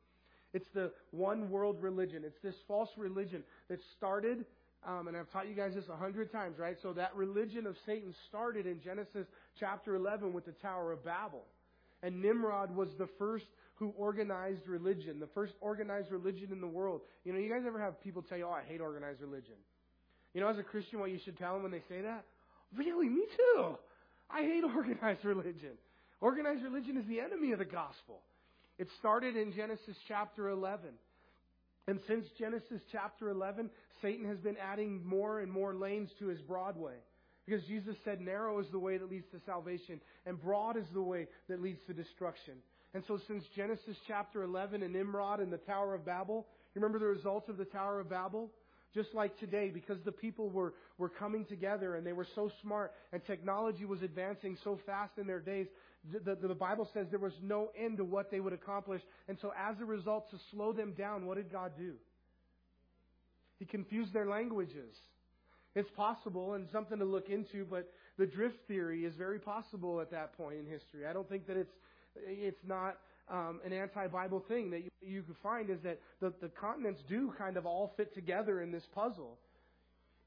It's 0.55 0.65
the 0.73 0.91
one 1.11 1.51
world 1.51 1.77
religion. 1.79 2.23
It's 2.25 2.41
this 2.41 2.55
false 2.67 2.89
religion 2.97 3.43
that 3.69 3.79
started, 3.97 4.45
um, 4.87 5.07
and 5.07 5.15
I've 5.15 5.29
taught 5.29 5.47
you 5.47 5.53
guys 5.55 5.75
this 5.75 5.85
a 5.89 5.95
hundred 5.95 6.31
times, 6.31 6.57
right? 6.57 6.77
So 6.81 6.91
that 6.93 7.15
religion 7.15 7.67
of 7.67 7.75
Satan 7.85 8.15
started 8.29 8.65
in 8.65 8.81
Genesis 8.81 9.27
chapter 9.59 9.93
11 9.93 10.33
with 10.33 10.45
the 10.45 10.53
Tower 10.53 10.91
of 10.91 11.05
Babel. 11.05 11.43
And 12.03 12.21
Nimrod 12.21 12.75
was 12.75 12.89
the 12.99 13.07
first 13.17 13.45
who 13.75 13.93
organized 13.97 14.67
religion, 14.67 15.19
the 15.19 15.27
first 15.33 15.53
organized 15.61 16.11
religion 16.11 16.49
in 16.51 16.61
the 16.61 16.67
world. 16.67 17.01
You 17.23 17.33
know, 17.33 17.39
you 17.39 17.49
guys 17.49 17.63
ever 17.65 17.79
have 17.79 17.99
people 18.03 18.21
tell 18.21 18.37
you, 18.37 18.45
oh, 18.45 18.51
I 18.51 18.61
hate 18.61 18.81
organized 18.81 19.21
religion? 19.21 19.55
You 20.33 20.41
know, 20.41 20.47
as 20.49 20.57
a 20.57 20.63
Christian, 20.63 20.99
what 20.99 21.09
you 21.09 21.19
should 21.23 21.37
tell 21.37 21.53
them 21.53 21.63
when 21.63 21.71
they 21.71 21.81
say 21.89 22.01
that? 22.01 22.25
Really? 22.75 23.09
Me 23.09 23.23
too. 23.35 23.77
I 24.29 24.41
hate 24.41 24.63
organized 24.75 25.23
religion. 25.25 25.71
Organized 26.21 26.63
religion 26.63 26.97
is 26.97 27.07
the 27.07 27.19
enemy 27.19 27.51
of 27.51 27.59
the 27.59 27.65
gospel. 27.65 28.21
It 28.77 28.87
started 28.99 29.35
in 29.35 29.53
Genesis 29.53 29.95
chapter 30.07 30.49
11. 30.49 30.89
And 31.87 31.99
since 32.07 32.25
Genesis 32.37 32.81
chapter 32.91 33.29
11, 33.29 33.69
Satan 34.01 34.27
has 34.27 34.37
been 34.37 34.55
adding 34.57 35.05
more 35.05 35.39
and 35.39 35.51
more 35.51 35.73
lanes 35.73 36.09
to 36.19 36.27
his 36.27 36.41
Broadway. 36.41 36.95
Because 37.45 37.63
Jesus 37.65 37.95
said, 38.05 38.21
narrow 38.21 38.59
is 38.59 38.67
the 38.71 38.79
way 38.79 38.97
that 38.97 39.09
leads 39.09 39.25
to 39.31 39.39
salvation, 39.45 39.99
and 40.25 40.41
broad 40.41 40.77
is 40.77 40.85
the 40.93 41.01
way 41.01 41.27
that 41.49 41.61
leads 41.61 41.79
to 41.87 41.93
destruction. 41.93 42.53
And 42.93 43.03
so 43.07 43.19
since 43.27 43.43
Genesis 43.55 43.97
chapter 44.07 44.43
11 44.43 44.83
and 44.83 44.93
Nimrod 44.93 45.39
and 45.39 45.51
the 45.51 45.57
Tower 45.57 45.95
of 45.95 46.05
Babel, 46.05 46.45
you 46.73 46.81
remember 46.81 46.99
the 46.99 47.11
results 47.11 47.49
of 47.49 47.57
the 47.57 47.65
Tower 47.65 47.99
of 47.99 48.09
Babel? 48.09 48.49
Just 48.93 49.13
like 49.15 49.37
today, 49.39 49.71
because 49.73 49.97
the 50.05 50.11
people 50.11 50.49
were, 50.49 50.73
were 50.99 51.09
coming 51.09 51.45
together 51.45 51.95
and 51.95 52.05
they 52.05 52.13
were 52.13 52.27
so 52.35 52.51
smart 52.61 52.93
and 53.11 53.25
technology 53.25 53.85
was 53.85 54.03
advancing 54.03 54.55
so 54.63 54.79
fast 54.85 55.13
in 55.17 55.25
their 55.25 55.39
days, 55.39 55.65
the, 56.11 56.35
the, 56.35 56.47
the 56.47 56.53
Bible 56.53 56.87
says 56.93 57.07
there 57.09 57.19
was 57.19 57.33
no 57.41 57.71
end 57.77 57.97
to 57.97 58.03
what 58.03 58.29
they 58.29 58.39
would 58.39 58.53
accomplish. 58.53 59.01
And 59.27 59.37
so 59.41 59.51
as 59.57 59.79
a 59.81 59.85
result, 59.85 60.29
to 60.29 60.37
slow 60.51 60.73
them 60.73 60.93
down, 60.93 61.25
what 61.25 61.37
did 61.37 61.51
God 61.51 61.71
do? 61.77 61.93
He 63.57 63.65
confused 63.65 64.13
their 64.13 64.27
languages. 64.27 64.95
It's 65.75 65.89
possible 65.91 66.53
and 66.53 66.67
something 66.71 66.99
to 66.99 67.05
look 67.05 67.29
into, 67.29 67.65
but 67.65 67.89
the 68.17 68.25
drift 68.25 68.57
theory 68.67 69.05
is 69.05 69.15
very 69.15 69.39
possible 69.39 70.01
at 70.01 70.11
that 70.11 70.37
point 70.37 70.59
in 70.59 70.65
history. 70.65 71.07
I 71.07 71.13
don't 71.13 71.27
think 71.27 71.47
that 71.47 71.57
it's 71.57 71.73
it's 72.15 72.63
not 72.67 72.97
um, 73.29 73.59
an 73.65 73.73
anti-Bible 73.73 74.43
thing 74.47 74.69
that 74.71 74.81
you, 74.83 74.91
you 75.01 75.21
could 75.23 75.37
find 75.41 75.69
is 75.69 75.79
that 75.83 75.99
the, 76.19 76.33
the 76.41 76.49
continents 76.49 77.01
do 77.07 77.33
kind 77.37 77.57
of 77.57 77.65
all 77.65 77.93
fit 77.97 78.13
together 78.13 78.61
in 78.61 78.71
this 78.71 78.83
puzzle. 78.93 79.37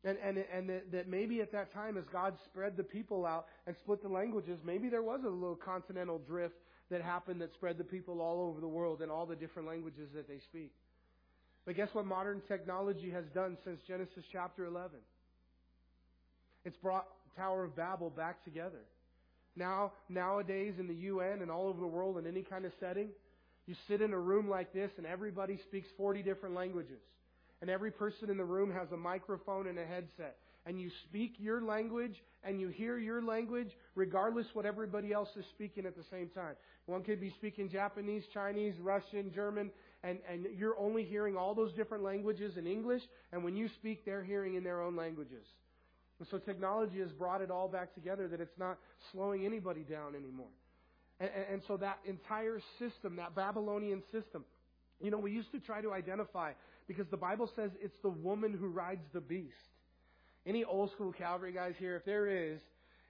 And, 0.05 0.19
and, 0.23 0.45
and 0.53 0.69
that, 0.69 0.93
that 0.93 1.09
maybe 1.09 1.41
at 1.41 1.53
that 1.53 1.73
time, 1.73 1.97
as 1.97 2.05
God 2.13 2.35
spread 2.45 2.77
the 2.77 2.85
people 2.85 3.27
out 3.27 3.47
and 3.67 3.77
split 3.77 4.03
the 4.03 4.09
languages, 4.09 4.59
maybe 4.65 4.89
there 4.89 5.03
was 5.03 5.21
a 5.25 5.29
little 5.29 5.57
continental 5.57 6.19
drift 6.19 6.57
that 6.91 7.03
happened 7.03 7.41
that 7.41 7.53
spread 7.55 7.79
the 7.79 7.85
people 7.85 8.21
all 8.21 8.49
over 8.49 8.61
the 8.61 8.69
world 8.69 9.03
in 9.03 9.11
all 9.11 9.27
the 9.27 9.35
different 9.35 9.67
languages 9.67 10.09
that 10.15 10.29
they 10.29 10.39
speak. 10.39 10.73
But 11.65 11.75
guess 11.75 11.89
what 11.93 12.07
modern 12.07 12.41
technology 12.47 13.11
has 13.11 13.25
done 13.35 13.57
since 13.65 13.81
Genesis 13.87 14.25
chapter 14.31 14.67
11? 14.67 14.99
It's 16.67 16.77
brought 16.79 17.07
Tower 17.37 17.63
of 17.63 17.77
Babel 17.77 18.11
back 18.11 18.43
together. 18.45 18.81
Now, 19.55 19.93
nowadays 20.09 20.75
in 20.81 20.89
the 20.89 20.95
UN 20.95 21.41
and 21.41 21.49
all 21.49 21.69
over 21.69 21.81
the 21.81 21.87
world 21.87 22.19
in 22.19 22.27
any 22.27 22.43
kind 22.43 22.65
of 22.65 22.73
setting, 22.81 23.11
you 23.67 23.77
sit 23.87 24.03
in 24.03 24.13
a 24.13 24.19
room 24.19 24.51
like 24.51 24.73
this 24.73 24.91
and 24.99 25.07
everybody 25.07 25.61
speaks 25.69 25.87
40 25.97 26.25
different 26.25 26.57
languages. 26.57 26.99
And 27.61 27.71
every 27.71 27.93
person 27.93 28.31
in 28.31 28.37
the 28.37 28.45
room 28.45 28.73
has 28.73 28.91
a 28.91 28.97
microphone 28.97 29.69
and 29.69 29.79
a 29.79 29.87
headset. 29.87 30.39
and 30.67 30.81
you 30.81 30.91
speak 31.09 31.35
your 31.39 31.63
language 31.63 32.21
and 32.43 32.61
you 32.61 32.67
hear 32.67 32.99
your 32.99 33.23
language, 33.23 33.71
regardless 33.95 34.47
what 34.53 34.67
everybody 34.67 35.13
else 35.13 35.29
is 35.37 35.45
speaking 35.55 35.87
at 35.87 35.95
the 35.97 36.03
same 36.11 36.29
time. 36.31 36.57
One 36.87 37.05
could 37.05 37.21
be 37.21 37.31
speaking 37.31 37.71
Japanese, 37.71 38.25
Chinese, 38.35 38.75
Russian, 38.81 39.31
German, 39.33 39.71
and, 40.03 40.19
and 40.29 40.47
you're 40.59 40.77
only 40.77 41.05
hearing 41.05 41.37
all 41.37 41.55
those 41.55 41.73
different 41.75 42.03
languages 42.03 42.57
in 42.57 42.67
English, 42.67 43.03
and 43.33 43.45
when 43.45 43.55
you 43.55 43.69
speak, 43.79 44.05
they're 44.05 44.25
hearing 44.25 44.57
in 44.57 44.65
their 44.65 44.83
own 44.83 44.97
languages. 44.97 45.47
And 46.19 46.29
so 46.31 46.39
technology 46.39 46.99
has 47.01 47.11
brought 47.13 47.43
it 47.43 47.51
all 47.51 47.69
back 47.69 47.95
together 47.95 48.29
that 48.29 48.41
it's 48.41 48.59
not 48.59 48.79
slowing 49.13 49.45
anybody 49.45 49.83
down 49.83 50.15
anymore. 50.15 50.49
And, 51.21 51.31
and, 51.53 51.63
so 51.67 51.77
that 51.79 51.99
entire 52.05 52.61
system, 52.79 53.17
that 53.17 53.35
Babylonian 53.35 54.03
system, 54.13 54.45
you 55.01 55.11
know, 55.11 55.19
we 55.19 55.33
used 55.33 55.51
to 55.53 55.61
try 55.61 55.81
to 55.81 55.93
identify 55.93 56.53
because 56.87 57.07
the 57.11 57.17
Bible 57.17 57.51
says 57.57 57.71
it's 57.81 57.97
the 58.03 58.11
woman 58.11 58.57
who 58.59 58.69
rides 58.69 59.05
the 59.13 59.21
beast. 59.21 59.55
Any 60.47 60.65
old 60.65 60.91
school 60.93 61.13
Calvary 61.13 61.53
guys 61.53 61.75
here, 61.79 61.97
if 61.97 62.05
there 62.05 62.29
is, 62.29 62.61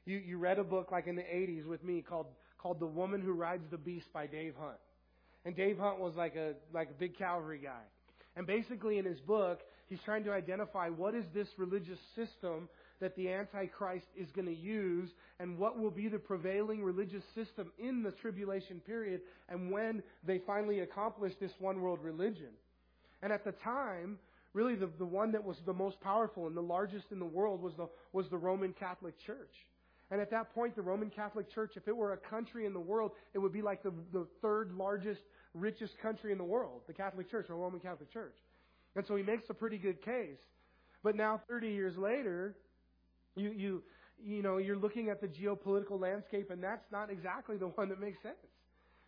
you, 0.04 0.18
you 0.18 0.38
read 0.38 0.58
a 0.58 0.64
book 0.64 0.92
like 0.92 1.06
in 1.06 1.16
the 1.16 1.22
80s 1.22 1.66
with 1.66 1.82
me 1.84 2.00
called, 2.00 2.26
called 2.58 2.80
The 2.80 2.86
Woman 2.86 3.20
Who 3.20 3.32
Rides 3.32 3.64
the 3.70 3.76
Beast 3.76 4.06
by 4.12 4.26
Dave 4.26 4.54
Hunt. 4.58 4.78
And 5.44 5.54
Dave 5.54 5.78
Hunt 5.78 5.98
was 5.98 6.14
like 6.16 6.36
a, 6.36 6.54
like 6.72 6.90
a 6.90 6.94
big 6.94 7.18
Calvary 7.18 7.60
guy. 7.62 7.82
And 8.36 8.46
basically 8.46 8.98
in 8.98 9.04
his 9.04 9.20
book, 9.20 9.60
he's 9.88 9.98
trying 10.04 10.24
to 10.24 10.32
identify 10.32 10.88
what 10.88 11.14
is 11.14 11.24
this 11.34 11.48
religious 11.56 11.98
system 12.14 12.68
that 13.00 13.16
the 13.16 13.30
Antichrist 13.30 14.06
is 14.16 14.30
going 14.30 14.46
to 14.46 14.54
use 14.54 15.10
and 15.38 15.58
what 15.58 15.78
will 15.78 15.90
be 15.90 16.08
the 16.08 16.18
prevailing 16.18 16.82
religious 16.82 17.22
system 17.34 17.72
in 17.78 18.02
the 18.02 18.10
tribulation 18.10 18.80
period 18.80 19.20
and 19.48 19.70
when 19.70 20.02
they 20.24 20.38
finally 20.38 20.80
accomplish 20.80 21.32
this 21.40 21.52
one 21.58 21.80
world 21.80 22.00
religion. 22.02 22.50
And 23.22 23.32
at 23.32 23.44
the 23.44 23.52
time, 23.52 24.18
really 24.52 24.74
the, 24.74 24.88
the 24.98 25.04
one 25.04 25.32
that 25.32 25.44
was 25.44 25.56
the 25.66 25.72
most 25.72 26.00
powerful 26.00 26.46
and 26.46 26.56
the 26.56 26.62
largest 26.62 27.06
in 27.10 27.18
the 27.18 27.26
world 27.26 27.62
was 27.62 27.74
the, 27.76 27.88
was 28.12 28.28
the 28.30 28.38
Roman 28.38 28.72
Catholic 28.72 29.14
Church. 29.18 29.54
And 30.10 30.20
at 30.20 30.30
that 30.30 30.54
point, 30.54 30.76
the 30.76 30.82
Roman 30.82 31.10
Catholic 31.10 31.52
Church, 31.52 31.72
if 31.76 31.88
it 31.88 31.96
were 31.96 32.12
a 32.12 32.16
country 32.16 32.64
in 32.64 32.72
the 32.72 32.80
world, 32.80 33.12
it 33.34 33.38
would 33.38 33.52
be 33.52 33.62
like 33.62 33.82
the, 33.82 33.92
the 34.12 34.26
third 34.40 34.72
largest, 34.72 35.20
richest 35.52 35.98
country 35.98 36.32
in 36.32 36.38
the 36.38 36.44
world, 36.44 36.82
the 36.86 36.92
Catholic 36.92 37.30
Church, 37.30 37.50
or 37.50 37.56
Roman 37.56 37.80
Catholic 37.80 38.12
Church. 38.12 38.36
And 38.94 39.04
so 39.06 39.16
he 39.16 39.22
makes 39.22 39.50
a 39.50 39.54
pretty 39.54 39.78
good 39.78 40.00
case. 40.02 40.38
But 41.02 41.16
now, 41.16 41.40
30 41.48 41.68
years 41.68 41.96
later, 41.96 42.54
you, 43.36 43.50
you, 43.50 43.82
you 44.24 44.42
know, 44.42 44.56
you're 44.56 44.76
looking 44.76 45.10
at 45.10 45.20
the 45.20 45.28
geopolitical 45.28 46.00
landscape, 46.00 46.50
and 46.50 46.62
that's 46.62 46.90
not 46.90 47.10
exactly 47.10 47.56
the 47.56 47.66
one 47.76 47.88
that 47.90 48.00
makes 48.00 48.20
sense. 48.22 48.36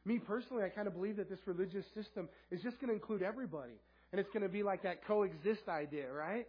Me 0.04 0.18
personally, 0.18 0.62
I 0.62 0.68
kind 0.68 0.86
of 0.86 0.94
believe 0.94 1.16
that 1.16 1.28
this 1.28 1.40
religious 1.46 1.84
system 1.94 2.28
is 2.50 2.62
just 2.62 2.80
going 2.80 2.88
to 2.88 2.94
include 2.94 3.22
everybody. 3.22 3.74
And 4.12 4.20
it's 4.20 4.30
going 4.30 4.42
to 4.42 4.48
be 4.48 4.62
like 4.62 4.82
that 4.84 5.04
coexist 5.04 5.68
idea, 5.68 6.10
right? 6.10 6.46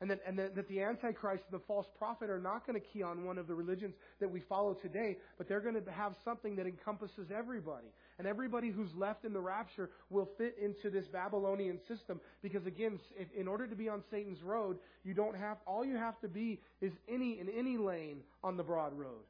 And 0.00 0.10
that, 0.10 0.20
and 0.26 0.38
that, 0.38 0.56
that 0.56 0.66
the 0.68 0.82
Antichrist 0.82 1.44
and 1.50 1.60
the 1.60 1.64
false 1.66 1.86
prophet 1.98 2.30
are 2.30 2.40
not 2.40 2.66
going 2.66 2.80
to 2.80 2.84
key 2.84 3.02
on 3.02 3.24
one 3.24 3.36
of 3.36 3.46
the 3.46 3.54
religions 3.54 3.94
that 4.18 4.30
we 4.30 4.40
follow 4.40 4.74
today, 4.74 5.18
but 5.36 5.46
they're 5.46 5.60
going 5.60 5.80
to 5.80 5.92
have 5.92 6.14
something 6.24 6.56
that 6.56 6.66
encompasses 6.66 7.30
everybody. 7.36 7.86
And 8.20 8.28
everybody 8.28 8.68
who's 8.68 8.90
left 8.94 9.24
in 9.24 9.32
the 9.32 9.40
rapture 9.40 9.88
will 10.10 10.28
fit 10.36 10.54
into 10.62 10.90
this 10.90 11.06
Babylonian 11.06 11.78
system 11.88 12.20
because 12.42 12.66
again, 12.66 13.00
in 13.34 13.48
order 13.48 13.66
to 13.66 13.74
be 13.74 13.88
on 13.88 14.02
Satan's 14.10 14.42
road, 14.42 14.76
you 15.04 15.14
don't 15.14 15.34
have, 15.34 15.56
all 15.66 15.86
you 15.86 15.96
have 15.96 16.20
to 16.20 16.28
be 16.28 16.60
is 16.82 16.92
any, 17.08 17.40
in 17.40 17.48
any 17.48 17.78
lane 17.78 18.18
on 18.44 18.58
the 18.58 18.62
broad 18.62 18.92
road. 18.92 19.22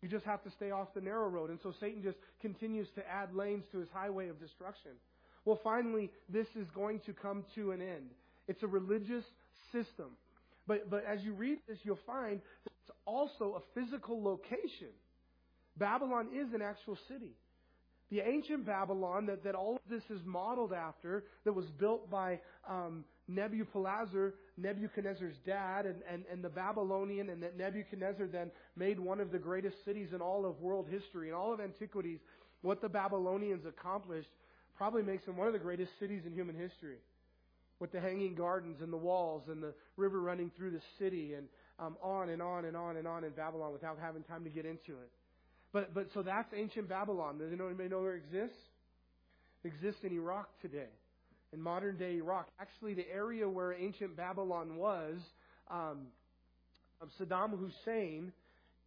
You 0.00 0.08
just 0.08 0.24
have 0.24 0.42
to 0.44 0.50
stay 0.52 0.70
off 0.70 0.94
the 0.94 1.02
narrow 1.02 1.28
road. 1.28 1.50
And 1.50 1.58
so 1.62 1.74
Satan 1.78 2.02
just 2.02 2.16
continues 2.40 2.88
to 2.94 3.06
add 3.06 3.34
lanes 3.34 3.64
to 3.72 3.80
his 3.80 3.90
highway 3.92 4.28
of 4.28 4.40
destruction. 4.40 4.92
Well, 5.44 5.60
finally, 5.62 6.10
this 6.30 6.46
is 6.58 6.66
going 6.74 7.00
to 7.00 7.12
come 7.12 7.44
to 7.56 7.72
an 7.72 7.82
end. 7.82 8.12
It's 8.48 8.62
a 8.62 8.66
religious 8.66 9.24
system. 9.72 10.06
But, 10.66 10.88
but 10.88 11.04
as 11.04 11.20
you 11.20 11.34
read 11.34 11.58
this, 11.68 11.76
you'll 11.82 11.98
find 12.06 12.40
that 12.64 12.72
it's 12.80 12.96
also 13.04 13.60
a 13.60 13.78
physical 13.78 14.22
location. 14.22 14.88
Babylon 15.76 16.28
is 16.34 16.54
an 16.54 16.62
actual 16.62 16.96
city. 17.08 17.36
The 18.12 18.20
ancient 18.20 18.66
Babylon 18.66 19.24
that, 19.26 19.42
that 19.44 19.54
all 19.54 19.76
of 19.76 19.80
this 19.88 20.02
is 20.10 20.20
modeled 20.26 20.74
after, 20.74 21.24
that 21.46 21.52
was 21.54 21.64
built 21.80 22.10
by 22.10 22.40
um, 22.68 23.06
Nebuchadnezzar, 23.26 24.34
Nebuchadnezzar's 24.58 25.36
dad, 25.46 25.86
and, 25.86 26.02
and, 26.06 26.24
and 26.30 26.44
the 26.44 26.50
Babylonian, 26.50 27.30
and 27.30 27.42
that 27.42 27.56
Nebuchadnezzar 27.56 28.26
then 28.26 28.50
made 28.76 29.00
one 29.00 29.18
of 29.18 29.32
the 29.32 29.38
greatest 29.38 29.82
cities 29.86 30.10
in 30.12 30.20
all 30.20 30.44
of 30.44 30.60
world 30.60 30.88
history, 30.90 31.30
in 31.30 31.34
all 31.34 31.54
of 31.54 31.60
antiquities. 31.60 32.18
What 32.60 32.82
the 32.82 32.88
Babylonians 32.90 33.64
accomplished 33.64 34.28
probably 34.76 35.02
makes 35.02 35.24
them 35.24 35.38
one 35.38 35.46
of 35.46 35.54
the 35.54 35.58
greatest 35.58 35.92
cities 35.98 36.24
in 36.26 36.34
human 36.34 36.54
history 36.54 36.98
with 37.80 37.92
the 37.92 38.00
hanging 38.00 38.34
gardens 38.34 38.82
and 38.82 38.92
the 38.92 38.98
walls 38.98 39.44
and 39.48 39.62
the 39.62 39.72
river 39.96 40.20
running 40.20 40.50
through 40.54 40.72
the 40.72 40.82
city 40.98 41.32
and 41.32 41.48
um, 41.78 41.96
on 42.02 42.28
and 42.28 42.42
on 42.42 42.66
and 42.66 42.76
on 42.76 42.98
and 42.98 43.08
on 43.08 43.24
in 43.24 43.30
Babylon 43.30 43.72
without 43.72 43.96
having 43.98 44.22
time 44.22 44.44
to 44.44 44.50
get 44.50 44.66
into 44.66 44.92
it. 44.92 45.10
But 45.72 45.94
but 45.94 46.08
so 46.14 46.22
that's 46.22 46.52
ancient 46.54 46.88
Babylon. 46.88 47.38
Does 47.38 47.52
anybody 47.52 47.88
know 47.88 48.00
where 48.00 48.14
it 48.14 48.22
exists? 48.24 48.58
It 49.64 49.68
exists 49.68 50.00
in 50.04 50.12
Iraq 50.12 50.48
today, 50.60 50.90
in 51.52 51.60
modern 51.60 51.96
day 51.96 52.16
Iraq. 52.16 52.48
Actually, 52.60 52.94
the 52.94 53.08
area 53.10 53.48
where 53.48 53.72
ancient 53.72 54.16
Babylon 54.16 54.76
was, 54.76 55.16
um, 55.70 56.08
Saddam 57.20 57.58
Hussein 57.58 58.32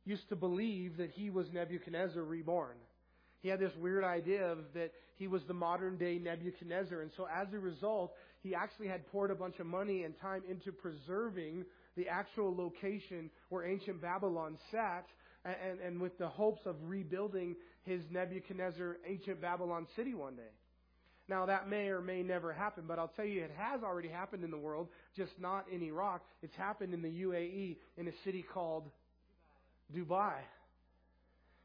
used 0.06 0.28
to 0.30 0.36
believe 0.36 0.98
that 0.98 1.10
he 1.12 1.30
was 1.30 1.48
Nebuchadnezzar 1.52 2.22
reborn. 2.24 2.78
He 3.42 3.50
had 3.50 3.60
this 3.60 3.72
weird 3.80 4.04
idea 4.04 4.52
of 4.52 4.60
that 4.74 4.92
he 5.18 5.28
was 5.28 5.42
the 5.48 5.54
modern 5.54 5.98
day 5.98 6.20
Nebuchadnezzar. 6.20 7.02
And 7.02 7.12
so 7.16 7.28
as 7.34 7.48
a 7.54 7.60
result, 7.60 8.14
he 8.44 8.54
actually 8.54 8.88
had 8.88 9.06
poured 9.12 9.32
a 9.32 9.36
bunch 9.36 9.60
of 9.60 9.66
money 9.66 10.04
and 10.04 10.20
time 10.20 10.44
into 10.50 10.72
preserving 10.72 11.66
the 11.96 12.08
actual 12.08 12.56
location 12.56 13.30
where 13.50 13.66
ancient 13.66 14.02
Babylon 14.02 14.58
sat 14.72 15.06
and, 15.46 15.80
and 15.80 16.02
with 16.02 16.18
the 16.18 16.28
hopes 16.28 16.62
of 16.66 16.76
rebuilding 16.84 17.56
his 17.84 18.02
Nebuchadnezzar 18.10 18.98
ancient 19.08 19.41
Babylon 19.41 19.88
city 19.96 20.14
one 20.14 20.36
day. 20.36 20.52
Now 21.28 21.46
that 21.48 21.70
may 21.70 21.88
or 21.88 22.02
may 22.02 22.22
never 22.22 22.54
happen, 22.54 22.84
but 22.88 23.00
I'll 23.00 23.12
tell 23.16 23.26
you 23.26 23.43
it 23.43 23.52
has 23.58 23.82
already 23.84 24.10
happened 24.10 24.43
in 24.43 24.52
the 24.52 24.58
world, 24.58 24.89
just 25.16 25.32
not 25.39 25.66
in 25.72 25.82
Iraq. 25.82 26.22
It's 26.43 26.56
happened 26.56 26.93
in 26.93 27.02
the 27.02 27.10
UAE 27.10 27.78
in 27.98 28.08
a 28.08 28.12
city 28.24 28.46
called 28.54 28.89
Dubai. 29.96 30.34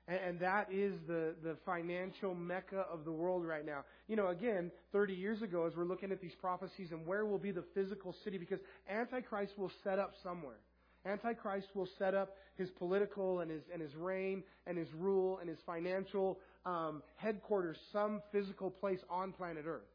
And, 0.09 0.41
that 0.41 0.73
is 0.73 0.95
the, 1.07 1.35
the 1.41 1.57
financial 1.65 2.35
mecca 2.35 2.85
of 2.93 3.05
the 3.05 3.13
world 3.13 3.47
right 3.47 3.65
now. 3.65 3.85
You 4.09 4.17
know, 4.17 4.27
again, 4.29 4.73
30 4.91 5.15
years 5.15 5.41
ago, 5.41 5.67
as 5.67 5.77
we're 5.77 5.85
looking 5.85 6.11
at 6.11 6.21
these 6.21 6.35
prophecies 6.41 6.91
and 6.91 7.07
where 7.07 7.25
will 7.25 7.39
be 7.39 7.53
the 7.53 7.63
physical 7.75 8.17
city, 8.25 8.37
because 8.37 8.59
Antichrist 8.89 9.53
will 9.57 9.71
set 9.85 10.01
up 10.01 10.15
somewhere. 10.25 10.57
Antichrist 11.05 11.69
will 11.75 11.89
set 11.99 12.15
up 12.15 12.37
his 12.57 12.69
political 12.71 13.41
and 13.41 13.51
his, 13.51 13.63
and 13.73 13.81
his 13.81 13.95
reign 13.95 14.43
and 14.67 14.77
his 14.77 14.89
rule 14.95 15.39
and 15.39 15.49
his 15.49 15.59
financial 15.65 16.39
um, 16.67 17.03
headquarters, 17.17 17.79
some 17.93 18.21
physical 18.33 18.71
place 18.71 19.01
on 19.09 19.33
planet 19.33 19.65
Earth. 19.67 19.89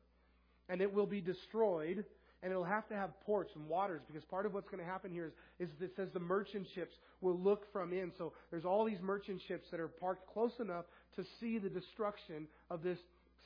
And 0.68 0.82
it 0.82 0.92
will 0.92 1.06
be 1.06 1.22
destroyed 1.22 2.06
and 2.46 2.52
it'll 2.52 2.64
have 2.64 2.88
to 2.90 2.96
have 2.96 3.10
ports 3.22 3.52
and 3.56 3.68
waters 3.68 4.02
because 4.08 4.24
part 4.26 4.46
of 4.46 4.54
what's 4.54 4.70
going 4.70 4.84
to 4.84 4.86
happen 4.86 5.12
here 5.12 5.34
is, 5.60 5.70
is 5.70 5.82
it 5.82 5.92
says 5.96 6.10
the 6.14 6.20
merchant 6.20 6.68
ships 6.76 6.94
will 7.22 7.38
look 7.40 7.72
from 7.74 7.92
in. 7.92 8.12
So 8.20 8.34
there's 8.52 8.66
all 8.66 8.86
these 8.86 9.02
merchant 9.02 9.42
ships 9.48 9.68
that 9.72 9.80
are 9.80 9.88
parked 9.88 10.32
close 10.32 10.52
enough 10.60 10.86
to 11.16 11.24
see 11.40 11.58
the 11.58 11.70
destruction 11.70 12.48
of 12.70 12.84
this 12.84 13.00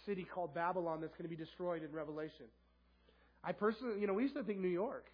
city 0.05 0.25
called 0.25 0.53
Babylon 0.53 0.99
that's 0.99 1.13
going 1.13 1.29
to 1.29 1.35
be 1.35 1.41
destroyed 1.41 1.83
in 1.83 1.91
Revelation. 1.93 2.45
I 3.43 3.53
personally, 3.53 4.01
you 4.01 4.07
know, 4.07 4.13
we 4.13 4.23
used 4.23 4.35
to 4.35 4.43
think 4.43 4.59
New 4.59 4.67
York. 4.67 5.05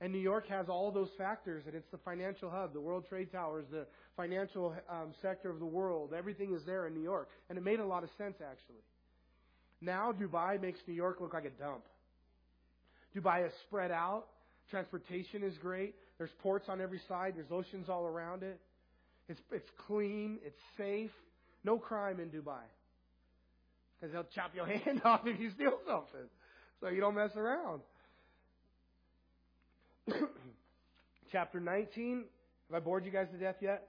And 0.00 0.12
New 0.12 0.20
York 0.20 0.46
has 0.48 0.68
all 0.68 0.92
those 0.92 1.08
factors, 1.18 1.64
and 1.66 1.74
it's 1.74 1.90
the 1.90 1.98
financial 1.98 2.50
hub, 2.50 2.72
the 2.72 2.80
World 2.80 3.06
Trade 3.08 3.32
Towers, 3.32 3.64
the 3.70 3.86
financial 4.16 4.74
um, 4.88 5.12
sector 5.20 5.50
of 5.50 5.58
the 5.58 5.66
world. 5.66 6.12
Everything 6.16 6.54
is 6.54 6.62
there 6.64 6.86
in 6.86 6.94
New 6.94 7.02
York. 7.02 7.28
And 7.48 7.58
it 7.58 7.64
made 7.64 7.80
a 7.80 7.84
lot 7.84 8.04
of 8.04 8.10
sense, 8.16 8.36
actually. 8.40 8.82
Now, 9.80 10.12
Dubai 10.12 10.60
makes 10.60 10.78
New 10.86 10.94
York 10.94 11.20
look 11.20 11.34
like 11.34 11.44
a 11.44 11.50
dump. 11.50 11.82
Dubai 13.16 13.46
is 13.46 13.52
spread 13.66 13.90
out. 13.90 14.26
Transportation 14.70 15.42
is 15.42 15.56
great. 15.58 15.94
There's 16.18 16.30
ports 16.42 16.68
on 16.68 16.80
every 16.80 17.00
side. 17.08 17.34
There's 17.36 17.50
oceans 17.50 17.88
all 17.88 18.06
around 18.06 18.42
it. 18.42 18.60
It's, 19.28 19.40
it's 19.50 19.68
clean. 19.86 20.38
It's 20.44 20.58
safe. 20.76 21.10
No 21.64 21.78
crime 21.78 22.20
in 22.20 22.28
Dubai. 22.28 22.62
Because 24.00 24.12
they'll 24.12 24.26
chop 24.34 24.54
your 24.54 24.66
hand 24.84 25.02
off 25.04 25.22
if 25.24 25.40
you 25.40 25.50
steal 25.50 25.78
something. 25.86 26.28
So 26.80 26.88
you 26.88 27.00
don't 27.00 27.14
mess 27.14 27.30
around. 27.36 27.80
Chapter 31.32 31.60
19. 31.60 32.24
Have 32.70 32.82
I 32.82 32.84
bored 32.84 33.04
you 33.04 33.10
guys 33.10 33.26
to 33.32 33.38
death 33.38 33.56
yet? 33.60 33.88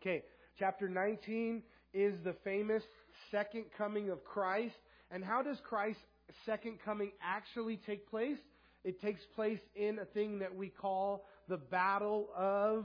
Okay. 0.00 0.22
Chapter 0.58 0.88
19 0.88 1.62
is 1.94 2.14
the 2.24 2.34
famous 2.44 2.82
second 3.30 3.66
coming 3.76 4.10
of 4.10 4.24
Christ. 4.24 4.74
And 5.10 5.24
how 5.24 5.42
does 5.42 5.58
Christ's 5.68 6.02
second 6.44 6.78
coming 6.84 7.12
actually 7.22 7.78
take 7.86 8.08
place? 8.10 8.38
It 8.84 9.00
takes 9.00 9.20
place 9.34 9.60
in 9.74 9.98
a 9.98 10.04
thing 10.04 10.38
that 10.40 10.54
we 10.54 10.68
call 10.68 11.24
the 11.48 11.56
Battle 11.56 12.28
of 12.36 12.84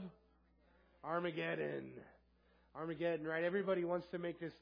Armageddon. 1.02 1.90
Armageddon, 2.74 3.26
right? 3.26 3.44
Everybody 3.44 3.84
wants 3.84 4.06
to 4.12 4.18
make 4.18 4.40
this 4.40 4.52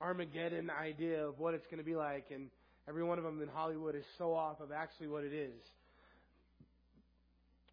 Armageddon 0.00 0.70
idea 0.70 1.26
of 1.26 1.38
what 1.38 1.54
it's 1.54 1.66
going 1.66 1.78
to 1.78 1.84
be 1.84 1.96
like, 1.96 2.26
and 2.32 2.48
every 2.88 3.02
one 3.02 3.18
of 3.18 3.24
them 3.24 3.42
in 3.42 3.48
Hollywood 3.48 3.94
is 3.96 4.04
so 4.16 4.32
off 4.32 4.60
of 4.60 4.70
actually 4.72 5.08
what 5.08 5.24
it 5.24 5.32
is. 5.32 5.60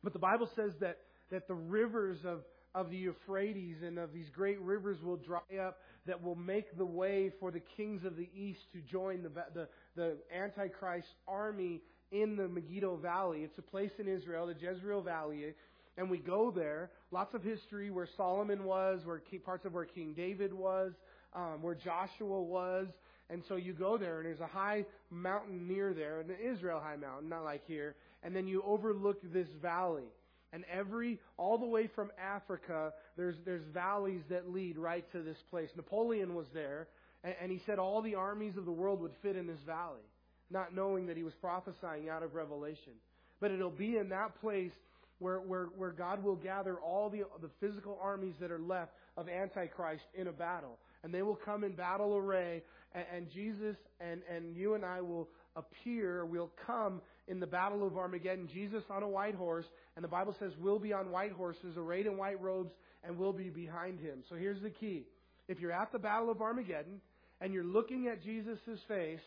But 0.05 0.13
the 0.13 0.19
Bible 0.19 0.49
says 0.55 0.71
that 0.79 0.99
that 1.31 1.47
the 1.47 1.55
rivers 1.55 2.19
of, 2.25 2.41
of 2.73 2.89
the 2.89 2.97
Euphrates 2.97 3.77
and 3.85 3.97
of 3.97 4.13
these 4.13 4.29
great 4.29 4.59
rivers 4.61 4.97
will 5.03 5.17
dry 5.17 5.39
up 5.59 5.79
that 6.05 6.21
will 6.21 6.35
make 6.35 6.77
the 6.77 6.85
way 6.85 7.31
for 7.39 7.51
the 7.51 7.61
kings 7.75 8.05
of 8.05 8.15
the 8.15 8.29
east 8.35 8.59
to 8.73 8.79
join 8.81 9.23
the, 9.23 9.31
the, 9.53 9.67
the 9.95 10.17
Antichrist 10.33 11.07
army 11.27 11.81
in 12.11 12.35
the 12.35 12.47
Megiddo 12.47 12.97
Valley. 12.97 13.41
It's 13.41 13.57
a 13.57 13.63
place 13.63 13.91
in 13.97 14.07
Israel, 14.07 14.47
the 14.47 14.53
Jezreel 14.53 15.01
Valley. 15.01 15.55
And 15.97 16.09
we 16.09 16.19
go 16.19 16.51
there. 16.51 16.91
Lots 17.11 17.33
of 17.33 17.41
history 17.41 17.89
where 17.89 18.07
Solomon 18.15 18.65
was, 18.65 19.01
where 19.05 19.21
parts 19.43 19.65
of 19.65 19.73
where 19.73 19.85
King 19.85 20.13
David 20.13 20.53
was, 20.53 20.91
um, 21.33 21.61
where 21.61 21.75
Joshua 21.75 22.41
was. 22.41 22.87
And 23.29 23.41
so 23.47 23.55
you 23.55 23.73
go 23.73 23.97
there, 23.97 24.17
and 24.17 24.27
there's 24.27 24.39
a 24.39 24.45
high 24.45 24.85
mountain 25.09 25.67
near 25.67 25.93
there, 25.93 26.19
an 26.19 26.29
Israel 26.39 26.79
high 26.79 26.97
mountain, 26.97 27.29
not 27.29 27.43
like 27.43 27.63
here. 27.65 27.95
And 28.25 28.35
then 28.35 28.47
you 28.47 28.63
overlook 28.65 29.21
this 29.31 29.47
valley. 29.61 30.09
And 30.51 30.65
every, 30.71 31.19
all 31.37 31.59
the 31.59 31.65
way 31.65 31.87
from 31.87 32.11
Africa, 32.19 32.91
there's, 33.15 33.35
there's 33.45 33.63
valleys 33.71 34.21
that 34.29 34.51
lead 34.51 34.77
right 34.77 35.09
to 35.11 35.21
this 35.21 35.37
place. 35.51 35.69
Napoleon 35.75 36.33
was 36.33 36.47
there, 36.53 36.87
and, 37.23 37.35
and 37.39 37.51
he 37.51 37.61
said 37.65 37.77
all 37.77 38.01
the 38.01 38.15
armies 38.15 38.57
of 38.57 38.65
the 38.65 38.71
world 38.71 38.99
would 39.01 39.13
fit 39.21 39.35
in 39.35 39.45
this 39.45 39.61
valley, 39.65 40.01
not 40.49 40.73
knowing 40.73 41.05
that 41.05 41.17
he 41.17 41.23
was 41.23 41.35
prophesying 41.35 42.09
out 42.09 42.23
of 42.23 42.33
Revelation. 42.33 42.93
But 43.39 43.51
it'll 43.51 43.69
be 43.69 43.97
in 43.97 44.09
that 44.09 44.41
place 44.41 44.71
where, 45.19 45.39
where, 45.39 45.65
where 45.77 45.91
God 45.91 46.23
will 46.23 46.35
gather 46.35 46.77
all 46.77 47.09
the, 47.09 47.23
the 47.41 47.49
physical 47.59 47.99
armies 48.01 48.35
that 48.39 48.51
are 48.51 48.59
left 48.59 48.93
of 49.17 49.29
Antichrist 49.29 50.05
in 50.15 50.27
a 50.27 50.31
battle. 50.31 50.79
And 51.03 51.13
they 51.13 51.21
will 51.21 51.35
come 51.35 51.63
in 51.63 51.73
battle 51.73 52.15
array, 52.15 52.63
and, 52.93 53.05
and 53.13 53.29
Jesus 53.29 53.75
and, 53.99 54.21
and 54.33 54.55
you 54.55 54.73
and 54.73 54.83
I 54.83 55.01
will 55.01 55.29
appear, 55.55 56.25
we'll 56.25 56.51
come 56.65 57.01
in 57.27 57.39
the 57.39 57.47
battle 57.47 57.85
of 57.85 57.97
Armageddon, 57.97 58.47
Jesus 58.53 58.83
on 58.89 59.03
a 59.03 59.07
white 59.07 59.35
horse, 59.35 59.65
and 59.95 60.03
the 60.03 60.09
Bible 60.09 60.35
says 60.39 60.51
we'll 60.59 60.79
be 60.79 60.93
on 60.93 61.11
white 61.11 61.31
horses, 61.31 61.75
arrayed 61.77 62.05
in 62.05 62.17
white 62.17 62.41
robes, 62.41 62.71
and 63.03 63.17
we'll 63.17 63.33
be 63.33 63.49
behind 63.49 63.99
him. 63.99 64.23
So 64.29 64.35
here's 64.35 64.61
the 64.61 64.69
key. 64.69 65.03
If 65.47 65.59
you're 65.59 65.71
at 65.71 65.91
the 65.91 65.99
battle 65.99 66.29
of 66.29 66.41
Armageddon, 66.41 67.01
and 67.41 67.53
you're 67.53 67.63
looking 67.63 68.07
at 68.07 68.23
Jesus' 68.23 68.79
face, 68.87 69.19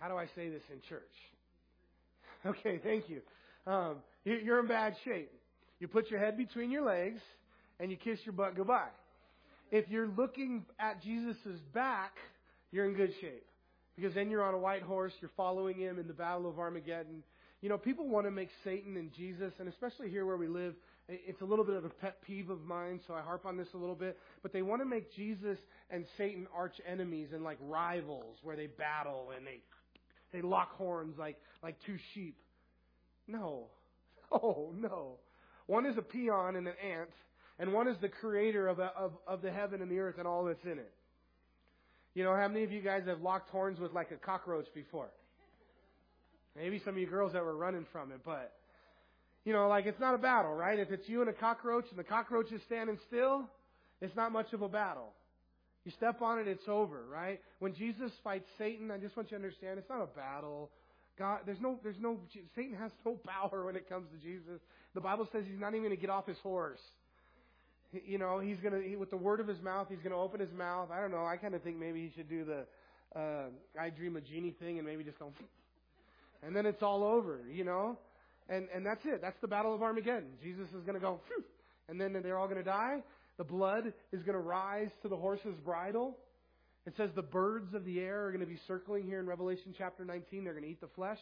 how 0.00 0.08
do 0.08 0.16
I 0.16 0.26
say 0.34 0.48
this 0.48 0.62
in 0.72 0.80
church? 0.88 1.02
Okay, 2.44 2.78
thank 2.80 3.08
you. 3.08 3.22
Um, 3.66 3.96
you're 4.24 4.60
in 4.60 4.68
bad 4.68 4.94
shape. 5.04 5.32
You 5.80 5.88
put 5.88 6.10
your 6.10 6.20
head 6.20 6.36
between 6.36 6.70
your 6.70 6.84
legs 6.84 7.18
and 7.80 7.90
you 7.90 7.96
kiss 7.96 8.20
your 8.24 8.34
butt 8.34 8.54
goodbye. 8.54 8.90
If 9.72 9.88
you're 9.88 10.06
looking 10.06 10.64
at 10.78 11.02
Jesus' 11.02 11.58
back, 11.74 12.12
you're 12.70 12.84
in 12.84 12.94
good 12.94 13.10
shape. 13.20 13.44
Because 13.96 14.14
then 14.14 14.30
you're 14.30 14.42
on 14.42 14.54
a 14.54 14.58
white 14.58 14.82
horse, 14.82 15.12
you're 15.20 15.30
following 15.36 15.78
him 15.78 15.98
in 15.98 16.06
the 16.06 16.12
battle 16.12 16.48
of 16.48 16.58
Armageddon. 16.58 17.22
You 17.62 17.70
know, 17.70 17.78
people 17.78 18.06
want 18.08 18.26
to 18.26 18.30
make 18.30 18.50
Satan 18.62 18.96
and 18.96 19.10
Jesus, 19.14 19.52
and 19.58 19.68
especially 19.68 20.10
here 20.10 20.26
where 20.26 20.36
we 20.36 20.46
live, 20.46 20.74
it's 21.08 21.40
a 21.40 21.44
little 21.44 21.64
bit 21.64 21.76
of 21.76 21.84
a 21.84 21.88
pet 21.88 22.18
peeve 22.26 22.50
of 22.50 22.62
mine, 22.62 23.00
so 23.06 23.14
I 23.14 23.22
harp 23.22 23.46
on 23.46 23.56
this 23.56 23.68
a 23.74 23.78
little 23.78 23.94
bit. 23.94 24.18
But 24.42 24.52
they 24.52 24.62
want 24.62 24.82
to 24.82 24.86
make 24.86 25.14
Jesus 25.14 25.58
and 25.90 26.04
Satan 26.18 26.46
arch 26.54 26.74
enemies 26.86 27.28
and 27.32 27.42
like 27.42 27.58
rivals 27.62 28.36
where 28.42 28.56
they 28.56 28.66
battle 28.66 29.30
and 29.36 29.46
they 29.46 29.60
they 30.32 30.42
lock 30.42 30.72
horns 30.76 31.16
like 31.18 31.36
like 31.62 31.76
two 31.86 31.96
sheep. 32.14 32.36
No. 33.26 33.66
Oh, 34.32 34.74
no. 34.74 35.18
One 35.66 35.86
is 35.86 35.96
a 35.96 36.02
peon 36.02 36.56
and 36.56 36.66
an 36.66 36.74
ant, 36.84 37.10
and 37.60 37.72
one 37.72 37.86
is 37.86 37.96
the 38.00 38.08
creator 38.08 38.66
of, 38.66 38.80
of, 38.80 39.12
of 39.24 39.40
the 39.40 39.52
heaven 39.52 39.80
and 39.80 39.88
the 39.88 40.00
earth 40.00 40.16
and 40.18 40.26
all 40.26 40.46
that's 40.46 40.64
in 40.64 40.80
it. 40.80 40.92
You 42.16 42.24
know, 42.24 42.34
how 42.34 42.48
many 42.48 42.64
of 42.64 42.72
you 42.72 42.80
guys 42.80 43.02
have 43.08 43.20
locked 43.20 43.50
horns 43.50 43.78
with 43.78 43.92
like 43.92 44.10
a 44.10 44.16
cockroach 44.16 44.64
before? 44.74 45.10
Maybe 46.56 46.80
some 46.82 46.94
of 46.94 46.98
you 46.98 47.06
girls 47.06 47.34
that 47.34 47.44
were 47.44 47.54
running 47.54 47.84
from 47.92 48.10
it, 48.10 48.20
but 48.24 48.54
you 49.44 49.52
know, 49.52 49.68
like 49.68 49.84
it's 49.84 50.00
not 50.00 50.14
a 50.14 50.18
battle, 50.18 50.54
right? 50.54 50.78
If 50.78 50.90
it's 50.90 51.06
you 51.10 51.20
and 51.20 51.28
a 51.28 51.34
cockroach 51.34 51.84
and 51.90 51.98
the 51.98 52.04
cockroach 52.04 52.50
is 52.52 52.62
standing 52.64 52.96
still, 53.06 53.44
it's 54.00 54.16
not 54.16 54.32
much 54.32 54.54
of 54.54 54.62
a 54.62 54.68
battle. 54.68 55.12
You 55.84 55.92
step 55.98 56.22
on 56.22 56.38
it, 56.38 56.48
it's 56.48 56.66
over, 56.66 57.04
right? 57.12 57.38
When 57.58 57.74
Jesus 57.74 58.10
fights 58.24 58.48
Satan, 58.56 58.90
I 58.90 58.96
just 58.96 59.14
want 59.14 59.30
you 59.30 59.36
to 59.36 59.44
understand, 59.44 59.78
it's 59.78 59.90
not 59.90 60.00
a 60.00 60.06
battle. 60.06 60.70
God, 61.18 61.40
there's 61.44 61.60
no, 61.60 61.78
there's 61.82 62.00
no, 62.00 62.18
Satan 62.56 62.78
has 62.78 62.92
no 63.04 63.20
power 63.26 63.66
when 63.66 63.76
it 63.76 63.90
comes 63.90 64.08
to 64.10 64.16
Jesus. 64.16 64.62
The 64.94 65.02
Bible 65.02 65.28
says 65.32 65.44
he's 65.46 65.60
not 65.60 65.74
even 65.74 65.82
going 65.82 65.94
to 65.94 66.00
get 66.00 66.08
off 66.08 66.26
his 66.26 66.38
horse. 66.38 66.80
You 67.92 68.18
know, 68.18 68.40
he's 68.40 68.58
going 68.58 68.74
to, 68.74 68.86
he, 68.86 68.96
with 68.96 69.10
the 69.10 69.16
word 69.16 69.40
of 69.40 69.48
his 69.48 69.60
mouth, 69.60 69.86
he's 69.88 69.98
going 69.98 70.10
to 70.10 70.18
open 70.18 70.40
his 70.40 70.52
mouth. 70.52 70.90
I 70.90 71.00
don't 71.00 71.10
know. 71.10 71.24
I 71.24 71.36
kind 71.36 71.54
of 71.54 71.62
think 71.62 71.78
maybe 71.78 72.00
he 72.00 72.12
should 72.14 72.28
do 72.28 72.44
the, 72.44 72.66
uh, 73.18 73.46
I 73.80 73.90
Dream 73.90 74.16
of 74.16 74.26
Jeannie 74.26 74.54
thing 74.58 74.78
and 74.78 74.86
maybe 74.86 75.04
just 75.04 75.18
go, 75.18 75.32
and 76.42 76.54
then 76.54 76.66
it's 76.66 76.82
all 76.82 77.04
over, 77.04 77.40
you 77.50 77.64
know? 77.64 77.98
And, 78.48 78.68
and 78.74 78.84
that's 78.84 79.04
it. 79.04 79.20
That's 79.22 79.40
the 79.40 79.48
battle 79.48 79.74
of 79.74 79.82
Armageddon. 79.82 80.30
Jesus 80.42 80.68
is 80.68 80.84
going 80.84 80.94
to 80.94 81.00
go, 81.00 81.20
and 81.88 82.00
then 82.00 82.12
they're 82.22 82.38
all 82.38 82.48
going 82.48 82.62
to 82.62 82.64
die. 82.64 83.02
The 83.38 83.44
blood 83.44 83.92
is 84.12 84.22
going 84.22 84.36
to 84.36 84.42
rise 84.42 84.90
to 85.02 85.08
the 85.08 85.16
horse's 85.16 85.56
bridle. 85.64 86.16
It 86.86 86.94
says 86.96 87.10
the 87.14 87.22
birds 87.22 87.74
of 87.74 87.84
the 87.84 88.00
air 88.00 88.26
are 88.26 88.30
going 88.30 88.44
to 88.44 88.50
be 88.50 88.58
circling 88.68 89.04
here 89.04 89.18
in 89.18 89.26
Revelation 89.26 89.74
chapter 89.76 90.04
19. 90.04 90.44
They're 90.44 90.52
going 90.52 90.64
to 90.64 90.70
eat 90.70 90.80
the 90.80 90.88
flesh. 90.94 91.18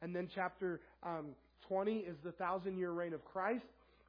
And 0.00 0.14
then 0.14 0.28
chapter 0.32 0.80
um, 1.02 1.30
20 1.66 1.98
is 1.98 2.16
the 2.22 2.32
thousand 2.32 2.78
year 2.78 2.92
reign 2.92 3.12
of 3.12 3.24
Christ. 3.24 3.64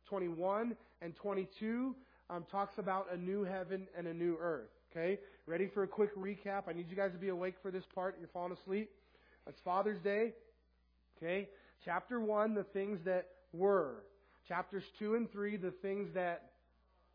21 0.10 0.76
and 1.02 1.16
22 1.16 1.96
um, 2.30 2.46
talks 2.52 2.78
about 2.78 3.08
a 3.14 3.18
new 3.18 3.44
heaven 3.44 3.88
and 3.98 4.08
a 4.08 4.14
new 4.14 4.38
earth. 4.42 4.70
Okay? 4.92 5.20
Ready 5.46 5.70
for 5.74 5.84
a 5.84 5.88
quick 5.88 6.16
recap? 6.16 6.64
I 6.68 6.74
need 6.74 6.90
you 6.90 6.96
guys 6.96 7.12
to 7.12 7.18
be 7.18 7.30
awake 7.30 7.56
for 7.62 7.72
this 7.72 7.84
part. 7.94 8.18
You're 8.20 8.30
falling 8.30 8.56
asleep. 8.64 8.90
It's 9.48 9.60
Father's 9.64 10.02
Day. 10.02 10.34
Okay? 11.18 11.48
Chapter 11.86 12.20
1, 12.20 12.56
the 12.56 12.64
things 12.64 13.00
that 13.06 13.28
were. 13.54 14.04
Chapters 14.48 14.84
2 14.98 15.16
and 15.16 15.32
3, 15.32 15.58
the 15.58 15.72
things 15.82 16.10
that 16.16 16.52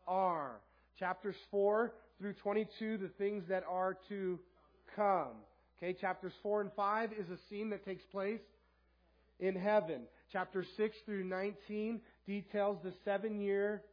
are. 0.07 0.51
Chapters 0.97 1.35
4 1.51 1.93
through 2.17 2.33
22, 2.33 2.97
the 2.97 3.09
things 3.17 3.43
that 3.49 3.63
are 3.69 3.97
to 4.09 4.39
come. 4.95 5.33
Okay, 5.77 5.93
chapters 5.93 6.31
4 6.41 6.61
and 6.61 6.71
5 6.73 7.11
is 7.11 7.29
a 7.29 7.37
scene 7.49 7.69
that 7.71 7.83
takes 7.83 8.03
place 8.05 8.39
in 9.39 9.55
heaven. 9.55 10.03
Chapter 10.31 10.65
6 10.77 10.95
through 11.05 11.25
19 11.25 11.99
details 12.25 12.77
the 12.83 12.93
seven 13.03 13.39
year 13.39 13.83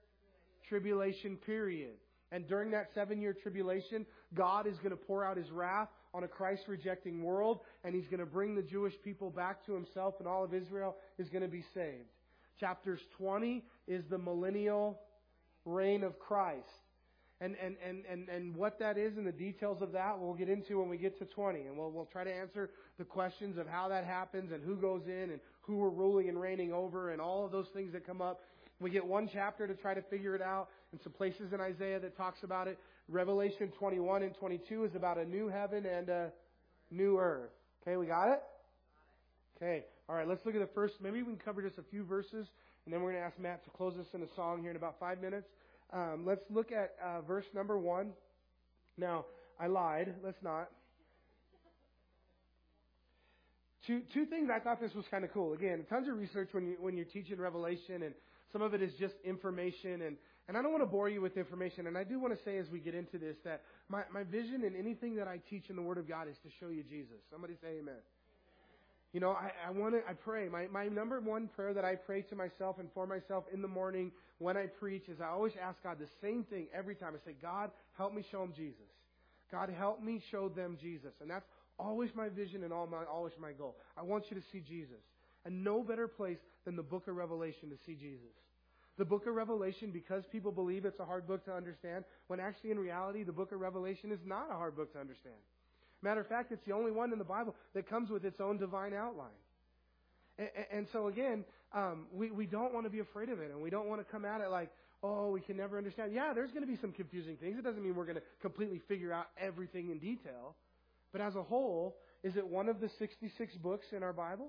tribulation 0.68 1.36
period. 1.36 1.94
And 2.30 2.48
during 2.48 2.70
that 2.70 2.88
seven 2.94 3.20
year 3.20 3.34
tribulation, 3.34 4.06
God 4.34 4.66
is 4.66 4.76
going 4.78 4.90
to 4.90 4.96
pour 4.96 5.24
out 5.24 5.36
his 5.36 5.50
wrath 5.50 5.88
on 6.14 6.24
a 6.24 6.28
Christ 6.28 6.62
rejecting 6.66 7.22
world, 7.22 7.60
and 7.84 7.94
he's 7.94 8.06
going 8.06 8.20
to 8.20 8.26
bring 8.26 8.54
the 8.54 8.62
Jewish 8.62 8.94
people 9.02 9.30
back 9.30 9.64
to 9.66 9.74
himself, 9.74 10.14
and 10.18 10.28
all 10.28 10.44
of 10.44 10.54
Israel 10.54 10.96
is 11.18 11.28
going 11.28 11.42
to 11.42 11.48
be 11.48 11.64
saved. 11.74 12.08
Chapters 12.60 13.00
20 13.18 13.64
is 13.86 14.04
the 14.10 14.18
millennial 14.18 15.00
reign 15.64 16.02
of 16.02 16.18
Christ. 16.18 16.66
And, 17.40 17.56
and, 17.60 17.76
and, 17.84 18.04
and, 18.08 18.28
and 18.28 18.54
what 18.54 18.78
that 18.78 18.96
is 18.96 19.16
and 19.16 19.26
the 19.26 19.32
details 19.32 19.82
of 19.82 19.90
that 19.92 20.16
we'll 20.16 20.34
get 20.34 20.48
into 20.48 20.78
when 20.78 20.88
we 20.88 20.96
get 20.96 21.18
to 21.18 21.24
20. 21.24 21.62
And 21.62 21.76
we'll, 21.76 21.90
we'll 21.90 22.08
try 22.12 22.22
to 22.22 22.32
answer 22.32 22.70
the 22.98 23.04
questions 23.04 23.58
of 23.58 23.66
how 23.66 23.88
that 23.88 24.04
happens 24.04 24.52
and 24.52 24.62
who 24.62 24.76
goes 24.76 25.02
in 25.06 25.30
and 25.30 25.40
who 25.62 25.76
we're 25.76 25.88
ruling 25.88 26.28
and 26.28 26.40
reigning 26.40 26.72
over 26.72 27.10
and 27.10 27.20
all 27.20 27.44
of 27.44 27.52
those 27.52 27.68
things 27.74 27.92
that 27.92 28.06
come 28.06 28.20
up. 28.20 28.40
We 28.80 28.90
get 28.90 29.06
one 29.06 29.28
chapter 29.32 29.66
to 29.66 29.74
try 29.74 29.94
to 29.94 30.02
figure 30.02 30.34
it 30.34 30.42
out 30.42 30.68
and 30.90 31.00
some 31.02 31.12
places 31.12 31.52
in 31.52 31.60
Isaiah 31.60 32.00
that 32.00 32.16
talks 32.16 32.42
about 32.42 32.68
it. 32.68 32.78
Revelation 33.08 33.72
21 33.78 34.22
and 34.22 34.34
22 34.34 34.84
is 34.84 34.94
about 34.94 35.18
a 35.18 35.24
new 35.24 35.48
heaven 35.48 35.86
and 35.86 36.08
a 36.08 36.32
new 36.90 37.18
earth. 37.18 37.50
Okay, 37.82 37.96
we 37.96 38.06
got 38.06 38.28
it? 38.28 38.42
Okay. 39.56 39.84
All 40.08 40.16
right, 40.16 40.26
let's 40.26 40.44
look 40.44 40.54
at 40.54 40.60
the 40.60 40.74
first. 40.74 40.94
Maybe 41.00 41.22
we 41.22 41.24
can 41.24 41.36
cover 41.36 41.62
just 41.62 41.78
a 41.78 41.84
few 41.90 42.04
verses, 42.04 42.46
and 42.84 42.92
then 42.92 43.02
we're 43.02 43.12
going 43.12 43.22
to 43.22 43.26
ask 43.26 43.38
Matt 43.38 43.64
to 43.64 43.70
close 43.70 43.94
us 43.96 44.06
in 44.12 44.22
a 44.22 44.26
song 44.34 44.60
here 44.60 44.70
in 44.70 44.76
about 44.76 44.98
five 44.98 45.20
minutes. 45.20 45.46
Um, 45.92 46.24
let's 46.26 46.42
look 46.50 46.72
at 46.72 46.94
uh, 47.04 47.20
verse 47.22 47.44
number 47.54 47.78
one. 47.78 48.10
Now, 48.98 49.26
I 49.60 49.68
lied. 49.68 50.14
Let's 50.24 50.42
not. 50.42 50.68
Two, 53.86 54.02
two 54.14 54.26
things 54.26 54.48
I 54.54 54.60
thought 54.60 54.80
this 54.80 54.94
was 54.94 55.04
kind 55.10 55.24
of 55.24 55.32
cool. 55.32 55.54
Again, 55.54 55.84
tons 55.90 56.08
of 56.08 56.16
research 56.16 56.50
when, 56.52 56.66
you, 56.66 56.76
when 56.78 56.96
you're 56.96 57.06
teaching 57.06 57.38
Revelation, 57.38 58.02
and 58.02 58.14
some 58.52 58.62
of 58.62 58.74
it 58.74 58.82
is 58.82 58.92
just 58.98 59.14
information. 59.24 60.02
And, 60.02 60.16
and 60.46 60.56
I 60.56 60.62
don't 60.62 60.70
want 60.70 60.82
to 60.82 60.90
bore 60.90 61.08
you 61.08 61.20
with 61.20 61.36
information. 61.36 61.88
And 61.88 61.98
I 61.98 62.04
do 62.04 62.20
want 62.20 62.36
to 62.36 62.44
say 62.44 62.58
as 62.58 62.68
we 62.70 62.78
get 62.78 62.94
into 62.94 63.18
this 63.18 63.36
that 63.44 63.62
my, 63.88 64.02
my 64.12 64.22
vision 64.22 64.62
in 64.64 64.76
anything 64.76 65.16
that 65.16 65.26
I 65.26 65.40
teach 65.50 65.64
in 65.68 65.76
the 65.76 65.82
Word 65.82 65.98
of 65.98 66.08
God 66.08 66.28
is 66.28 66.36
to 66.44 66.48
show 66.60 66.70
you 66.70 66.84
Jesus. 66.84 67.18
Somebody 67.30 67.54
say 67.60 67.78
amen. 67.80 67.98
You 69.12 69.20
know, 69.20 69.30
I, 69.30 69.50
I 69.68 69.70
want 69.72 69.94
to, 69.94 70.00
I 70.08 70.14
pray. 70.14 70.48
My, 70.48 70.68
my 70.68 70.86
number 70.86 71.20
one 71.20 71.48
prayer 71.54 71.74
that 71.74 71.84
I 71.84 71.96
pray 71.96 72.22
to 72.22 72.36
myself 72.36 72.76
and 72.78 72.88
for 72.94 73.06
myself 73.06 73.44
in 73.52 73.60
the 73.60 73.68
morning 73.68 74.10
when 74.38 74.56
I 74.56 74.66
preach 74.66 75.08
is 75.08 75.20
I 75.20 75.28
always 75.28 75.52
ask 75.62 75.82
God 75.82 75.98
the 75.98 76.08
same 76.22 76.44
thing 76.44 76.68
every 76.72 76.94
time. 76.94 77.12
I 77.14 77.24
say, 77.28 77.36
God, 77.42 77.70
help 77.98 78.14
me 78.14 78.24
show 78.30 78.40
them 78.40 78.54
Jesus. 78.56 78.88
God, 79.50 79.68
help 79.76 80.02
me 80.02 80.22
show 80.30 80.48
them 80.48 80.78
Jesus. 80.80 81.12
And 81.20 81.28
that's 81.28 81.44
always 81.78 82.10
my 82.14 82.28
vision 82.28 82.64
and 82.64 82.72
all 82.72 82.86
my, 82.86 83.04
always 83.04 83.32
my 83.40 83.52
goal. 83.52 83.76
I 83.96 84.02
want 84.02 84.24
you 84.30 84.36
to 84.36 84.42
see 84.52 84.60
Jesus. 84.60 85.02
And 85.44 85.64
no 85.64 85.82
better 85.82 86.06
place 86.06 86.38
than 86.64 86.76
the 86.76 86.82
book 86.82 87.08
of 87.08 87.16
Revelation 87.16 87.70
to 87.70 87.76
see 87.84 87.94
Jesus. 87.94 88.34
The 88.98 89.04
book 89.04 89.26
of 89.26 89.34
Revelation, 89.34 89.90
because 89.90 90.22
people 90.30 90.52
believe 90.52 90.84
it's 90.84 91.00
a 91.00 91.04
hard 91.04 91.26
book 91.26 91.44
to 91.46 91.52
understand, 91.52 92.04
when 92.26 92.38
actually 92.40 92.70
in 92.70 92.78
reality, 92.78 93.22
the 93.22 93.32
book 93.32 93.50
of 93.50 93.60
Revelation 93.60 94.12
is 94.12 94.20
not 94.24 94.48
a 94.50 94.54
hard 94.54 94.76
book 94.76 94.92
to 94.92 95.00
understand. 95.00 95.34
Matter 96.02 96.20
of 96.20 96.28
fact, 96.28 96.52
it's 96.52 96.64
the 96.66 96.72
only 96.72 96.90
one 96.90 97.12
in 97.12 97.18
the 97.18 97.24
Bible 97.24 97.54
that 97.74 97.88
comes 97.88 98.10
with 98.10 98.24
its 98.24 98.40
own 98.40 98.58
divine 98.58 98.92
outline. 98.92 99.30
And, 100.38 100.48
and 100.72 100.86
so 100.92 101.08
again, 101.08 101.44
um, 101.72 102.06
we, 102.12 102.30
we 102.30 102.46
don't 102.46 102.74
want 102.74 102.86
to 102.86 102.90
be 102.90 102.98
afraid 102.98 103.28
of 103.28 103.40
it, 103.40 103.50
and 103.50 103.62
we 103.62 103.70
don't 103.70 103.88
want 103.88 104.04
to 104.04 104.12
come 104.12 104.24
at 104.24 104.40
it 104.40 104.50
like, 104.50 104.70
oh, 105.02 105.30
we 105.30 105.40
can 105.40 105.56
never 105.56 105.78
understand. 105.78 106.12
Yeah, 106.12 106.32
there's 106.34 106.50
going 106.50 106.62
to 106.62 106.70
be 106.70 106.78
some 106.80 106.92
confusing 106.92 107.36
things. 107.36 107.58
It 107.58 107.64
doesn't 107.64 107.82
mean 107.82 107.94
we're 107.94 108.04
going 108.04 108.16
to 108.16 108.22
completely 108.40 108.80
figure 108.88 109.12
out 109.12 109.26
everything 109.40 109.90
in 109.90 109.98
detail. 109.98 110.54
But 111.12 111.20
as 111.20 111.36
a 111.36 111.42
whole, 111.42 111.96
is 112.22 112.36
it 112.36 112.46
one 112.46 112.68
of 112.68 112.80
the 112.80 112.90
66 112.98 113.54
books 113.56 113.86
in 113.92 114.02
our 114.02 114.12
Bible? 114.12 114.48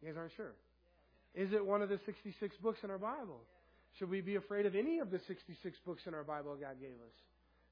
You 0.00 0.08
guys 0.08 0.16
aren't 0.16 0.32
sure. 0.36 0.52
Is 1.34 1.52
it 1.52 1.64
one 1.64 1.82
of 1.82 1.88
the 1.88 1.98
66 2.06 2.56
books 2.62 2.78
in 2.82 2.90
our 2.90 2.98
Bible? 2.98 3.40
Should 3.98 4.10
we 4.10 4.20
be 4.20 4.36
afraid 4.36 4.66
of 4.66 4.74
any 4.74 4.98
of 4.98 5.10
the 5.10 5.20
66 5.26 5.78
books 5.86 6.02
in 6.06 6.14
our 6.14 6.24
Bible 6.24 6.56
God 6.60 6.80
gave 6.80 6.96
us? 7.04 7.14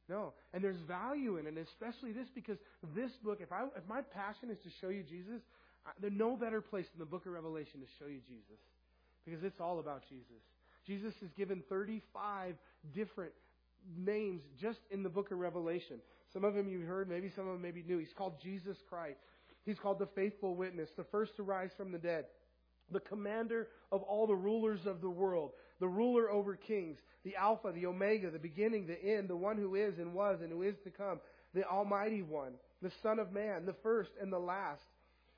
No. 0.08 0.32
And 0.52 0.62
there's 0.62 0.80
value 0.86 1.38
in 1.38 1.46
it, 1.46 1.54
especially 1.56 2.12
this 2.12 2.28
because 2.34 2.58
this 2.94 3.10
book, 3.24 3.38
if 3.40 3.52
I 3.52 3.64
if 3.76 3.86
my 3.88 4.02
passion 4.02 4.50
is 4.50 4.58
to 4.64 4.70
show 4.80 4.88
you 4.88 5.02
Jesus, 5.02 5.40
there's 6.00 6.12
no 6.12 6.36
better 6.36 6.60
place 6.60 6.86
than 6.92 6.98
the 6.98 7.10
book 7.10 7.26
of 7.26 7.32
Revelation 7.32 7.80
to 7.80 7.86
show 7.98 8.08
you 8.08 8.20
Jesus. 8.26 8.60
Because 9.24 9.44
it's 9.44 9.60
all 9.60 9.78
about 9.78 10.02
Jesus. 10.08 10.42
Jesus 10.86 11.14
is 11.22 11.30
given 11.36 11.62
35 11.68 12.56
different 12.94 13.32
names 13.96 14.42
just 14.60 14.80
in 14.90 15.02
the 15.02 15.08
book 15.08 15.30
of 15.30 15.38
Revelation. 15.38 15.98
Some 16.32 16.44
of 16.44 16.54
them 16.54 16.68
you've 16.68 16.86
heard, 16.86 17.08
maybe 17.08 17.30
some 17.34 17.46
of 17.46 17.52
them 17.52 17.62
maybe 17.62 17.84
new. 17.86 17.98
He's 17.98 18.12
called 18.16 18.40
Jesus 18.42 18.76
Christ. 18.88 19.18
He's 19.64 19.78
called 19.78 19.98
the 19.98 20.08
faithful 20.14 20.56
witness, 20.56 20.90
the 20.96 21.04
first 21.04 21.36
to 21.36 21.42
rise 21.42 21.70
from 21.76 21.92
the 21.92 21.98
dead, 21.98 22.24
the 22.90 23.00
commander 23.00 23.68
of 23.92 24.02
all 24.02 24.26
the 24.26 24.34
rulers 24.34 24.86
of 24.86 25.00
the 25.00 25.10
world, 25.10 25.52
the 25.78 25.88
ruler 25.88 26.30
over 26.30 26.56
kings, 26.56 26.98
the 27.24 27.36
Alpha, 27.36 27.72
the 27.72 27.86
Omega, 27.86 28.30
the 28.30 28.38
beginning, 28.38 28.86
the 28.86 29.02
end, 29.02 29.28
the 29.28 29.36
one 29.36 29.56
who 29.56 29.74
is 29.74 29.98
and 29.98 30.14
was 30.14 30.40
and 30.40 30.50
who 30.50 30.62
is 30.62 30.74
to 30.84 30.90
come, 30.90 31.20
the 31.54 31.64
Almighty 31.64 32.22
One, 32.22 32.54
the 32.80 32.90
Son 33.02 33.18
of 33.18 33.32
Man, 33.32 33.66
the 33.66 33.76
first 33.82 34.10
and 34.20 34.32
the 34.32 34.38
last, 34.38 34.82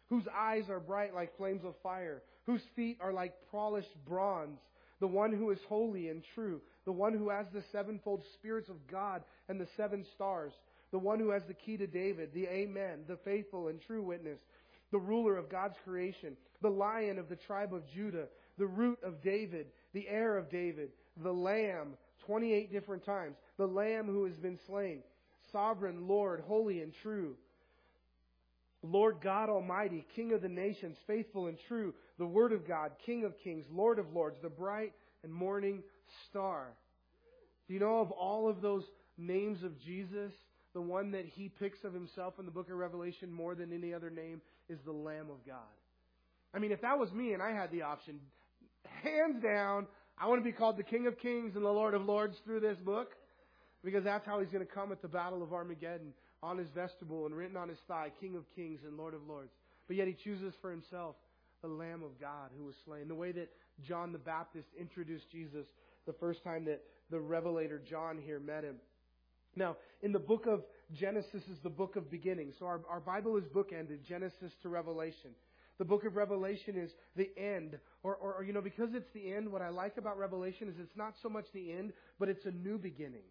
whose 0.08 0.24
eyes 0.34 0.70
are 0.70 0.80
bright 0.80 1.14
like 1.14 1.36
flames 1.36 1.64
of 1.64 1.74
fire, 1.82 2.22
whose 2.46 2.62
feet 2.76 2.98
are 3.00 3.12
like 3.12 3.34
polished 3.50 3.94
bronze, 4.06 4.58
the 5.04 5.08
one 5.08 5.34
who 5.34 5.50
is 5.50 5.58
holy 5.68 6.08
and 6.08 6.24
true, 6.34 6.62
the 6.86 6.92
one 6.92 7.12
who 7.12 7.28
has 7.28 7.44
the 7.52 7.62
sevenfold 7.72 8.24
spirits 8.32 8.70
of 8.70 8.86
God 8.90 9.22
and 9.50 9.60
the 9.60 9.68
seven 9.76 10.02
stars, 10.14 10.54
the 10.92 10.98
one 10.98 11.18
who 11.18 11.28
has 11.28 11.42
the 11.46 11.52
key 11.52 11.76
to 11.76 11.86
David, 11.86 12.30
the 12.32 12.46
Amen, 12.46 13.00
the 13.06 13.18
faithful 13.18 13.68
and 13.68 13.78
true 13.82 14.00
witness, 14.00 14.38
the 14.92 14.98
ruler 14.98 15.36
of 15.36 15.50
God's 15.50 15.76
creation, 15.84 16.38
the 16.62 16.70
lion 16.70 17.18
of 17.18 17.28
the 17.28 17.36
tribe 17.36 17.74
of 17.74 17.82
Judah, 17.92 18.28
the 18.56 18.66
root 18.66 18.98
of 19.04 19.22
David, 19.22 19.66
the 19.92 20.08
heir 20.08 20.38
of 20.38 20.48
David, 20.48 20.88
the 21.22 21.34
lamb, 21.34 21.98
28 22.24 22.72
different 22.72 23.04
times, 23.04 23.36
the 23.58 23.66
lamb 23.66 24.06
who 24.06 24.24
has 24.24 24.38
been 24.38 24.58
slain, 24.66 25.00
sovereign 25.52 26.08
Lord, 26.08 26.42
holy 26.48 26.80
and 26.80 26.94
true. 27.02 27.36
Lord 28.84 29.16
God 29.22 29.48
Almighty, 29.48 30.04
King 30.14 30.32
of 30.32 30.42
the 30.42 30.48
nations, 30.48 30.96
faithful 31.06 31.46
and 31.46 31.56
true, 31.68 31.94
the 32.18 32.26
Word 32.26 32.52
of 32.52 32.68
God, 32.68 32.92
King 33.06 33.24
of 33.24 33.32
kings, 33.42 33.64
Lord 33.72 33.98
of 33.98 34.12
lords, 34.12 34.36
the 34.42 34.50
bright 34.50 34.92
and 35.22 35.32
morning 35.32 35.82
star. 36.28 36.66
Do 37.66 37.72
you 37.72 37.80
know 37.80 38.00
of 38.00 38.10
all 38.10 38.48
of 38.48 38.60
those 38.60 38.84
names 39.16 39.62
of 39.62 39.80
Jesus, 39.80 40.32
the 40.74 40.82
one 40.82 41.12
that 41.12 41.24
he 41.24 41.48
picks 41.48 41.82
of 41.82 41.94
himself 41.94 42.34
in 42.38 42.44
the 42.44 42.50
book 42.50 42.68
of 42.68 42.76
Revelation 42.76 43.32
more 43.32 43.54
than 43.54 43.72
any 43.72 43.94
other 43.94 44.10
name 44.10 44.42
is 44.68 44.78
the 44.84 44.92
Lamb 44.92 45.30
of 45.30 45.46
God? 45.46 45.56
I 46.54 46.58
mean, 46.58 46.70
if 46.70 46.82
that 46.82 46.98
was 46.98 47.10
me 47.10 47.32
and 47.32 47.42
I 47.42 47.52
had 47.52 47.70
the 47.70 47.82
option, 47.82 48.20
hands 49.02 49.42
down, 49.42 49.86
I 50.18 50.28
want 50.28 50.40
to 50.40 50.44
be 50.44 50.52
called 50.52 50.76
the 50.76 50.82
King 50.82 51.06
of 51.06 51.18
Kings 51.18 51.56
and 51.56 51.64
the 51.64 51.70
Lord 51.70 51.94
of 51.94 52.04
Lords 52.04 52.36
through 52.44 52.60
this 52.60 52.76
book 52.78 53.12
because 53.82 54.04
that's 54.04 54.26
how 54.26 54.40
he's 54.40 54.50
going 54.50 54.64
to 54.64 54.70
come 54.72 54.92
at 54.92 55.00
the 55.00 55.08
Battle 55.08 55.42
of 55.42 55.52
Armageddon 55.54 56.12
on 56.44 56.58
his 56.58 56.68
vesture 56.74 57.06
and 57.10 57.34
written 57.34 57.56
on 57.56 57.68
his 57.68 57.78
thigh, 57.88 58.12
King 58.20 58.36
of 58.36 58.44
Kings 58.54 58.80
and 58.86 58.96
Lord 58.98 59.14
of 59.14 59.26
Lords. 59.26 59.52
But 59.86 59.96
yet 59.96 60.06
he 60.06 60.14
chooses 60.14 60.52
for 60.60 60.70
himself 60.70 61.16
the 61.62 61.68
Lamb 61.68 62.02
of 62.02 62.20
God 62.20 62.50
who 62.58 62.64
was 62.64 62.74
slain. 62.84 63.08
The 63.08 63.14
way 63.14 63.32
that 63.32 63.50
John 63.82 64.12
the 64.12 64.18
Baptist 64.18 64.68
introduced 64.78 65.30
Jesus 65.32 65.66
the 66.06 66.12
first 66.12 66.44
time 66.44 66.66
that 66.66 66.82
the 67.10 67.18
revelator 67.18 67.80
John 67.88 68.18
here 68.22 68.38
met 68.38 68.62
him. 68.62 68.76
Now, 69.56 69.76
in 70.02 70.12
the 70.12 70.18
book 70.18 70.46
of 70.46 70.62
Genesis 70.92 71.42
is 71.50 71.58
the 71.62 71.70
book 71.70 71.96
of 71.96 72.10
beginnings. 72.10 72.56
So 72.58 72.66
our, 72.66 72.80
our 72.90 73.00
Bible 73.00 73.36
is 73.36 73.44
bookended, 73.44 74.04
Genesis 74.06 74.52
to 74.62 74.68
Revelation. 74.68 75.30
The 75.78 75.84
book 75.84 76.04
of 76.04 76.16
Revelation 76.16 76.76
is 76.76 76.90
the 77.16 77.30
end. 77.36 77.78
Or, 78.02 78.16
or, 78.16 78.34
or, 78.34 78.44
you 78.44 78.52
know, 78.52 78.60
because 78.60 78.90
it's 78.94 79.10
the 79.14 79.32
end, 79.32 79.50
what 79.50 79.62
I 79.62 79.70
like 79.70 79.96
about 79.96 80.18
Revelation 80.18 80.68
is 80.68 80.74
it's 80.78 80.96
not 80.96 81.14
so 81.22 81.28
much 81.28 81.46
the 81.54 81.72
end, 81.72 81.92
but 82.18 82.28
it's 82.28 82.44
a 82.44 82.50
new 82.50 82.78
beginning. 82.78 83.24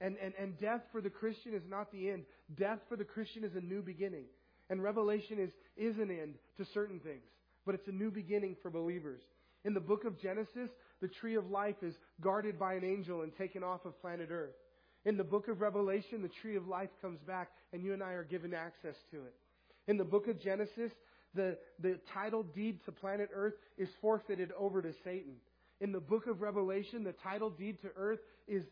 And, 0.00 0.16
and, 0.22 0.32
and 0.38 0.58
death 0.58 0.80
for 0.92 1.00
the 1.00 1.10
Christian 1.10 1.54
is 1.54 1.62
not 1.68 1.92
the 1.92 2.10
end. 2.10 2.24
Death 2.58 2.78
for 2.88 2.96
the 2.96 3.04
Christian 3.04 3.44
is 3.44 3.54
a 3.54 3.60
new 3.60 3.82
beginning. 3.82 4.24
And 4.70 4.82
Revelation 4.82 5.38
is, 5.38 5.50
is 5.76 5.98
an 5.98 6.10
end 6.10 6.34
to 6.56 6.64
certain 6.72 7.00
things, 7.00 7.24
but 7.66 7.74
it's 7.74 7.88
a 7.88 7.92
new 7.92 8.10
beginning 8.10 8.56
for 8.62 8.70
believers. 8.70 9.20
In 9.64 9.74
the 9.74 9.80
book 9.80 10.04
of 10.04 10.18
Genesis, 10.20 10.70
the 11.02 11.08
tree 11.08 11.34
of 11.34 11.50
life 11.50 11.76
is 11.82 11.94
guarded 12.20 12.58
by 12.58 12.74
an 12.74 12.84
angel 12.84 13.22
and 13.22 13.36
taken 13.36 13.62
off 13.62 13.84
of 13.84 14.00
planet 14.00 14.28
Earth. 14.30 14.54
In 15.04 15.16
the 15.16 15.24
book 15.24 15.48
of 15.48 15.60
Revelation, 15.60 16.22
the 16.22 16.28
tree 16.28 16.56
of 16.56 16.68
life 16.68 16.90
comes 17.02 17.20
back 17.20 17.50
and 17.72 17.82
you 17.82 17.92
and 17.92 18.02
I 18.02 18.12
are 18.12 18.24
given 18.24 18.54
access 18.54 18.96
to 19.10 19.18
it. 19.18 19.34
In 19.88 19.96
the 19.96 20.04
book 20.04 20.28
of 20.28 20.40
Genesis, 20.40 20.92
the, 21.34 21.58
the 21.80 21.98
title 22.14 22.42
deed 22.42 22.84
to 22.84 22.92
planet 22.92 23.30
Earth 23.34 23.54
is 23.76 23.88
forfeited 24.00 24.50
over 24.58 24.80
to 24.82 24.92
Satan. 25.04 25.34
In 25.80 25.92
the 25.92 26.00
book 26.00 26.26
of 26.26 26.42
Revelation, 26.42 27.04
the 27.04 27.12
title 27.12 27.48
deed 27.48 27.80
to 27.80 27.88
earth 27.96 28.20
is 28.46 28.64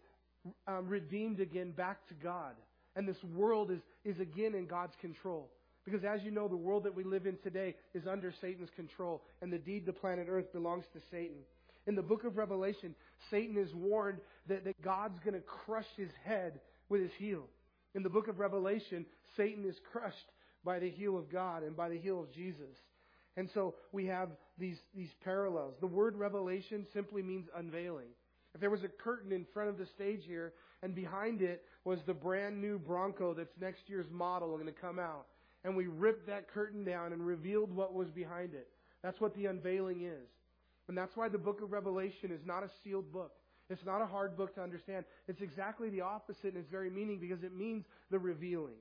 um, 0.67 0.89
redeemed 0.89 1.41
again 1.41 1.73
back 1.73 2.07
to 2.09 2.15
God. 2.15 2.55
And 2.97 3.09
this 3.09 3.23
world 3.35 3.71
is, 3.71 3.81
is 4.05 4.19
again 4.21 4.55
in 4.55 4.67
God's 4.67 4.95
control. 5.01 5.51
Because 5.85 6.05
as 6.05 6.23
you 6.23 6.31
know, 6.31 6.49
the 6.49 6.57
world 6.57 6.85
that 6.85 6.95
we 6.95 7.05
live 7.05 7.27
in 7.27 7.39
today 7.43 7.75
is 7.95 8.07
under 8.07 8.33
Satan's 8.41 8.71
control, 8.77 9.23
and 9.41 9.53
the 9.53 9.59
deed 9.59 9.87
to 9.87 9.93
planet 9.93 10.27
Earth 10.29 10.53
belongs 10.53 10.85
to 10.93 11.01
Satan. 11.11 11.39
In 11.87 11.95
the 11.95 12.03
book 12.03 12.25
of 12.25 12.37
Revelation, 12.37 12.95
Satan 13.31 13.57
is 13.57 13.73
warned 13.75 14.19
that, 14.49 14.65
that 14.65 14.83
God's 14.83 15.19
going 15.21 15.35
to 15.35 15.41
crush 15.41 15.87
his 15.97 16.11
head 16.25 16.61
with 16.91 17.01
his 17.01 17.13
heel. 17.19 17.45
In 17.95 18.03
the 18.03 18.11
book 18.11 18.29
of 18.29 18.39
Revelation, 18.39 19.07
Satan 19.37 19.65
is 19.65 19.77
crushed 19.91 20.17
by 20.65 20.79
the 20.79 20.91
heel 20.91 21.17
of 21.17 21.31
God 21.33 21.63
and 21.63 21.75
by 21.75 21.89
the 21.89 21.99
heel 21.99 22.21
of 22.21 22.33
Jesus. 22.33 22.77
And 23.39 23.49
so 23.55 23.77
we 23.93 24.07
have 24.07 24.31
these, 24.59 24.77
these 24.95 25.09
parallels. 25.25 25.75
The 25.81 25.87
word 25.87 26.17
revelation 26.17 26.87
simply 26.93 27.23
means 27.23 27.47
unveiling. 27.57 28.09
If 28.55 28.61
there 28.61 28.71
was 28.71 28.85
a 28.85 28.89
curtain 28.89 29.33
in 29.33 29.47
front 29.53 29.69
of 29.69 29.79
the 29.79 29.87
stage 29.87 30.23
here, 30.27 30.53
and 30.83 30.95
behind 30.95 31.43
it 31.43 31.65
was 31.85 32.01
the 32.07 32.15
brand 32.15 32.61
new 32.61 32.79
Bronco 32.79 33.35
that's 33.35 33.53
next 33.61 33.83
year's 33.89 34.11
model 34.11 34.55
going 34.55 34.67
to 34.67 34.73
come 34.73 34.99
out, 34.99 35.27
and 35.65 35.77
we 35.77 35.87
ripped 35.87 36.27
that 36.27 36.49
curtain 36.49 36.85
down 36.85 37.13
and 37.13 37.27
revealed 37.27 37.75
what 37.75 37.95
was 37.95 38.11
behind 38.11 38.55
it. 38.55 38.69
That's 39.03 39.21
what 39.21 39.35
the 39.35 39.47
unveiling 39.47 40.03
is. 40.03 40.29
And 40.89 40.97
that's 40.97 41.17
why 41.17 41.29
the 41.29 41.39
book 41.39 41.61
of 41.63 41.73
Revelation 41.73 42.31
is 42.33 42.41
not 42.47 42.63
a 42.63 42.71
sealed 42.83 43.13
book. 43.13 43.33
It's 43.71 43.85
not 43.85 44.01
a 44.01 44.07
hard 44.07 44.37
book 44.37 44.55
to 44.55 44.63
understand. 44.63 45.05
It's 45.27 45.43
exactly 45.43 45.91
the 45.91 46.01
opposite 46.01 46.55
in 46.55 46.61
its 46.61 46.71
very 46.71 46.89
meaning 46.89 47.19
because 47.21 47.43
it 47.43 47.55
means 47.55 47.85
the 48.11 48.19
revealing. 48.19 48.79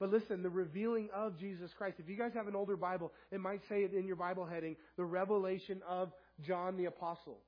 But 0.00 0.10
listen, 0.10 0.42
the 0.42 0.50
revealing 0.50 1.08
of 1.14 1.38
Jesus 1.38 1.70
Christ. 1.78 1.96
If 1.98 2.08
you 2.08 2.16
guys 2.16 2.32
have 2.34 2.48
an 2.48 2.56
older 2.56 2.76
Bible, 2.76 3.12
it 3.30 3.40
might 3.40 3.60
say 3.68 3.84
it 3.84 3.94
in 3.94 4.06
your 4.06 4.16
Bible 4.16 4.44
heading, 4.44 4.76
the 4.96 5.04
revelation 5.04 5.80
of 5.88 6.12
John 6.44 6.76
the 6.76 6.86
Apostle. 6.86 7.38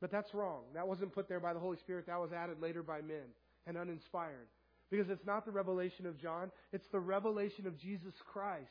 But 0.00 0.10
that's 0.10 0.34
wrong. 0.34 0.62
That 0.74 0.86
wasn't 0.86 1.12
put 1.12 1.28
there 1.28 1.40
by 1.40 1.52
the 1.54 1.60
Holy 1.60 1.78
Spirit. 1.78 2.06
That 2.06 2.20
was 2.20 2.32
added 2.32 2.60
later 2.60 2.82
by 2.82 3.00
men 3.00 3.26
and 3.66 3.76
uninspired. 3.76 4.48
Because 4.90 5.08
it's 5.10 5.26
not 5.26 5.44
the 5.44 5.50
revelation 5.50 6.06
of 6.06 6.18
John, 6.18 6.50
it's 6.72 6.86
the 6.92 7.00
revelation 7.00 7.66
of 7.66 7.76
Jesus 7.78 8.14
Christ 8.32 8.70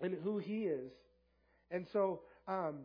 and 0.00 0.14
who 0.22 0.38
he 0.38 0.64
is. 0.64 0.92
And 1.70 1.86
so, 1.92 2.20
um, 2.46 2.80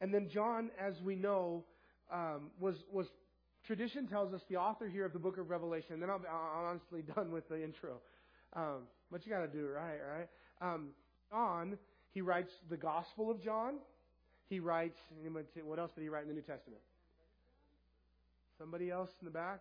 and 0.00 0.14
then 0.14 0.28
John, 0.32 0.70
as 0.80 0.94
we 1.02 1.16
know, 1.16 1.64
um, 2.12 2.50
was 2.60 2.76
was 2.92 3.06
tradition 3.66 4.06
tells 4.06 4.32
us 4.32 4.40
the 4.48 4.56
author 4.56 4.88
here 4.88 5.04
of 5.04 5.12
the 5.12 5.18
book 5.18 5.38
of 5.38 5.50
Revelation. 5.50 5.94
And 5.94 6.02
then 6.02 6.08
I'll 6.08 6.18
be 6.18 6.26
honestly 6.28 7.02
done 7.14 7.32
with 7.32 7.48
the 7.48 7.62
intro. 7.62 7.96
Um, 8.54 8.86
but 9.10 9.26
you 9.26 9.32
got 9.32 9.40
to 9.40 9.48
do 9.48 9.66
it 9.66 9.70
right, 9.70 9.98
right? 10.16 10.28
Um, 10.60 10.88
John, 11.30 11.76
he 12.12 12.20
writes 12.20 12.50
the 12.70 12.76
Gospel 12.76 13.30
of 13.30 13.42
John. 13.42 13.74
He 14.48 14.60
writes, 14.60 14.98
what 15.64 15.78
else 15.78 15.90
did 15.94 16.02
he 16.02 16.08
write 16.08 16.22
in 16.22 16.28
the 16.28 16.34
New 16.34 16.40
Testament? 16.40 16.80
Somebody 18.58 18.90
else 18.90 19.10
in 19.20 19.26
the 19.26 19.30
back? 19.30 19.60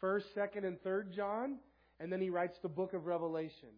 First, 0.00 0.26
second, 0.34 0.64
and 0.64 0.80
third 0.82 1.12
John. 1.12 1.56
And 1.98 2.12
then 2.12 2.20
he 2.20 2.30
writes 2.30 2.56
the 2.62 2.68
book 2.68 2.92
of 2.92 3.06
Revelation. 3.06 3.70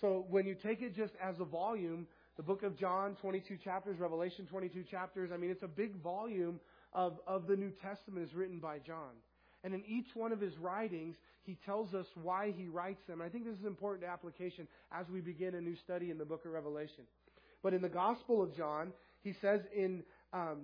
So 0.00 0.26
when 0.28 0.46
you 0.46 0.54
take 0.54 0.82
it 0.82 0.94
just 0.94 1.12
as 1.22 1.36
a 1.40 1.44
volume, 1.44 2.06
the 2.36 2.42
book 2.42 2.62
of 2.62 2.76
John, 2.76 3.16
22 3.20 3.58
chapters, 3.62 3.98
Revelation, 3.98 4.46
22 4.46 4.84
chapters, 4.90 5.30
I 5.32 5.36
mean, 5.36 5.50
it's 5.50 5.62
a 5.62 5.68
big 5.68 5.94
volume 6.02 6.60
of, 6.92 7.18
of 7.26 7.46
the 7.46 7.56
New 7.56 7.70
Testament 7.70 8.26
is 8.28 8.34
written 8.34 8.58
by 8.58 8.78
John. 8.78 9.12
And 9.64 9.74
in 9.74 9.84
each 9.86 10.08
one 10.14 10.32
of 10.32 10.40
his 10.40 10.56
writings, 10.58 11.16
he 11.44 11.56
tells 11.64 11.94
us 11.94 12.06
why 12.20 12.52
he 12.56 12.66
writes 12.66 13.02
them. 13.06 13.22
I 13.22 13.28
think 13.28 13.44
this 13.44 13.58
is 13.58 13.64
important 13.64 14.08
application 14.08 14.66
as 14.90 15.08
we 15.08 15.20
begin 15.20 15.54
a 15.54 15.60
new 15.60 15.76
study 15.76 16.10
in 16.10 16.18
the 16.18 16.24
book 16.24 16.44
of 16.44 16.52
Revelation. 16.52 17.04
But 17.62 17.74
in 17.74 17.82
the 17.82 17.88
Gospel 17.88 18.42
of 18.42 18.56
John, 18.56 18.92
he 19.22 19.34
says 19.40 19.60
in 19.74 20.02
um, 20.32 20.58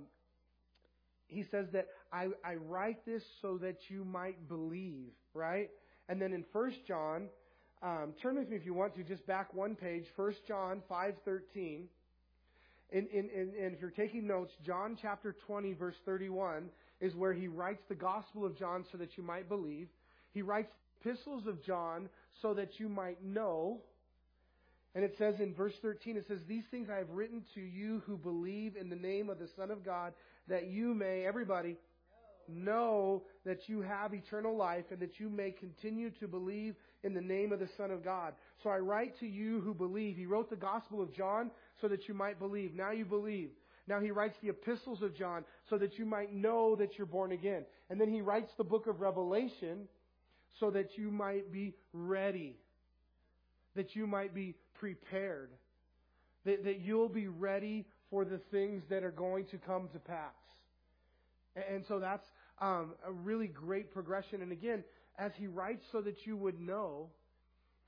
he 1.28 1.44
says 1.50 1.66
that 1.72 1.88
I, 2.12 2.28
I 2.44 2.54
write 2.54 3.04
this 3.04 3.22
so 3.42 3.58
that 3.58 3.76
you 3.88 4.04
might 4.04 4.48
believe, 4.48 5.12
right? 5.34 5.70
And 6.08 6.20
then 6.20 6.32
in 6.32 6.44
First 6.52 6.78
John, 6.86 7.28
um, 7.82 8.14
turn 8.20 8.36
with 8.36 8.48
me 8.48 8.56
if 8.56 8.64
you 8.64 8.74
want 8.74 8.94
to, 8.96 9.04
just 9.04 9.26
back 9.26 9.52
one 9.54 9.76
page, 9.76 10.06
1 10.16 10.34
John 10.46 10.82
5.13. 10.90 11.82
And, 12.90 13.06
and, 13.14 13.30
and, 13.30 13.54
and 13.54 13.74
if 13.74 13.80
you're 13.80 13.90
taking 13.90 14.26
notes, 14.26 14.52
John 14.64 14.96
chapter 15.00 15.36
20, 15.46 15.74
verse 15.74 15.96
31 16.06 16.70
is 17.00 17.14
where 17.14 17.34
he 17.34 17.46
writes 17.46 17.82
the 17.88 17.94
Gospel 17.94 18.46
of 18.46 18.58
John 18.58 18.84
so 18.90 18.96
that 18.98 19.16
you 19.18 19.22
might 19.22 19.48
believe. 19.48 19.88
He 20.32 20.40
writes 20.40 20.72
epistles 21.00 21.46
of 21.46 21.62
John 21.62 22.08
so 22.40 22.54
that 22.54 22.80
you 22.80 22.88
might 22.88 23.22
know. 23.22 23.82
And 24.94 25.04
it 25.04 25.14
says 25.18 25.34
in 25.38 25.54
verse 25.54 25.74
13, 25.82 26.16
it 26.16 26.26
says, 26.26 26.38
These 26.48 26.64
things 26.70 26.88
I 26.90 26.96
have 26.96 27.10
written 27.10 27.42
to 27.54 27.60
you 27.60 28.02
who 28.06 28.16
believe 28.16 28.76
in 28.76 28.88
the 28.88 28.96
name 28.96 29.28
of 29.28 29.38
the 29.38 29.48
Son 29.56 29.70
of 29.70 29.84
God, 29.84 30.12
that 30.48 30.68
you 30.68 30.94
may, 30.94 31.24
everybody, 31.26 31.76
know 32.48 33.22
that 33.44 33.68
you 33.68 33.82
have 33.82 34.14
eternal 34.14 34.56
life 34.56 34.86
and 34.90 35.00
that 35.00 35.20
you 35.20 35.28
may 35.28 35.50
continue 35.50 36.10
to 36.10 36.26
believe 36.26 36.74
in 37.04 37.14
the 37.14 37.20
name 37.20 37.52
of 37.52 37.60
the 37.60 37.68
Son 37.76 37.90
of 37.90 38.02
God. 38.02 38.32
So 38.62 38.70
I 38.70 38.78
write 38.78 39.18
to 39.20 39.26
you 39.26 39.60
who 39.60 39.74
believe. 39.74 40.16
He 40.16 40.26
wrote 40.26 40.50
the 40.50 40.56
Gospel 40.56 41.02
of 41.02 41.14
John 41.14 41.50
so 41.80 41.88
that 41.88 42.08
you 42.08 42.14
might 42.14 42.38
believe. 42.38 42.74
Now 42.74 42.90
you 42.90 43.04
believe. 43.04 43.50
Now 43.86 44.00
he 44.00 44.10
writes 44.10 44.36
the 44.42 44.50
epistles 44.50 45.02
of 45.02 45.14
John 45.14 45.44
so 45.70 45.78
that 45.78 45.98
you 45.98 46.04
might 46.04 46.34
know 46.34 46.76
that 46.76 46.98
you're 46.98 47.06
born 47.06 47.32
again. 47.32 47.64
And 47.90 48.00
then 48.00 48.12
he 48.12 48.20
writes 48.20 48.50
the 48.56 48.64
book 48.64 48.86
of 48.86 49.00
Revelation 49.00 49.88
so 50.58 50.70
that 50.70 50.96
you 50.96 51.10
might 51.10 51.52
be 51.52 51.74
ready. 51.92 52.56
That 53.76 53.94
you 53.94 54.06
might 54.06 54.34
be 54.34 54.56
prepared. 54.78 55.50
That, 56.44 56.64
that 56.64 56.80
you'll 56.80 57.08
be 57.08 57.28
ready 57.28 57.84
for 58.10 58.24
the 58.24 58.38
things 58.50 58.82
that 58.88 59.04
are 59.04 59.10
going 59.10 59.46
to 59.46 59.58
come 59.58 59.88
to 59.92 59.98
pass. 59.98 60.32
And 61.70 61.84
so 61.88 61.98
that's 61.98 62.24
um, 62.60 62.94
a 63.06 63.12
really 63.12 63.48
great 63.48 63.92
progression. 63.92 64.42
And 64.42 64.52
again, 64.52 64.84
as 65.18 65.32
he 65.36 65.46
writes 65.46 65.84
so 65.92 66.00
that 66.02 66.26
you 66.26 66.36
would 66.36 66.60
know, 66.60 67.08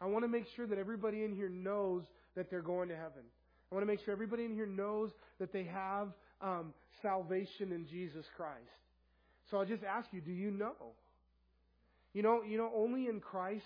I 0.00 0.06
want 0.06 0.24
to 0.24 0.28
make 0.28 0.46
sure 0.56 0.66
that 0.66 0.78
everybody 0.78 1.24
in 1.24 1.34
here 1.34 1.48
knows 1.48 2.02
that 2.36 2.50
they're 2.50 2.62
going 2.62 2.88
to 2.88 2.96
heaven. 2.96 3.22
I 3.70 3.74
want 3.74 3.86
to 3.86 3.86
make 3.86 4.04
sure 4.04 4.12
everybody 4.12 4.44
in 4.44 4.54
here 4.54 4.66
knows 4.66 5.10
that 5.38 5.52
they 5.52 5.64
have 5.64 6.08
um, 6.40 6.74
salvation 7.02 7.72
in 7.72 7.86
Jesus 7.86 8.26
Christ. 8.36 8.58
So 9.50 9.58
I'll 9.58 9.64
just 9.64 9.84
ask 9.84 10.08
you, 10.12 10.20
do 10.20 10.32
you 10.32 10.50
know? 10.50 10.74
You 12.12 12.22
know, 12.22 12.42
you 12.42 12.58
know, 12.58 12.70
only 12.74 13.06
in 13.06 13.20
Christ, 13.20 13.64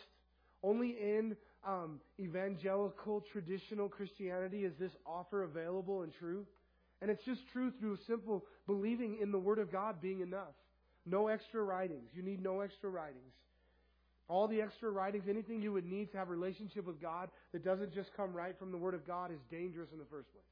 only 0.63 0.91
in 0.91 1.37
um, 1.67 2.01
evangelical 2.21 3.25
traditional 3.33 3.89
Christianity 3.89 4.65
is 4.65 4.73
this 4.79 4.93
offer 5.07 5.45
available 5.45 6.03
and 6.03 6.13
true. 6.13 6.47
And 7.01 7.11
it's 7.11 7.25
just 7.25 7.41
true 7.53 7.73
through 7.79 7.99
simple 8.07 8.45
believing 8.67 9.19
in 9.21 9.31
the 9.33 9.39
Word 9.39 9.59
of 9.59 9.71
God 9.71 10.01
being 10.01 10.21
enough. 10.21 10.55
No 11.07 11.29
extra 11.29 11.63
writings. 11.63 12.11
You 12.15 12.23
need 12.23 12.43
no 12.43 12.61
extra 12.61 12.89
writings. 12.89 13.33
All 14.27 14.49
the 14.49 14.63
extra 14.63 14.91
writings, 14.91 15.25
anything 15.29 15.61
you 15.61 15.73
would 15.73 15.85
need 15.85 16.11
to 16.13 16.17
have 16.17 16.29
a 16.29 16.31
relationship 16.31 16.87
with 16.87 17.01
God 17.01 17.29
that 17.53 17.63
doesn't 17.63 17.93
just 17.93 18.11
come 18.17 18.33
right 18.33 18.59
from 18.59 18.73
the 18.73 18.79
Word 18.79 18.95
of 18.95 19.07
God 19.07 19.31
is 19.31 19.39
dangerous 19.51 19.91
in 19.93 19.99
the 19.99 20.07
first 20.07 20.33
place. 20.33 20.45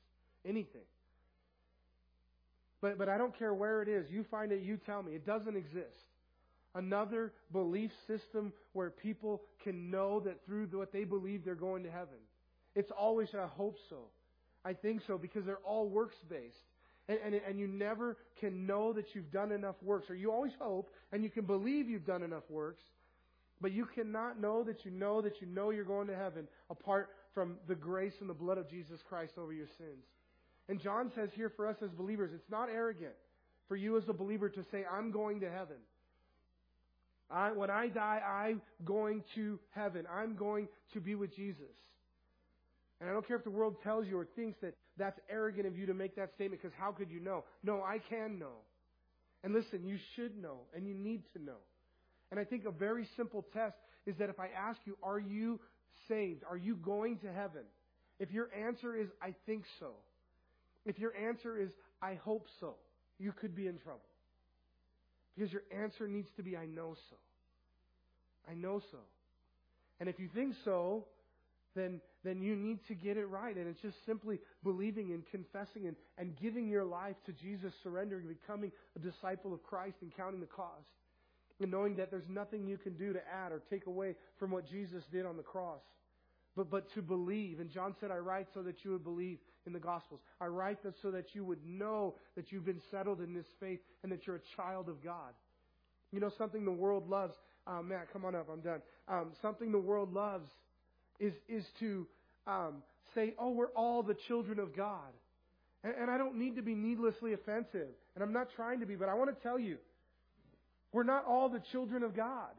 Anything. 0.44 0.82
But, 2.82 2.98
but 2.98 3.08
I 3.08 3.16
don't 3.16 3.36
care 3.38 3.54
where 3.54 3.80
it 3.80 3.88
is. 3.88 4.10
You 4.10 4.24
find 4.30 4.52
it, 4.52 4.62
you 4.62 4.76
tell 4.76 5.02
me. 5.02 5.12
It 5.12 5.24
doesn't 5.24 5.56
exist. 5.56 6.11
Another 6.74 7.32
belief 7.52 7.90
system 8.06 8.52
where 8.72 8.90
people 8.90 9.42
can 9.62 9.90
know 9.90 10.20
that 10.20 10.44
through 10.46 10.66
what 10.72 10.92
they 10.92 11.04
believe 11.04 11.44
they're 11.44 11.54
going 11.54 11.82
to 11.82 11.90
heaven. 11.90 12.18
It's 12.74 12.90
always, 12.90 13.28
I 13.34 13.46
hope 13.46 13.76
so. 13.90 14.04
I 14.64 14.72
think 14.72 15.02
so 15.06 15.18
because 15.18 15.44
they're 15.44 15.56
all 15.58 15.88
works 15.88 16.16
based. 16.30 16.56
And, 17.08 17.18
and, 17.24 17.34
and 17.34 17.58
you 17.58 17.66
never 17.66 18.16
can 18.40 18.66
know 18.66 18.92
that 18.92 19.14
you've 19.14 19.30
done 19.30 19.52
enough 19.52 19.74
works, 19.82 20.08
or 20.08 20.14
you 20.14 20.32
always 20.32 20.52
hope 20.58 20.90
and 21.10 21.22
you 21.22 21.30
can 21.30 21.44
believe 21.44 21.90
you've 21.90 22.06
done 22.06 22.22
enough 22.22 22.48
works, 22.48 22.82
but 23.60 23.72
you 23.72 23.84
cannot 23.84 24.40
know 24.40 24.62
that 24.64 24.84
you 24.84 24.90
know 24.90 25.20
that 25.20 25.40
you 25.40 25.46
know 25.46 25.70
you're 25.70 25.84
going 25.84 26.06
to 26.06 26.16
heaven 26.16 26.48
apart 26.70 27.10
from 27.34 27.56
the 27.68 27.74
grace 27.74 28.14
and 28.20 28.30
the 28.30 28.34
blood 28.34 28.56
of 28.56 28.70
Jesus 28.70 29.00
Christ 29.08 29.34
over 29.36 29.52
your 29.52 29.68
sins. 29.78 30.04
And 30.68 30.80
John 30.80 31.10
says 31.14 31.30
here 31.34 31.50
for 31.50 31.66
us 31.66 31.76
as 31.82 31.90
believers, 31.90 32.30
it's 32.34 32.50
not 32.50 32.68
arrogant 32.70 33.14
for 33.68 33.76
you 33.76 33.96
as 33.96 34.08
a 34.08 34.12
believer 34.12 34.48
to 34.48 34.64
say, 34.70 34.84
I'm 34.90 35.10
going 35.10 35.40
to 35.40 35.50
heaven. 35.50 35.76
I, 37.32 37.52
when 37.52 37.70
I 37.70 37.88
die, 37.88 38.20
I'm 38.20 38.60
going 38.84 39.24
to 39.34 39.58
heaven. 39.70 40.06
I'm 40.12 40.36
going 40.36 40.68
to 40.92 41.00
be 41.00 41.14
with 41.14 41.34
Jesus. 41.34 41.64
And 43.00 43.08
I 43.10 43.12
don't 43.12 43.26
care 43.26 43.36
if 43.36 43.44
the 43.44 43.50
world 43.50 43.76
tells 43.82 44.06
you 44.06 44.18
or 44.18 44.26
thinks 44.36 44.58
that 44.62 44.74
that's 44.96 45.18
arrogant 45.30 45.66
of 45.66 45.76
you 45.76 45.86
to 45.86 45.94
make 45.94 46.14
that 46.16 46.32
statement 46.34 46.62
because 46.62 46.76
how 46.78 46.92
could 46.92 47.10
you 47.10 47.20
know? 47.20 47.44
No, 47.64 47.82
I 47.82 47.98
can 48.10 48.38
know. 48.38 48.60
And 49.42 49.52
listen, 49.52 49.84
you 49.84 49.98
should 50.14 50.40
know 50.40 50.60
and 50.74 50.86
you 50.86 50.94
need 50.94 51.22
to 51.32 51.42
know. 51.42 51.58
And 52.30 52.38
I 52.38 52.44
think 52.44 52.64
a 52.64 52.70
very 52.70 53.08
simple 53.16 53.44
test 53.52 53.76
is 54.06 54.16
that 54.18 54.28
if 54.28 54.38
I 54.38 54.48
ask 54.56 54.78
you, 54.84 54.96
are 55.02 55.18
you 55.18 55.58
saved? 56.08 56.42
Are 56.48 56.56
you 56.56 56.76
going 56.76 57.18
to 57.18 57.32
heaven? 57.32 57.62
If 58.20 58.30
your 58.30 58.48
answer 58.54 58.94
is, 58.94 59.08
I 59.20 59.34
think 59.46 59.64
so. 59.80 59.92
If 60.84 60.98
your 60.98 61.14
answer 61.16 61.58
is, 61.58 61.70
I 62.00 62.14
hope 62.14 62.46
so, 62.60 62.74
you 63.18 63.32
could 63.32 63.54
be 63.54 63.66
in 63.66 63.78
trouble. 63.78 64.00
Because 65.36 65.52
your 65.52 65.62
answer 65.72 66.06
needs 66.06 66.28
to 66.36 66.42
be, 66.42 66.56
I 66.56 66.66
know 66.66 66.94
so. 67.10 67.16
I 68.50 68.54
know 68.54 68.80
so. 68.90 68.98
And 70.00 70.08
if 70.08 70.18
you 70.18 70.28
think 70.34 70.54
so, 70.64 71.06
then, 71.74 72.00
then 72.24 72.42
you 72.42 72.54
need 72.54 72.80
to 72.88 72.94
get 72.94 73.16
it 73.16 73.26
right. 73.26 73.56
And 73.56 73.68
it's 73.68 73.80
just 73.80 73.96
simply 74.04 74.40
believing 74.62 75.12
and 75.12 75.24
confessing 75.30 75.86
and, 75.86 75.96
and 76.18 76.36
giving 76.40 76.68
your 76.68 76.84
life 76.84 77.16
to 77.26 77.32
Jesus, 77.32 77.72
surrendering, 77.82 78.26
becoming 78.26 78.72
a 78.96 78.98
disciple 78.98 79.54
of 79.54 79.62
Christ 79.62 79.96
and 80.02 80.14
counting 80.14 80.40
the 80.40 80.46
cost. 80.46 80.86
And 81.60 81.70
knowing 81.70 81.96
that 81.96 82.10
there's 82.10 82.28
nothing 82.28 82.66
you 82.66 82.76
can 82.76 82.94
do 82.94 83.12
to 83.12 83.20
add 83.32 83.52
or 83.52 83.62
take 83.70 83.86
away 83.86 84.16
from 84.38 84.50
what 84.50 84.68
Jesus 84.68 85.04
did 85.12 85.24
on 85.24 85.36
the 85.36 85.42
cross. 85.42 85.82
But, 86.56 86.70
but 86.70 86.92
to 86.94 87.02
believe. 87.02 87.60
And 87.60 87.70
John 87.70 87.94
said, 88.00 88.10
I 88.10 88.16
write 88.16 88.48
so 88.52 88.62
that 88.62 88.84
you 88.84 88.90
would 88.90 89.04
believe 89.04 89.38
in 89.66 89.72
the 89.72 89.78
Gospels. 89.78 90.20
I 90.40 90.46
write 90.46 90.82
this 90.82 90.94
so 91.02 91.10
that 91.10 91.34
you 91.34 91.44
would 91.44 91.64
know 91.66 92.14
that 92.36 92.52
you've 92.52 92.64
been 92.64 92.80
settled 92.90 93.20
in 93.20 93.34
this 93.34 93.46
faith 93.60 93.80
and 94.02 94.10
that 94.12 94.26
you're 94.26 94.36
a 94.36 94.56
child 94.56 94.88
of 94.88 95.02
God. 95.02 95.32
You 96.12 96.20
know, 96.20 96.30
something 96.36 96.64
the 96.64 96.70
world 96.70 97.08
loves. 97.08 97.34
Uh, 97.66 97.82
Matt, 97.82 98.12
come 98.12 98.24
on 98.24 98.34
up. 98.34 98.48
I'm 98.52 98.60
done. 98.60 98.82
Um, 99.08 99.32
something 99.40 99.72
the 99.72 99.78
world 99.78 100.12
loves 100.12 100.50
is, 101.20 101.32
is 101.48 101.64
to 101.80 102.06
um, 102.46 102.82
say, 103.14 103.34
oh, 103.38 103.50
we're 103.50 103.68
all 103.68 104.02
the 104.02 104.16
children 104.26 104.58
of 104.58 104.76
God. 104.76 105.12
And, 105.84 105.94
and 106.00 106.10
I 106.10 106.18
don't 106.18 106.36
need 106.36 106.56
to 106.56 106.62
be 106.62 106.74
needlessly 106.74 107.32
offensive. 107.32 107.88
And 108.14 108.22
I'm 108.22 108.32
not 108.32 108.48
trying 108.56 108.80
to 108.80 108.86
be, 108.86 108.94
but 108.94 109.08
I 109.08 109.14
want 109.14 109.34
to 109.34 109.42
tell 109.42 109.58
you, 109.58 109.78
we're 110.92 111.04
not 111.04 111.24
all 111.24 111.48
the 111.48 111.62
children 111.72 112.02
of 112.02 112.14
God. 112.14 112.50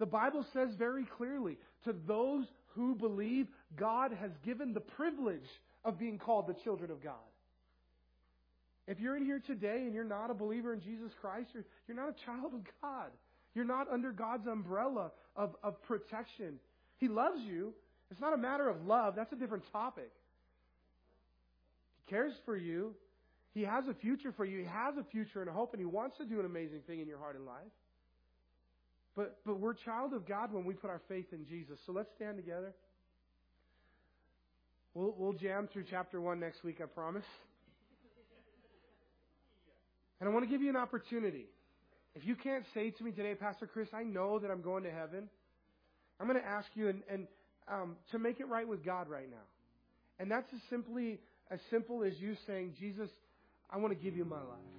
The 0.00 0.06
Bible 0.06 0.44
says 0.52 0.70
very 0.76 1.04
clearly, 1.16 1.56
to 1.84 1.94
those 2.06 2.46
who 2.74 2.96
believe, 2.96 3.46
God 3.76 4.12
has 4.20 4.32
given 4.44 4.74
the 4.74 4.80
privilege 4.80 5.48
of 5.84 5.98
being 5.98 6.18
called 6.18 6.46
the 6.46 6.54
children 6.64 6.90
of 6.90 7.02
God. 7.02 7.14
If 8.86 9.00
you're 9.00 9.16
in 9.16 9.24
here 9.24 9.42
today 9.46 9.82
and 9.84 9.94
you're 9.94 10.04
not 10.04 10.30
a 10.30 10.34
believer 10.34 10.72
in 10.72 10.80
Jesus 10.80 11.12
Christ, 11.20 11.48
you're, 11.54 11.64
you're 11.88 11.96
not 11.96 12.08
a 12.08 12.24
child 12.26 12.52
of 12.54 12.60
God. 12.82 13.10
You're 13.54 13.64
not 13.64 13.90
under 13.90 14.12
God's 14.12 14.46
umbrella 14.46 15.12
of, 15.36 15.56
of 15.62 15.82
protection 15.84 16.58
he 16.98 17.08
loves 17.08 17.40
you. 17.42 17.74
It's 18.10 18.20
not 18.20 18.32
a 18.32 18.38
matter 18.38 18.68
of 18.68 18.86
love. 18.86 19.14
That's 19.16 19.32
a 19.32 19.36
different 19.36 19.64
topic. 19.72 20.10
He 22.04 22.10
cares 22.10 22.32
for 22.44 22.56
you. 22.56 22.94
He 23.52 23.62
has 23.62 23.84
a 23.88 23.94
future 23.94 24.32
for 24.32 24.44
you. 24.44 24.60
He 24.60 24.64
has 24.64 24.94
a 24.98 25.04
future 25.04 25.40
and 25.40 25.48
a 25.48 25.52
hope, 25.52 25.74
and 25.74 25.80
He 25.80 25.86
wants 25.86 26.16
to 26.18 26.24
do 26.24 26.40
an 26.40 26.46
amazing 26.46 26.80
thing 26.86 27.00
in 27.00 27.06
your 27.06 27.18
heart 27.18 27.36
and 27.36 27.46
life. 27.46 27.72
But, 29.16 29.38
but 29.46 29.60
we're 29.60 29.74
child 29.74 30.12
of 30.12 30.26
God 30.26 30.52
when 30.52 30.64
we 30.64 30.74
put 30.74 30.90
our 30.90 31.00
faith 31.08 31.26
in 31.32 31.46
Jesus. 31.46 31.78
So 31.86 31.92
let's 31.92 32.08
stand 32.16 32.36
together. 32.36 32.74
We'll, 34.94 35.12
we'll 35.18 35.32
jam 35.32 35.68
through 35.72 35.84
chapter 35.90 36.20
1 36.20 36.38
next 36.38 36.62
week, 36.62 36.80
I 36.80 36.86
promise. 36.86 37.24
And 40.20 40.28
I 40.28 40.32
want 40.32 40.44
to 40.44 40.50
give 40.50 40.62
you 40.62 40.70
an 40.70 40.76
opportunity. 40.76 41.46
If 42.14 42.24
you 42.24 42.36
can't 42.36 42.64
say 42.72 42.90
to 42.90 43.04
me 43.04 43.10
today, 43.10 43.34
Pastor 43.34 43.66
Chris, 43.66 43.88
I 43.92 44.04
know 44.04 44.38
that 44.38 44.50
I'm 44.50 44.62
going 44.62 44.84
to 44.84 44.90
heaven. 44.90 45.28
I'm 46.20 46.28
going 46.28 46.40
to 46.40 46.46
ask 46.46 46.68
you 46.74 46.88
and, 46.88 47.02
and 47.10 47.26
um, 47.66 47.96
to 48.12 48.20
make 48.20 48.38
it 48.38 48.48
right 48.48 48.66
with 48.66 48.84
God 48.84 49.08
right 49.08 49.28
now. 49.28 49.44
And 50.20 50.30
that's 50.30 50.46
as 50.54 50.60
simply 50.70 51.18
as 51.50 51.58
simple 51.70 52.04
as 52.04 52.12
you 52.20 52.36
saying, 52.46 52.74
Jesus, 52.78 53.10
I 53.68 53.78
want 53.78 53.92
to 53.92 53.98
give 53.98 54.16
you 54.16 54.24
my 54.24 54.36
life. 54.36 54.70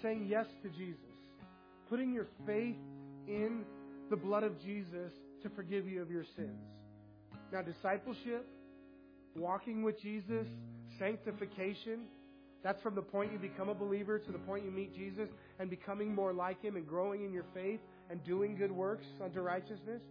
Saying 0.00 0.26
yes 0.26 0.46
to 0.62 0.70
Jesus. 0.70 0.96
Putting 1.90 2.14
your 2.14 2.26
faith 2.46 2.76
in 3.28 3.64
the 4.08 4.16
blood 4.16 4.42
of 4.42 4.58
Jesus 4.62 5.12
to 5.42 5.50
forgive 5.50 5.86
you 5.86 6.00
of 6.00 6.10
your 6.10 6.24
sins. 6.34 6.64
Now, 7.52 7.60
discipleship, 7.60 8.46
walking 9.36 9.82
with 9.82 10.00
Jesus, 10.00 10.46
sanctification, 10.98 12.00
that's 12.62 12.80
from 12.82 12.94
the 12.94 13.02
point 13.02 13.32
you 13.32 13.38
become 13.38 13.68
a 13.68 13.74
believer 13.74 14.18
to 14.18 14.32
the 14.32 14.38
point 14.38 14.64
you 14.64 14.70
meet 14.70 14.94
Jesus 14.94 15.28
and 15.58 15.70
becoming 15.70 16.14
more 16.14 16.32
like 16.32 16.62
Him 16.62 16.76
and 16.76 16.86
growing 16.86 17.24
in 17.24 17.32
your 17.32 17.46
faith 17.54 17.80
and 18.10 18.22
doing 18.24 18.56
good 18.56 18.70
works 18.70 19.06
unto 19.22 19.40
righteousness. 19.40 20.02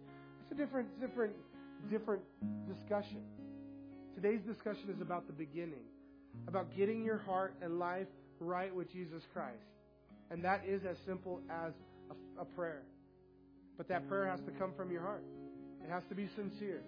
It's 0.42 0.52
a 0.52 0.54
different, 0.54 0.88
different, 1.00 1.34
different 1.90 2.22
discussion. 2.66 3.22
Today's 4.14 4.40
discussion 4.40 4.90
is 4.94 5.00
about 5.00 5.26
the 5.26 5.32
beginning, 5.32 5.84
about 6.48 6.76
getting 6.76 7.04
your 7.04 7.18
heart 7.18 7.54
and 7.62 7.78
life 7.78 8.08
right 8.40 8.74
with 8.74 8.90
Jesus 8.92 9.22
Christ. 9.32 9.62
And 10.30 10.44
that 10.44 10.62
is 10.66 10.82
as 10.88 10.96
simple 11.06 11.40
as 11.48 11.72
a, 12.10 12.42
a 12.42 12.44
prayer. 12.44 12.82
But 13.76 13.88
that 13.88 14.08
prayer 14.08 14.26
has 14.26 14.40
to 14.40 14.50
come 14.52 14.72
from 14.76 14.90
your 14.90 15.02
heart. 15.02 15.22
It 15.84 15.90
has 15.90 16.02
to 16.08 16.14
be 16.14 16.28
sincere. 16.36 16.82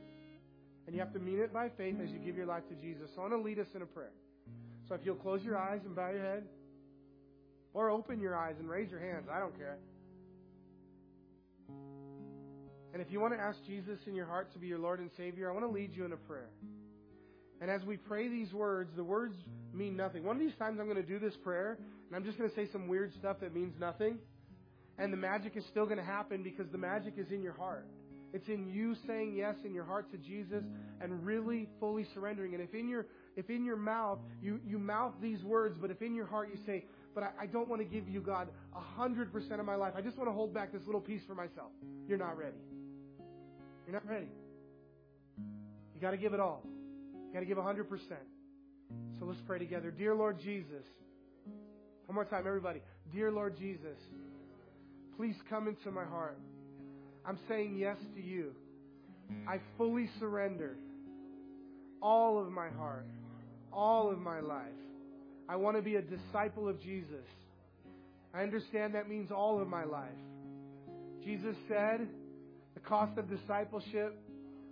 And 0.86 0.94
you 0.94 1.00
have 1.00 1.12
to 1.12 1.20
mean 1.20 1.38
it 1.38 1.52
by 1.52 1.68
faith 1.76 1.96
as 2.02 2.10
you 2.10 2.18
give 2.18 2.36
your 2.36 2.46
life 2.46 2.66
to 2.68 2.74
Jesus. 2.74 3.10
So 3.14 3.22
I 3.22 3.28
want 3.28 3.34
to 3.34 3.46
lead 3.46 3.58
us 3.58 3.68
in 3.74 3.82
a 3.82 3.86
prayer. 3.86 4.12
So 4.88 4.94
if 4.94 5.02
you'll 5.04 5.14
close 5.14 5.42
your 5.42 5.56
eyes 5.56 5.80
and 5.84 5.94
bow 5.94 6.10
your 6.10 6.22
head, 6.22 6.44
or 7.74 7.90
open 7.90 8.20
your 8.20 8.36
eyes 8.36 8.56
and 8.58 8.68
raise 8.68 8.90
your 8.90 9.00
hands, 9.00 9.26
I 9.32 9.38
don't 9.38 9.56
care. 9.56 9.78
And 12.92 13.00
if 13.00 13.10
you 13.10 13.20
want 13.20 13.32
to 13.32 13.40
ask 13.40 13.58
Jesus 13.66 13.98
in 14.06 14.14
your 14.14 14.26
heart 14.26 14.52
to 14.52 14.58
be 14.58 14.66
your 14.66 14.78
Lord 14.78 15.00
and 15.00 15.10
Savior, 15.16 15.48
I 15.48 15.54
want 15.54 15.64
to 15.64 15.72
lead 15.72 15.94
you 15.94 16.04
in 16.04 16.12
a 16.12 16.16
prayer. 16.16 16.50
And 17.60 17.70
as 17.70 17.82
we 17.84 17.96
pray 17.96 18.28
these 18.28 18.52
words, 18.52 18.90
the 18.96 19.04
words 19.04 19.34
mean 19.72 19.96
nothing. 19.96 20.24
One 20.24 20.36
of 20.36 20.42
these 20.42 20.54
times 20.58 20.78
I'm 20.78 20.86
going 20.86 21.00
to 21.00 21.02
do 21.02 21.18
this 21.18 21.34
prayer, 21.42 21.78
and 22.08 22.16
I'm 22.16 22.24
just 22.24 22.36
going 22.36 22.50
to 22.50 22.56
say 22.56 22.68
some 22.70 22.88
weird 22.88 23.14
stuff 23.14 23.38
that 23.40 23.54
means 23.54 23.72
nothing. 23.80 24.18
And 24.98 25.12
the 25.12 25.16
magic 25.16 25.56
is 25.56 25.64
still 25.70 25.86
going 25.86 25.96
to 25.96 26.04
happen 26.04 26.42
because 26.42 26.66
the 26.70 26.78
magic 26.78 27.14
is 27.16 27.30
in 27.30 27.42
your 27.42 27.54
heart. 27.54 27.86
It's 28.32 28.48
in 28.48 28.66
you 28.66 28.94
saying 29.06 29.34
yes 29.36 29.56
in 29.64 29.74
your 29.74 29.84
heart 29.84 30.10
to 30.12 30.18
Jesus 30.18 30.64
and 31.00 31.24
really 31.24 31.68
fully 31.78 32.06
surrendering. 32.14 32.54
And 32.54 32.62
if 32.62 32.74
in 32.74 32.88
your 32.88 33.06
if 33.36 33.50
in 33.50 33.64
your 33.64 33.76
mouth 33.76 34.18
you, 34.42 34.60
you 34.66 34.78
mouth 34.78 35.12
these 35.20 35.42
words, 35.42 35.76
but 35.80 35.90
if 35.90 36.00
in 36.02 36.14
your 36.14 36.26
heart 36.26 36.48
you 36.52 36.58
say, 36.66 36.84
But 37.14 37.24
I, 37.24 37.30
I 37.42 37.46
don't 37.46 37.68
want 37.68 37.82
to 37.82 37.88
give 37.88 38.08
you, 38.08 38.20
God, 38.20 38.48
a 38.74 38.80
hundred 38.80 39.32
percent 39.32 39.60
of 39.60 39.66
my 39.66 39.74
life. 39.74 39.92
I 39.96 40.00
just 40.00 40.16
want 40.16 40.28
to 40.28 40.34
hold 40.34 40.54
back 40.54 40.72
this 40.72 40.82
little 40.86 41.00
piece 41.00 41.22
for 41.26 41.34
myself. 41.34 41.70
You're 42.08 42.18
not 42.18 42.38
ready. 42.38 42.56
You're 43.86 43.94
not 43.94 44.08
ready. 44.08 44.28
You 45.94 46.00
gotta 46.00 46.16
give 46.16 46.34
it 46.34 46.40
all. 46.40 46.62
You 47.14 47.32
gotta 47.32 47.46
give 47.46 47.58
a 47.58 47.62
hundred 47.62 47.88
percent. 47.88 48.26
So 49.18 49.26
let's 49.26 49.40
pray 49.46 49.58
together. 49.58 49.90
Dear 49.90 50.14
Lord 50.14 50.38
Jesus. 50.40 50.84
One 52.06 52.14
more 52.14 52.24
time, 52.24 52.46
everybody. 52.46 52.80
Dear 53.12 53.30
Lord 53.30 53.56
Jesus, 53.56 53.98
please 55.16 55.36
come 55.48 55.68
into 55.68 55.90
my 55.90 56.04
heart. 56.04 56.38
I'm 57.24 57.38
saying 57.48 57.76
yes 57.76 57.96
to 58.16 58.20
you. 58.22 58.52
I 59.48 59.60
fully 59.78 60.10
surrender 60.18 60.76
all 62.00 62.40
of 62.40 62.50
my 62.50 62.68
heart, 62.70 63.06
all 63.72 64.10
of 64.10 64.18
my 64.18 64.40
life. 64.40 64.66
I 65.48 65.56
want 65.56 65.76
to 65.76 65.82
be 65.82 65.96
a 65.96 66.02
disciple 66.02 66.68
of 66.68 66.80
Jesus. 66.82 67.26
I 68.34 68.42
understand 68.42 68.94
that 68.94 69.08
means 69.08 69.30
all 69.30 69.60
of 69.60 69.68
my 69.68 69.84
life. 69.84 70.08
Jesus 71.24 71.54
said 71.68 72.08
the 72.74 72.80
cost 72.80 73.16
of 73.18 73.28
discipleship 73.28 74.18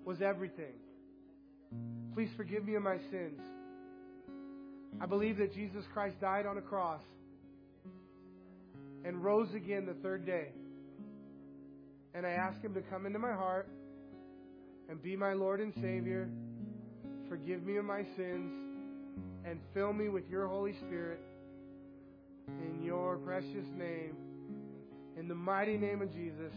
was 0.04 0.20
everything. 0.22 0.74
Please 2.14 2.30
forgive 2.36 2.64
me 2.64 2.74
of 2.74 2.82
my 2.82 2.98
sins. 3.10 3.40
I 5.00 5.06
believe 5.06 5.38
that 5.38 5.54
Jesus 5.54 5.84
Christ 5.92 6.20
died 6.20 6.46
on 6.46 6.58
a 6.58 6.62
cross 6.62 7.02
and 9.04 9.22
rose 9.22 9.54
again 9.54 9.86
the 9.86 9.94
third 10.02 10.26
day 10.26 10.48
and 12.14 12.26
I 12.26 12.30
ask 12.30 12.60
Him 12.62 12.74
to 12.74 12.82
come 12.82 13.06
into 13.06 13.18
my 13.18 13.32
heart 13.32 13.68
and 14.88 15.02
be 15.02 15.16
my 15.16 15.32
Lord 15.32 15.60
and 15.60 15.72
Savior, 15.74 16.28
forgive 17.28 17.62
me 17.62 17.76
of 17.76 17.84
my 17.84 18.02
sins, 18.16 18.52
and 19.44 19.60
fill 19.72 19.92
me 19.92 20.08
with 20.08 20.28
your 20.28 20.46
Holy 20.48 20.74
Spirit 20.86 21.20
in 22.48 22.82
your 22.82 23.16
precious 23.18 23.66
name. 23.76 24.16
In 25.16 25.28
the 25.28 25.34
mighty 25.34 25.76
name 25.76 26.02
of 26.02 26.12
Jesus, 26.12 26.52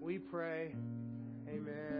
we 0.00 0.18
pray. 0.18 0.74
Amen. 1.48 1.98